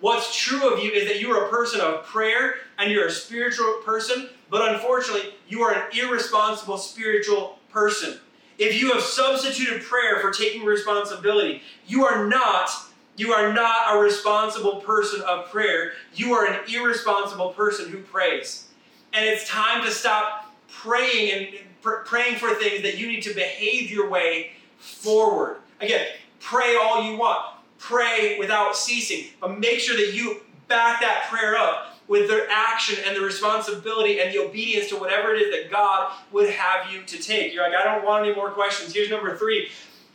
what's 0.00 0.34
true 0.34 0.72
of 0.72 0.78
you 0.78 0.90
is 0.90 1.06
that 1.08 1.20
you 1.20 1.30
are 1.32 1.46
a 1.46 1.50
person 1.50 1.80
of 1.80 2.04
prayer 2.04 2.56
and 2.78 2.90
you're 2.90 3.06
a 3.06 3.10
spiritual 3.10 3.80
person. 3.84 4.30
But 4.50 4.74
unfortunately, 4.74 5.34
you 5.48 5.62
are 5.62 5.74
an 5.74 5.82
irresponsible 5.92 6.78
spiritual 6.78 7.58
person. 7.70 8.18
If 8.58 8.80
you 8.80 8.92
have 8.92 9.02
substituted 9.02 9.82
prayer 9.82 10.20
for 10.20 10.32
taking 10.32 10.64
responsibility, 10.64 11.62
you 11.86 12.04
are 12.04 12.26
not 12.26 12.70
you 13.16 13.32
are 13.32 13.52
not 13.52 13.96
a 13.96 13.98
responsible 13.98 14.76
person 14.76 15.20
of 15.22 15.50
prayer. 15.50 15.92
You 16.14 16.34
are 16.34 16.46
an 16.46 16.60
irresponsible 16.72 17.50
person 17.50 17.90
who 17.90 17.98
prays. 17.98 18.68
And 19.12 19.24
it's 19.24 19.48
time 19.48 19.84
to 19.84 19.90
stop 19.90 20.54
praying 20.68 21.32
and 21.32 21.58
pr- 21.82 22.04
praying 22.04 22.36
for 22.36 22.54
things 22.54 22.82
that 22.82 22.96
you 22.96 23.08
need 23.08 23.22
to 23.22 23.34
behave 23.34 23.90
your 23.90 24.08
way 24.08 24.52
forward. 24.78 25.56
Again, 25.80 26.06
pray 26.38 26.76
all 26.80 27.10
you 27.10 27.18
want. 27.18 27.56
Pray 27.78 28.38
without 28.38 28.76
ceasing. 28.76 29.30
But 29.40 29.58
make 29.58 29.80
sure 29.80 29.96
that 29.96 30.14
you 30.14 30.42
back 30.68 31.00
that 31.00 31.26
prayer 31.28 31.56
up 31.56 31.97
with 32.08 32.26
their 32.26 32.48
action 32.50 32.96
and 33.06 33.14
the 33.14 33.20
responsibility 33.20 34.20
and 34.20 34.32
the 34.34 34.38
obedience 34.38 34.88
to 34.88 34.96
whatever 34.96 35.34
it 35.34 35.42
is 35.42 35.54
that 35.54 35.70
God 35.70 36.12
would 36.32 36.50
have 36.50 36.90
you 36.90 37.02
to 37.02 37.18
take. 37.18 37.52
You're 37.52 37.62
like, 37.62 37.78
I 37.78 37.84
don't 37.84 38.04
want 38.04 38.26
any 38.26 38.34
more 38.34 38.50
questions. 38.50 38.94
Here's 38.94 39.10
number 39.10 39.36
three 39.36 39.68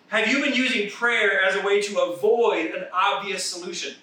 Have 0.09 0.27
you 0.27 0.41
been 0.43 0.53
using 0.53 0.89
prayer 0.89 1.41
as 1.43 1.55
a 1.55 1.61
way 1.61 1.81
to 1.81 1.99
avoid 2.01 2.71
an 2.71 2.87
obvious 2.91 3.45
solution? 3.45 3.95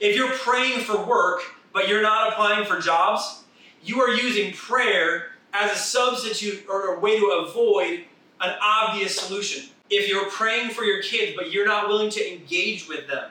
If 0.00 0.16
you're 0.16 0.32
praying 0.32 0.80
for 0.80 1.04
work, 1.04 1.42
but 1.72 1.88
you're 1.88 2.02
not 2.02 2.32
applying 2.32 2.64
for 2.64 2.80
jobs, 2.80 3.44
you 3.82 4.00
are 4.00 4.10
using 4.10 4.52
prayer 4.52 5.28
as 5.52 5.72
a 5.72 5.76
substitute 5.76 6.66
or 6.68 6.94
a 6.94 7.00
way 7.00 7.18
to 7.18 7.26
avoid 7.46 8.04
an 8.40 8.54
obvious 8.62 9.18
solution. 9.18 9.68
If 9.88 10.08
you're 10.08 10.28
praying 10.30 10.70
for 10.70 10.84
your 10.84 11.02
kids, 11.02 11.34
but 11.36 11.52
you're 11.52 11.66
not 11.66 11.88
willing 11.88 12.10
to 12.10 12.32
engage 12.32 12.88
with 12.88 13.06
them, 13.06 13.30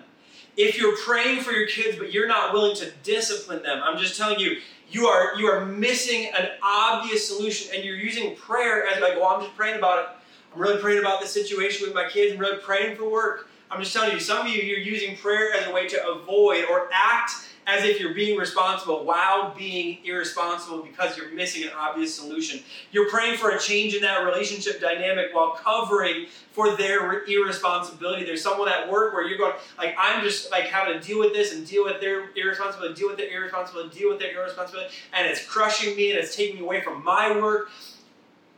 if 0.58 0.78
you're 0.78 0.98
praying 0.98 1.42
for 1.42 1.52
your 1.52 1.68
kids 1.68 1.98
but 1.98 2.12
you're 2.12 2.28
not 2.28 2.54
willing 2.54 2.76
to 2.78 2.92
discipline 3.04 3.64
them, 3.64 3.82
I'm 3.84 3.98
just 3.98 4.18
telling 4.18 4.40
you, 4.40 4.58
you 4.90 5.08
are 5.08 5.36
you 5.38 5.48
are 5.48 5.66
missing 5.66 6.32
an 6.38 6.50
obvious 6.62 7.28
solution 7.28 7.74
and 7.76 7.84
you're 7.84 7.98
using 7.98 8.36
prayer 8.36 8.86
as 8.88 9.02
like, 9.02 9.16
well, 9.16 9.28
I'm 9.28 9.42
just 9.42 9.56
praying 9.56 9.78
about 9.78 10.00
it. 10.00 10.06
I'm 10.54 10.62
really 10.62 10.80
praying 10.82 11.00
about 11.00 11.22
the 11.22 11.28
situation 11.28 11.86
with 11.86 11.96
my 11.96 12.08
kids. 12.08 12.34
I'm 12.34 12.40
really 12.40 12.62
praying 12.62 12.96
for 12.96 13.10
work. 13.10 13.50
I'm 13.70 13.82
just 13.82 13.94
telling 13.94 14.12
you, 14.12 14.20
some 14.20 14.46
of 14.46 14.54
you, 14.54 14.62
you're 14.62 14.80
using 14.80 15.18
prayer 15.18 15.54
as 15.54 15.68
a 15.68 15.74
way 15.74 15.88
to 15.88 16.08
avoid 16.08 16.66
or 16.70 16.90
act 16.94 17.32
as 17.68 17.84
if 17.84 18.00
you're 18.00 18.14
being 18.14 18.38
responsible 18.38 19.04
while 19.04 19.54
being 19.56 19.98
irresponsible 20.06 20.84
because 20.84 21.18
you're 21.18 21.32
missing 21.32 21.64
an 21.64 21.72
obvious 21.76 22.14
solution. 22.14 22.60
You're 22.92 23.10
praying 23.10 23.38
for 23.38 23.52
a 23.52 23.60
change 23.60 23.96
in 23.96 24.02
that 24.02 24.24
relationship 24.24 24.80
dynamic 24.80 25.34
while 25.34 25.52
covering 25.52 26.28
for 26.52 26.76
their 26.76 27.24
irresponsibility. 27.26 28.24
There's 28.24 28.44
someone 28.44 28.70
at 28.70 28.90
work 28.90 29.14
where 29.14 29.28
you're 29.28 29.38
going, 29.38 29.54
like, 29.78 29.96
I'm 29.98 30.24
just 30.24 30.52
like 30.52 30.66
having 30.66 31.00
to 31.00 31.06
deal 31.06 31.20
with 31.20 31.34
this 31.34 31.54
and 31.54 31.66
deal 31.66 31.84
with 31.84 32.00
their 32.02 32.30
irresponsibility, 32.36 32.94
deal 32.94 33.10
with 33.10 33.18
their 33.18 33.32
irresponsibility, 33.32 33.98
deal 33.98 34.10
with 34.10 34.20
their 34.20 34.36
irresponsibility, 34.36 34.94
and 35.14 35.28
it's 35.28 35.44
crushing 35.46 35.96
me 35.96 36.12
and 36.12 36.20
it's 36.20 36.36
taking 36.36 36.58
me 36.58 36.62
away 36.62 36.82
from 36.82 37.04
my 37.04 37.36
work. 37.40 37.70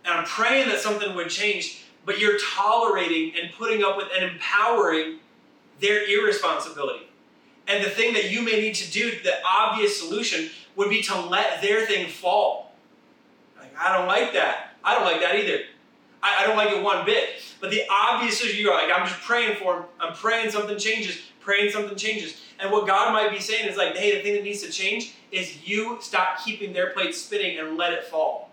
And 0.04 0.14
I'm 0.14 0.26
praying 0.26 0.68
that 0.68 0.80
something 0.80 1.16
would 1.16 1.30
change, 1.30 1.86
but 2.06 2.20
you're 2.20 2.38
tolerating 2.56 3.34
and 3.42 3.54
putting 3.54 3.84
up 3.84 3.96
with 3.96 4.08
and 4.16 4.32
empowering 4.32 5.20
their 5.80 6.06
irresponsibility. 6.10 7.08
And 7.68 7.84
the 7.84 7.90
thing 7.90 8.14
that 8.14 8.32
you 8.32 8.42
may 8.42 8.62
need 8.62 8.76
to 8.76 8.92
do, 8.92 9.12
the 9.24 9.36
obvious 9.46 10.00
solution, 10.00 10.50
would 10.76 10.90
be 10.90 11.02
to 11.04 11.20
let 11.20 11.62
their 11.62 11.86
thing 11.86 12.08
fall. 12.08 12.72
Like, 13.60 13.74
I 13.78 13.98
don't 13.98 14.08
like 14.08 14.34
that. 14.34 14.76
I 14.84 14.96
don't 14.96 15.04
like 15.04 15.22
that 15.22 15.36
either. 15.36 15.64
I, 16.24 16.44
I 16.44 16.48
don't 16.48 16.56
like 16.56 16.72
it 16.72 16.82
one 16.82 17.06
bit. 17.06 17.30
But 17.60 17.72
the 17.72 17.82
obvious 17.92 18.38
solution, 18.40 18.62
you're 18.62 18.74
like, 18.74 18.92
I'm 18.92 19.08
just 19.08 19.20
praying 19.22 19.58
for 19.58 19.76
them. 19.76 19.86
I'm 20.00 20.14
praying 20.14 20.52
something 20.52 20.78
changes, 20.78 21.22
praying 21.42 21.72
something 21.72 21.98
changes. 21.98 22.42
And 22.60 22.72
what 22.72 22.88
God 22.88 23.12
might 23.12 23.32
be 23.32 23.40
saying 23.40 23.68
is 23.68 23.78
like, 23.78 23.96
hey, 23.96 24.16
the 24.16 24.24
thing 24.24 24.34
that 24.36 24.44
needs 24.44 24.62
to 24.64 24.72
change 24.72 25.14
is 25.32 25.68
you 25.68 25.98
stop 26.02 26.44
keeping 26.44 26.74
their 26.74 26.92
plate 26.92 27.14
spinning 27.16 27.60
and 27.60 27.78
let 27.78 27.94
it 27.94 28.06
fall. 28.06 28.50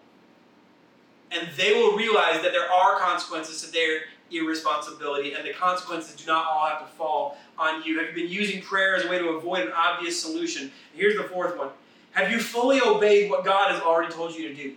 And 1.31 1.49
they 1.57 1.75
will 1.75 1.97
realize 1.97 2.43
that 2.43 2.53
there 2.53 2.71
are 2.71 2.99
consequences 2.99 3.63
to 3.63 3.73
their 3.73 4.01
irresponsibility, 4.37 5.35
and 5.35 5.47
the 5.47 5.53
consequences 5.53 6.17
do 6.17 6.27
not 6.27 6.47
all 6.47 6.67
have 6.67 6.81
to 6.81 6.97
fall 6.97 7.39
on 7.59 7.83
you? 7.83 7.99
Have 7.99 8.09
you 8.09 8.23
been 8.23 8.33
using 8.33 8.63
prayer 8.63 8.97
as 8.97 9.05
a 9.05 9.09
way 9.09 9.19
to 9.19 9.29
avoid 9.31 9.67
an 9.67 9.73
obvious 9.73 10.21
solution? 10.21 10.71
Here's 10.95 11.17
the 11.17 11.25
fourth 11.25 11.57
one 11.57 11.71
Have 12.13 12.31
you 12.31 12.41
fully 12.41 12.81
obeyed 12.81 13.31
what 13.31 13.45
God 13.45 13.71
has 13.73 13.81
already 13.81 14.13
told 14.13 14.35
you 14.35 14.49
to 14.49 14.55
do? 14.55 14.75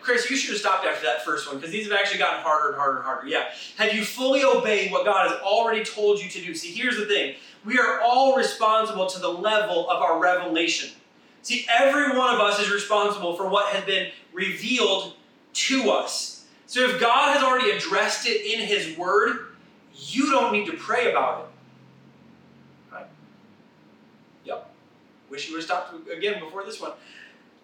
Chris, 0.00 0.28
you 0.30 0.36
should 0.36 0.50
have 0.50 0.58
stopped 0.58 0.84
after 0.84 1.06
that 1.06 1.24
first 1.24 1.46
one 1.46 1.56
because 1.56 1.70
these 1.70 1.88
have 1.90 1.98
actually 1.98 2.18
gotten 2.18 2.42
harder 2.42 2.68
and 2.68 2.76
harder 2.76 2.96
and 2.96 3.04
harder. 3.04 3.26
Yeah. 3.26 3.46
Have 3.78 3.94
you 3.94 4.04
fully 4.04 4.44
obeyed 4.44 4.92
what 4.92 5.04
God 5.04 5.30
has 5.30 5.40
already 5.40 5.84
told 5.84 6.22
you 6.22 6.28
to 6.28 6.40
do? 6.40 6.54
See, 6.54 6.72
here's 6.72 6.96
the 6.96 7.06
thing 7.06 7.36
we 7.64 7.78
are 7.78 8.00
all 8.00 8.36
responsible 8.36 9.06
to 9.06 9.18
the 9.18 9.28
level 9.28 9.88
of 9.90 10.02
our 10.02 10.18
revelation. 10.18 10.90
See, 11.42 11.66
every 11.70 12.16
one 12.16 12.34
of 12.34 12.40
us 12.40 12.60
is 12.60 12.70
responsible 12.70 13.36
for 13.36 13.48
what 13.48 13.74
has 13.74 13.84
been 13.84 14.10
revealed 14.32 15.14
to 15.52 15.90
us. 15.90 16.39
So 16.70 16.84
if 16.84 17.00
God 17.00 17.34
has 17.34 17.42
already 17.42 17.72
addressed 17.72 18.28
it 18.28 18.46
in 18.46 18.64
His 18.64 18.96
Word, 18.96 19.56
you 19.92 20.30
don't 20.30 20.52
need 20.52 20.66
to 20.66 20.74
pray 20.74 21.10
about 21.10 21.40
it. 21.40 22.94
Right? 22.94 23.06
Yep. 24.44 24.70
Wish 25.28 25.48
you 25.48 25.54
would 25.54 25.62
have 25.62 25.64
stopped 25.64 26.08
again 26.08 26.38
before 26.38 26.64
this 26.64 26.80
one. 26.80 26.92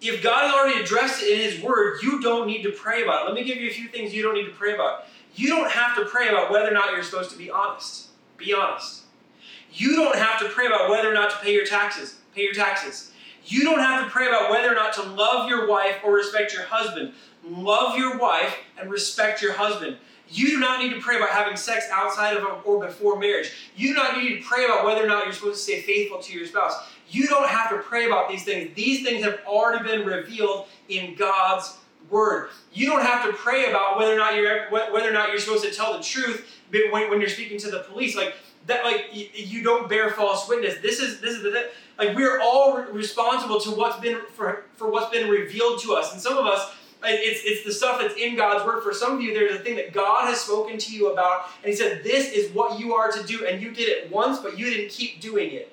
If 0.00 0.24
God 0.24 0.46
has 0.46 0.52
already 0.52 0.80
addressed 0.80 1.22
it 1.22 1.38
in 1.38 1.38
His 1.38 1.62
Word, 1.62 2.02
you 2.02 2.20
don't 2.20 2.48
need 2.48 2.64
to 2.64 2.72
pray 2.72 3.04
about 3.04 3.22
it. 3.22 3.24
Let 3.26 3.34
me 3.36 3.44
give 3.44 3.58
you 3.58 3.70
a 3.70 3.72
few 3.72 3.86
things 3.86 4.12
you 4.12 4.24
don't 4.24 4.34
need 4.34 4.46
to 4.46 4.50
pray 4.50 4.74
about. 4.74 5.04
You 5.36 5.50
don't 5.50 5.70
have 5.70 5.94
to 5.98 6.04
pray 6.06 6.26
about 6.26 6.50
whether 6.50 6.68
or 6.68 6.74
not 6.74 6.90
you're 6.90 7.04
supposed 7.04 7.30
to 7.30 7.38
be 7.38 7.48
honest. 7.48 8.08
Be 8.36 8.52
honest. 8.54 9.02
You 9.72 9.94
don't 9.94 10.16
have 10.16 10.40
to 10.40 10.48
pray 10.48 10.66
about 10.66 10.90
whether 10.90 11.08
or 11.08 11.14
not 11.14 11.30
to 11.30 11.36
pay 11.36 11.52
your 11.52 11.64
taxes. 11.64 12.16
Pay 12.34 12.42
your 12.42 12.54
taxes. 12.54 13.12
You 13.44 13.62
don't 13.62 13.78
have 13.78 14.04
to 14.04 14.10
pray 14.10 14.26
about 14.26 14.50
whether 14.50 14.72
or 14.72 14.74
not 14.74 14.94
to 14.94 15.02
love 15.04 15.48
your 15.48 15.68
wife 15.68 16.00
or 16.04 16.12
respect 16.12 16.52
your 16.52 16.64
husband. 16.64 17.12
Love 17.48 17.96
your 17.96 18.18
wife 18.18 18.56
and 18.78 18.90
respect 18.90 19.40
your 19.40 19.52
husband. 19.52 19.96
You 20.28 20.48
do 20.48 20.58
not 20.58 20.82
need 20.82 20.92
to 20.92 21.00
pray 21.00 21.16
about 21.16 21.30
having 21.30 21.56
sex 21.56 21.86
outside 21.92 22.36
of 22.36 22.44
or 22.64 22.84
before 22.84 23.18
marriage. 23.18 23.52
You 23.76 23.88
do 23.88 23.94
not 23.94 24.16
need 24.16 24.38
to 24.38 24.44
pray 24.44 24.64
about 24.64 24.84
whether 24.84 25.04
or 25.04 25.06
not 25.06 25.24
you're 25.24 25.32
supposed 25.32 25.58
to 25.58 25.62
stay 25.62 25.82
faithful 25.82 26.18
to 26.18 26.32
your 26.32 26.46
spouse. 26.46 26.74
You 27.08 27.28
don't 27.28 27.48
have 27.48 27.70
to 27.70 27.78
pray 27.78 28.06
about 28.06 28.28
these 28.28 28.42
things. 28.42 28.74
These 28.74 29.04
things 29.04 29.22
have 29.24 29.38
already 29.46 29.84
been 29.84 30.04
revealed 30.04 30.66
in 30.88 31.14
God's 31.14 31.76
word. 32.10 32.50
You 32.72 32.86
don't 32.86 33.02
have 33.02 33.24
to 33.26 33.32
pray 33.32 33.70
about 33.70 33.98
whether 33.98 34.12
or 34.12 34.16
not 34.16 34.34
you're 34.34 34.68
whether 34.70 35.08
or 35.08 35.12
not 35.12 35.30
you're 35.30 35.38
supposed 35.38 35.64
to 35.64 35.70
tell 35.70 35.96
the 35.96 36.02
truth 36.02 36.44
when, 36.90 37.08
when 37.10 37.20
you're 37.20 37.28
speaking 37.28 37.58
to 37.58 37.70
the 37.70 37.80
police. 37.80 38.16
Like 38.16 38.34
that, 38.66 38.84
like 38.84 39.10
you 39.12 39.62
don't 39.62 39.88
bear 39.88 40.10
false 40.10 40.48
witness. 40.48 40.80
This 40.82 40.98
is 40.98 41.20
this 41.20 41.36
is 41.36 41.42
the 41.42 41.70
like 41.98 42.16
we're 42.16 42.40
all 42.40 42.82
responsible 42.82 43.60
to 43.60 43.70
what's 43.70 44.00
been 44.00 44.20
for 44.34 44.64
for 44.74 44.90
what's 44.90 45.10
been 45.10 45.28
revealed 45.30 45.80
to 45.82 45.94
us, 45.94 46.12
and 46.12 46.20
some 46.20 46.36
of 46.36 46.46
us 46.46 46.72
it's, 47.14 47.40
it's 47.44 47.64
the 47.64 47.72
stuff 47.72 48.00
that's 48.00 48.16
in 48.16 48.36
God's 48.36 48.64
word. 48.64 48.82
For 48.82 48.92
some 48.92 49.14
of 49.14 49.20
you, 49.20 49.34
there's 49.34 49.54
a 49.54 49.62
thing 49.62 49.76
that 49.76 49.92
God 49.92 50.28
has 50.28 50.40
spoken 50.40 50.78
to 50.78 50.92
you 50.92 51.12
about, 51.12 51.48
and 51.62 51.70
He 51.70 51.76
said, 51.76 52.02
This 52.02 52.32
is 52.32 52.52
what 52.52 52.78
you 52.78 52.94
are 52.94 53.10
to 53.10 53.22
do, 53.24 53.46
and 53.46 53.62
you 53.62 53.70
did 53.72 53.88
it 53.88 54.10
once, 54.10 54.38
but 54.38 54.58
you 54.58 54.66
didn't 54.66 54.90
keep 54.90 55.20
doing 55.20 55.52
it. 55.52 55.72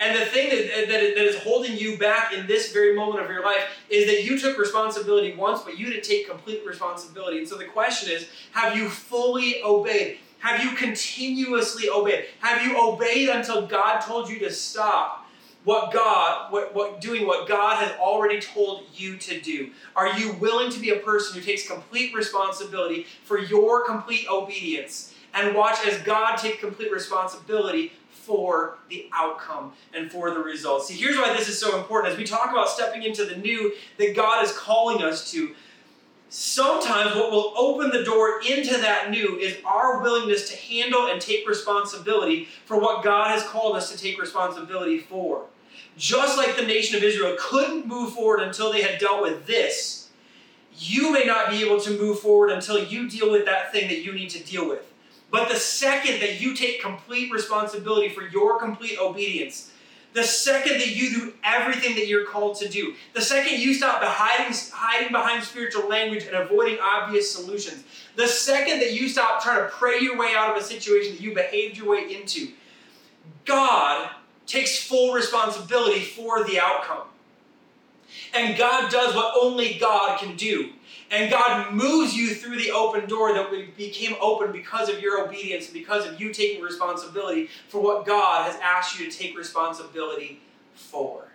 And 0.00 0.16
the 0.16 0.24
thing 0.26 0.50
that, 0.50 0.88
that, 0.88 1.14
that 1.16 1.24
is 1.24 1.36
holding 1.42 1.76
you 1.76 1.98
back 1.98 2.32
in 2.32 2.46
this 2.46 2.72
very 2.72 2.94
moment 2.94 3.24
of 3.24 3.30
your 3.30 3.42
life 3.42 3.64
is 3.90 4.06
that 4.06 4.24
you 4.24 4.38
took 4.38 4.56
responsibility 4.56 5.34
once, 5.34 5.62
but 5.62 5.76
you 5.76 5.86
didn't 5.86 6.04
take 6.04 6.28
complete 6.28 6.64
responsibility. 6.64 7.38
And 7.38 7.48
so 7.48 7.56
the 7.56 7.64
question 7.64 8.10
is 8.12 8.28
have 8.52 8.76
you 8.76 8.88
fully 8.88 9.60
obeyed? 9.64 10.18
Have 10.38 10.62
you 10.62 10.70
continuously 10.76 11.88
obeyed? 11.88 12.26
Have 12.38 12.64
you 12.64 12.80
obeyed 12.80 13.28
until 13.28 13.66
God 13.66 13.98
told 14.00 14.28
you 14.28 14.38
to 14.40 14.52
stop? 14.52 15.27
What 15.64 15.92
God, 15.92 16.52
what, 16.52 16.74
what 16.74 17.00
doing 17.00 17.26
what 17.26 17.48
God 17.48 17.76
has 17.76 17.96
already 17.98 18.40
told 18.40 18.84
you 18.94 19.16
to 19.18 19.40
do? 19.40 19.70
Are 19.96 20.18
you 20.18 20.32
willing 20.34 20.70
to 20.70 20.80
be 20.80 20.90
a 20.90 20.96
person 20.96 21.38
who 21.38 21.44
takes 21.44 21.66
complete 21.66 22.14
responsibility 22.14 23.06
for 23.24 23.38
your 23.38 23.84
complete 23.84 24.26
obedience 24.30 25.14
and 25.34 25.54
watch 25.54 25.78
as 25.86 26.00
God 26.02 26.36
take 26.36 26.60
complete 26.60 26.90
responsibility 26.90 27.92
for 28.10 28.78
the 28.88 29.08
outcome 29.12 29.72
and 29.94 30.10
for 30.10 30.30
the 30.30 30.40
results? 30.40 30.88
See, 30.88 30.94
here's 30.94 31.16
why 31.16 31.32
this 31.36 31.48
is 31.48 31.58
so 31.58 31.78
important. 31.78 32.12
As 32.12 32.18
we 32.18 32.24
talk 32.24 32.50
about 32.50 32.68
stepping 32.68 33.02
into 33.02 33.24
the 33.24 33.36
new 33.36 33.74
that 33.98 34.14
God 34.14 34.44
is 34.44 34.52
calling 34.52 35.02
us 35.02 35.30
to, 35.32 35.54
sometimes 36.28 37.14
what 37.14 37.30
will 37.30 37.54
open 37.56 37.90
the 37.90 38.04
door 38.04 38.40
into 38.46 38.76
that 38.78 39.10
new 39.10 39.36
is 39.38 39.56
our 39.64 40.02
willingness 40.02 40.48
to 40.50 40.56
handle 40.56 41.06
and 41.06 41.20
take 41.20 41.48
responsibility 41.48 42.48
for 42.64 42.78
what 42.78 43.02
God 43.02 43.30
has 43.30 43.42
called 43.44 43.76
us 43.76 43.90
to 43.90 43.98
take 43.98 44.20
responsibility 44.20 44.98
for. 44.98 45.44
Just 45.96 46.36
like 46.36 46.56
the 46.56 46.66
nation 46.66 46.96
of 46.96 47.02
Israel 47.02 47.36
couldn't 47.38 47.86
move 47.86 48.12
forward 48.12 48.40
until 48.40 48.72
they 48.72 48.82
had 48.82 49.00
dealt 49.00 49.22
with 49.22 49.46
this, 49.46 50.10
you 50.76 51.12
may 51.12 51.24
not 51.24 51.50
be 51.50 51.62
able 51.64 51.80
to 51.80 51.98
move 51.98 52.20
forward 52.20 52.50
until 52.50 52.82
you 52.84 53.08
deal 53.08 53.32
with 53.32 53.44
that 53.46 53.72
thing 53.72 53.88
that 53.88 54.04
you 54.04 54.12
need 54.12 54.30
to 54.30 54.44
deal 54.44 54.68
with. 54.68 54.84
But 55.30 55.48
the 55.48 55.56
second 55.56 56.20
that 56.20 56.40
you 56.40 56.54
take 56.54 56.80
complete 56.80 57.32
responsibility 57.32 58.08
for 58.08 58.22
your 58.22 58.58
complete 58.58 58.98
obedience, 58.98 59.72
the 60.18 60.24
second 60.24 60.80
that 60.80 60.96
you 60.96 61.10
do 61.10 61.32
everything 61.44 61.94
that 61.94 62.08
you're 62.08 62.24
called 62.24 62.56
to 62.56 62.68
do, 62.68 62.94
the 63.14 63.20
second 63.20 63.60
you 63.60 63.72
stop 63.72 64.02
hiding, 64.02 64.52
hiding 64.72 65.12
behind 65.12 65.44
spiritual 65.44 65.88
language 65.88 66.24
and 66.24 66.34
avoiding 66.34 66.76
obvious 66.82 67.32
solutions, 67.32 67.84
the 68.16 68.26
second 68.26 68.80
that 68.80 68.92
you 68.92 69.08
stop 69.08 69.40
trying 69.40 69.62
to 69.62 69.68
pray 69.68 70.00
your 70.00 70.18
way 70.18 70.32
out 70.36 70.50
of 70.50 70.60
a 70.60 70.64
situation 70.64 71.12
that 71.14 71.20
you 71.20 71.32
behaved 71.32 71.76
your 71.76 71.88
way 71.90 72.12
into, 72.12 72.48
God 73.44 74.10
takes 74.44 74.82
full 74.82 75.12
responsibility 75.12 76.00
for 76.00 76.42
the 76.42 76.58
outcome. 76.58 77.06
And 78.34 78.58
God 78.58 78.90
does 78.90 79.14
what 79.14 79.34
only 79.40 79.78
God 79.78 80.18
can 80.18 80.34
do. 80.34 80.72
And 81.10 81.30
God 81.30 81.72
moves 81.72 82.14
you 82.14 82.34
through 82.34 82.58
the 82.58 82.70
open 82.70 83.08
door 83.08 83.32
that 83.32 83.50
became 83.76 84.14
open 84.20 84.52
because 84.52 84.90
of 84.90 85.00
your 85.00 85.24
obedience, 85.24 85.68
because 85.68 86.06
of 86.06 86.20
you 86.20 86.34
taking 86.34 86.62
responsibility 86.62 87.48
for 87.68 87.80
what 87.80 88.04
God 88.04 88.50
has 88.50 88.60
asked 88.62 88.98
you 88.98 89.10
to 89.10 89.16
take 89.16 89.36
responsibility 89.36 90.40
for. 90.74 91.27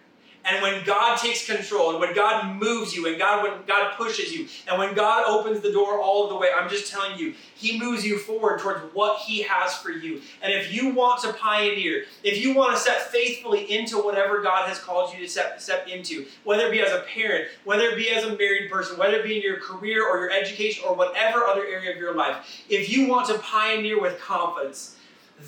And 0.45 0.61
when 0.61 0.83
God 0.83 1.17
takes 1.17 1.45
control, 1.45 1.91
and 1.91 1.99
when 2.01 2.13
God 2.13 2.59
moves 2.59 2.93
you, 2.93 3.07
and 3.07 3.17
God 3.17 3.43
when 3.43 3.65
God 3.65 3.95
pushes 3.95 4.33
you, 4.33 4.47
and 4.67 4.77
when 4.77 4.93
God 4.93 5.23
opens 5.25 5.61
the 5.61 5.71
door 5.71 6.01
all 6.01 6.27
the 6.27 6.35
way, 6.35 6.49
I'm 6.53 6.69
just 6.69 6.91
telling 6.91 7.17
you, 7.17 7.33
He 7.55 7.79
moves 7.79 8.05
you 8.05 8.17
forward 8.17 8.59
towards 8.59 8.81
what 8.93 9.19
He 9.19 9.43
has 9.43 9.75
for 9.75 9.89
you. 9.89 10.21
And 10.41 10.51
if 10.51 10.73
you 10.73 10.93
want 10.93 11.21
to 11.21 11.31
pioneer, 11.33 12.05
if 12.23 12.43
you 12.43 12.53
want 12.53 12.75
to 12.75 12.81
step 12.81 12.99
faithfully 13.03 13.71
into 13.71 13.97
whatever 13.97 14.41
God 14.41 14.67
has 14.67 14.79
called 14.79 15.13
you 15.13 15.19
to 15.19 15.29
step, 15.29 15.61
step 15.61 15.87
into, 15.87 16.25
whether 16.43 16.67
it 16.67 16.71
be 16.71 16.81
as 16.81 16.91
a 16.91 17.05
parent, 17.13 17.47
whether 17.63 17.83
it 17.83 17.95
be 17.95 18.09
as 18.09 18.25
a 18.25 18.35
married 18.35 18.69
person, 18.69 18.97
whether 18.97 19.15
it 19.15 19.23
be 19.23 19.37
in 19.37 19.41
your 19.41 19.61
career 19.61 20.05
or 20.05 20.19
your 20.19 20.31
education 20.31 20.83
or 20.85 20.93
whatever 20.93 21.45
other 21.45 21.65
area 21.65 21.91
of 21.91 21.97
your 21.97 22.15
life, 22.15 22.65
if 22.67 22.89
you 22.89 23.07
want 23.07 23.27
to 23.27 23.37
pioneer 23.39 24.01
with 24.01 24.19
confidence, 24.19 24.97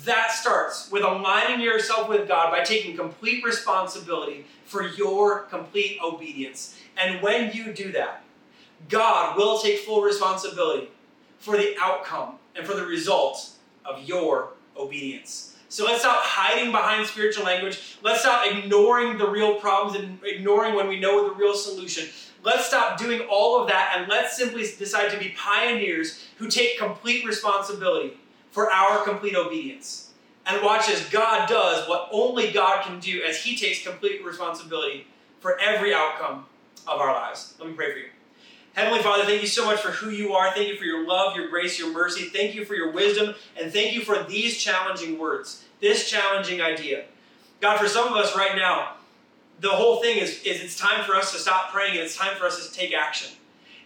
that 0.04 0.32
starts 0.32 0.90
with 0.90 1.02
aligning 1.02 1.60
yourself 1.60 2.08
with 2.08 2.28
God 2.28 2.50
by 2.50 2.62
taking 2.62 2.96
complete 2.96 3.44
responsibility 3.44 4.44
for 4.64 4.86
your 4.88 5.40
complete 5.44 5.98
obedience. 6.04 6.78
And 6.96 7.22
when 7.22 7.52
you 7.52 7.72
do 7.72 7.92
that, 7.92 8.22
God 8.88 9.36
will 9.36 9.58
take 9.58 9.80
full 9.80 10.02
responsibility 10.02 10.88
for 11.38 11.56
the 11.56 11.74
outcome 11.80 12.34
and 12.54 12.66
for 12.66 12.74
the 12.74 12.84
result 12.84 13.50
of 13.84 14.02
your 14.04 14.50
obedience. 14.76 15.56
So 15.68 15.84
let's 15.84 16.00
stop 16.00 16.22
hiding 16.22 16.72
behind 16.72 17.06
spiritual 17.06 17.44
language. 17.44 17.98
Let's 18.02 18.20
stop 18.20 18.46
ignoring 18.46 19.18
the 19.18 19.28
real 19.28 19.56
problems 19.56 19.98
and 19.98 20.18
ignoring 20.24 20.74
when 20.74 20.88
we 20.88 21.00
know 21.00 21.28
the 21.28 21.34
real 21.34 21.54
solution. 21.54 22.08
Let's 22.42 22.66
stop 22.66 22.98
doing 22.98 23.22
all 23.28 23.60
of 23.60 23.68
that 23.68 23.94
and 23.96 24.08
let's 24.08 24.36
simply 24.36 24.62
decide 24.62 25.10
to 25.10 25.18
be 25.18 25.34
pioneers 25.36 26.24
who 26.36 26.48
take 26.48 26.78
complete 26.78 27.24
responsibility 27.26 28.18
for 28.56 28.72
our 28.72 29.04
complete 29.04 29.36
obedience. 29.36 30.12
And 30.46 30.64
watch 30.64 30.88
as 30.88 31.06
God 31.10 31.46
does 31.46 31.86
what 31.90 32.08
only 32.10 32.52
God 32.52 32.86
can 32.86 32.98
do 33.00 33.20
as 33.22 33.44
He 33.44 33.54
takes 33.54 33.82
complete 33.82 34.24
responsibility 34.24 35.06
for 35.40 35.60
every 35.60 35.92
outcome 35.92 36.46
of 36.88 36.98
our 36.98 37.12
lives. 37.12 37.52
Let 37.58 37.68
me 37.68 37.74
pray 37.74 37.92
for 37.92 37.98
you. 37.98 38.06
Heavenly 38.72 39.02
Father, 39.02 39.24
thank 39.24 39.42
you 39.42 39.46
so 39.46 39.66
much 39.66 39.80
for 39.80 39.90
who 39.90 40.08
you 40.08 40.32
are. 40.32 40.54
Thank 40.54 40.68
you 40.68 40.78
for 40.78 40.84
your 40.84 41.06
love, 41.06 41.36
your 41.36 41.50
grace, 41.50 41.78
your 41.78 41.92
mercy. 41.92 42.30
Thank 42.30 42.54
you 42.54 42.64
for 42.64 42.74
your 42.74 42.92
wisdom. 42.92 43.34
And 43.60 43.70
thank 43.70 43.92
you 43.92 44.00
for 44.00 44.22
these 44.22 44.56
challenging 44.56 45.18
words, 45.18 45.62
this 45.82 46.08
challenging 46.08 46.62
idea. 46.62 47.04
God, 47.60 47.78
for 47.78 47.88
some 47.88 48.08
of 48.08 48.16
us 48.16 48.34
right 48.34 48.56
now, 48.56 48.94
the 49.60 49.68
whole 49.68 50.00
thing 50.00 50.16
is, 50.16 50.42
is 50.44 50.62
it's 50.62 50.78
time 50.78 51.04
for 51.04 51.14
us 51.14 51.30
to 51.32 51.38
stop 51.38 51.72
praying 51.72 51.98
and 51.98 52.00
it's 52.00 52.16
time 52.16 52.34
for 52.38 52.46
us 52.46 52.66
to 52.66 52.74
take 52.74 52.94
action. 52.94 53.36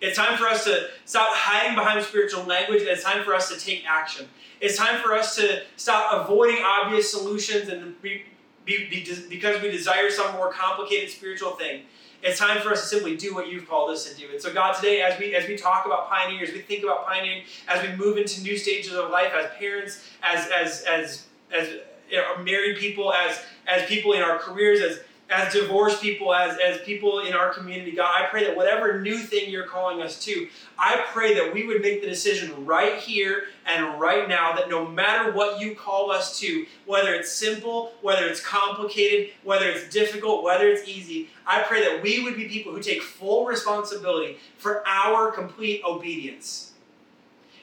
It's 0.01 0.17
time 0.17 0.39
for 0.39 0.47
us 0.47 0.65
to 0.65 0.89
stop 1.05 1.29
hiding 1.31 1.75
behind 1.75 2.03
spiritual 2.05 2.45
language 2.45 2.81
and 2.81 2.89
it's 2.89 3.03
time 3.03 3.23
for 3.23 3.35
us 3.35 3.51
to 3.51 3.59
take 3.59 3.85
action. 3.87 4.29
It's 4.61 4.77
time 4.77 5.01
for 5.03 5.15
us 5.15 5.37
to 5.37 5.63
stop 5.77 6.25
avoiding 6.25 6.63
obvious 6.65 7.11
solutions 7.11 7.69
and 7.69 8.01
be, 8.01 8.25
be, 8.65 8.89
be, 8.89 9.07
because 9.29 9.61
we 9.63 9.71
desire 9.71 10.11
some 10.11 10.35
more 10.35 10.53
complicated 10.53 11.11
spiritual 11.11 11.53
thing. 11.53 11.83
It's 12.23 12.39
time 12.39 12.61
for 12.61 12.71
us 12.71 12.83
to 12.83 12.87
simply 12.87 13.17
do 13.17 13.35
what 13.35 13.49
you've 13.49 13.69
called 13.69 13.91
us 13.91 14.09
to 14.11 14.15
do. 14.15 14.31
And 14.31 14.41
so, 14.41 14.53
God, 14.53 14.75
today, 14.75 15.01
as 15.01 15.19
we 15.19 15.35
as 15.35 15.49
we 15.49 15.57
talk 15.57 15.87
about 15.87 16.11
pioneers, 16.11 16.53
we 16.53 16.61
think 16.61 16.85
about 16.85 17.07
pioneering 17.07 17.45
as 17.67 17.83
we 17.83 17.97
move 17.97 18.19
into 18.19 18.43
new 18.43 18.59
stages 18.59 18.93
of 18.93 19.09
life, 19.09 19.33
as 19.35 19.51
parents, 19.59 20.05
as 20.23 20.47
as 20.51 20.83
as 20.83 21.27
as 21.51 21.69
you 22.11 22.19
know, 22.19 22.37
married 22.43 22.77
people, 22.77 23.11
as 23.11 23.43
as 23.67 23.89
people 23.89 24.13
in 24.13 24.21
our 24.21 24.39
careers, 24.39 24.81
as 24.83 25.01
as 25.31 25.53
divorced 25.53 26.03
people, 26.03 26.35
as, 26.35 26.59
as 26.59 26.81
people 26.81 27.21
in 27.21 27.35
our 27.35 27.55
community, 27.55 27.93
God, 27.93 28.13
I 28.17 28.27
pray 28.27 28.45
that 28.45 28.57
whatever 28.57 29.01
new 29.01 29.17
thing 29.17 29.49
you're 29.49 29.67
calling 29.67 30.03
us 30.03 30.23
to, 30.25 30.49
I 30.77 31.05
pray 31.13 31.35
that 31.35 31.55
we 31.55 31.67
would 31.67 31.81
make 31.81 32.01
the 32.01 32.09
decision 32.09 32.67
right 32.67 32.99
here 32.99 33.45
and 33.65 34.01
right 34.01 34.29
now 34.29 34.53
that 34.55 34.69
no 34.69 34.85
matter 34.85 35.31
what 35.33 35.61
you 35.61 35.77
call 35.77 36.11
us 36.11 36.41
to, 36.41 36.67
whether 36.85 37.15
it's 37.15 37.31
simple, 37.31 37.93
whether 38.03 38.27
it's 38.27 38.45
complicated, 38.45 39.31
whether 39.45 39.69
it's 39.69 39.89
difficult, 39.93 40.43
whether 40.43 40.69
it's 40.69 40.89
easy, 40.89 41.29
I 41.47 41.63
pray 41.63 41.81
that 41.83 42.03
we 42.03 42.25
would 42.25 42.37
be 42.37 42.49
people 42.49 42.73
who 42.73 42.83
take 42.83 43.03
full 43.03 43.47
responsibility 43.47 44.39
for 44.59 44.83
our 44.87 45.31
complete 45.31 45.83
obedience. 45.85 46.73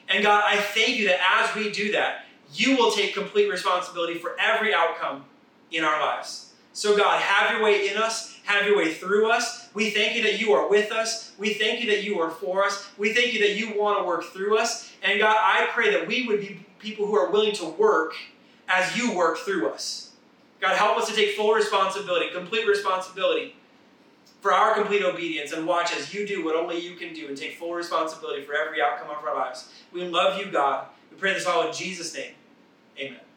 And 0.08 0.24
God, 0.24 0.42
I 0.46 0.56
thank 0.56 0.96
you 0.96 1.06
that 1.08 1.20
as 1.20 1.54
we 1.54 1.70
do 1.70 1.92
that, 1.92 2.24
you 2.54 2.76
will 2.78 2.92
take 2.92 3.12
complete 3.12 3.50
responsibility 3.50 4.14
for 4.18 4.34
every 4.40 4.72
outcome 4.72 5.26
in 5.70 5.84
our 5.84 6.00
lives. 6.00 6.47
So, 6.78 6.96
God, 6.96 7.20
have 7.20 7.50
your 7.50 7.60
way 7.64 7.88
in 7.88 7.96
us, 7.96 8.38
have 8.44 8.64
your 8.64 8.76
way 8.76 8.94
through 8.94 9.32
us. 9.32 9.68
We 9.74 9.90
thank 9.90 10.14
you 10.14 10.22
that 10.22 10.38
you 10.38 10.52
are 10.52 10.70
with 10.70 10.92
us. 10.92 11.32
We 11.36 11.54
thank 11.54 11.80
you 11.80 11.90
that 11.90 12.04
you 12.04 12.20
are 12.20 12.30
for 12.30 12.62
us. 12.62 12.88
We 12.96 13.12
thank 13.12 13.34
you 13.34 13.40
that 13.40 13.56
you 13.56 13.76
want 13.76 13.98
to 13.98 14.04
work 14.04 14.22
through 14.26 14.56
us. 14.56 14.92
And 15.02 15.18
God, 15.18 15.34
I 15.36 15.66
pray 15.72 15.90
that 15.90 16.06
we 16.06 16.28
would 16.28 16.38
be 16.38 16.64
people 16.78 17.06
who 17.06 17.16
are 17.16 17.32
willing 17.32 17.52
to 17.56 17.64
work 17.64 18.12
as 18.68 18.96
you 18.96 19.12
work 19.12 19.38
through 19.38 19.68
us. 19.70 20.12
God, 20.60 20.76
help 20.76 20.96
us 20.98 21.08
to 21.08 21.16
take 21.16 21.34
full 21.34 21.52
responsibility, 21.52 22.30
complete 22.32 22.68
responsibility 22.68 23.56
for 24.40 24.52
our 24.52 24.72
complete 24.72 25.02
obedience 25.02 25.50
and 25.50 25.66
watch 25.66 25.92
as 25.96 26.14
you 26.14 26.24
do 26.24 26.44
what 26.44 26.54
only 26.54 26.78
you 26.78 26.94
can 26.94 27.12
do 27.12 27.26
and 27.26 27.36
take 27.36 27.58
full 27.58 27.74
responsibility 27.74 28.44
for 28.44 28.54
every 28.54 28.80
outcome 28.80 29.10
of 29.10 29.24
our 29.24 29.34
lives. 29.34 29.68
We 29.92 30.04
love 30.04 30.38
you, 30.38 30.52
God. 30.52 30.86
We 31.10 31.16
pray 31.16 31.34
this 31.34 31.44
all 31.44 31.66
in 31.66 31.74
Jesus' 31.74 32.14
name. 32.14 32.34
Amen. 33.00 33.27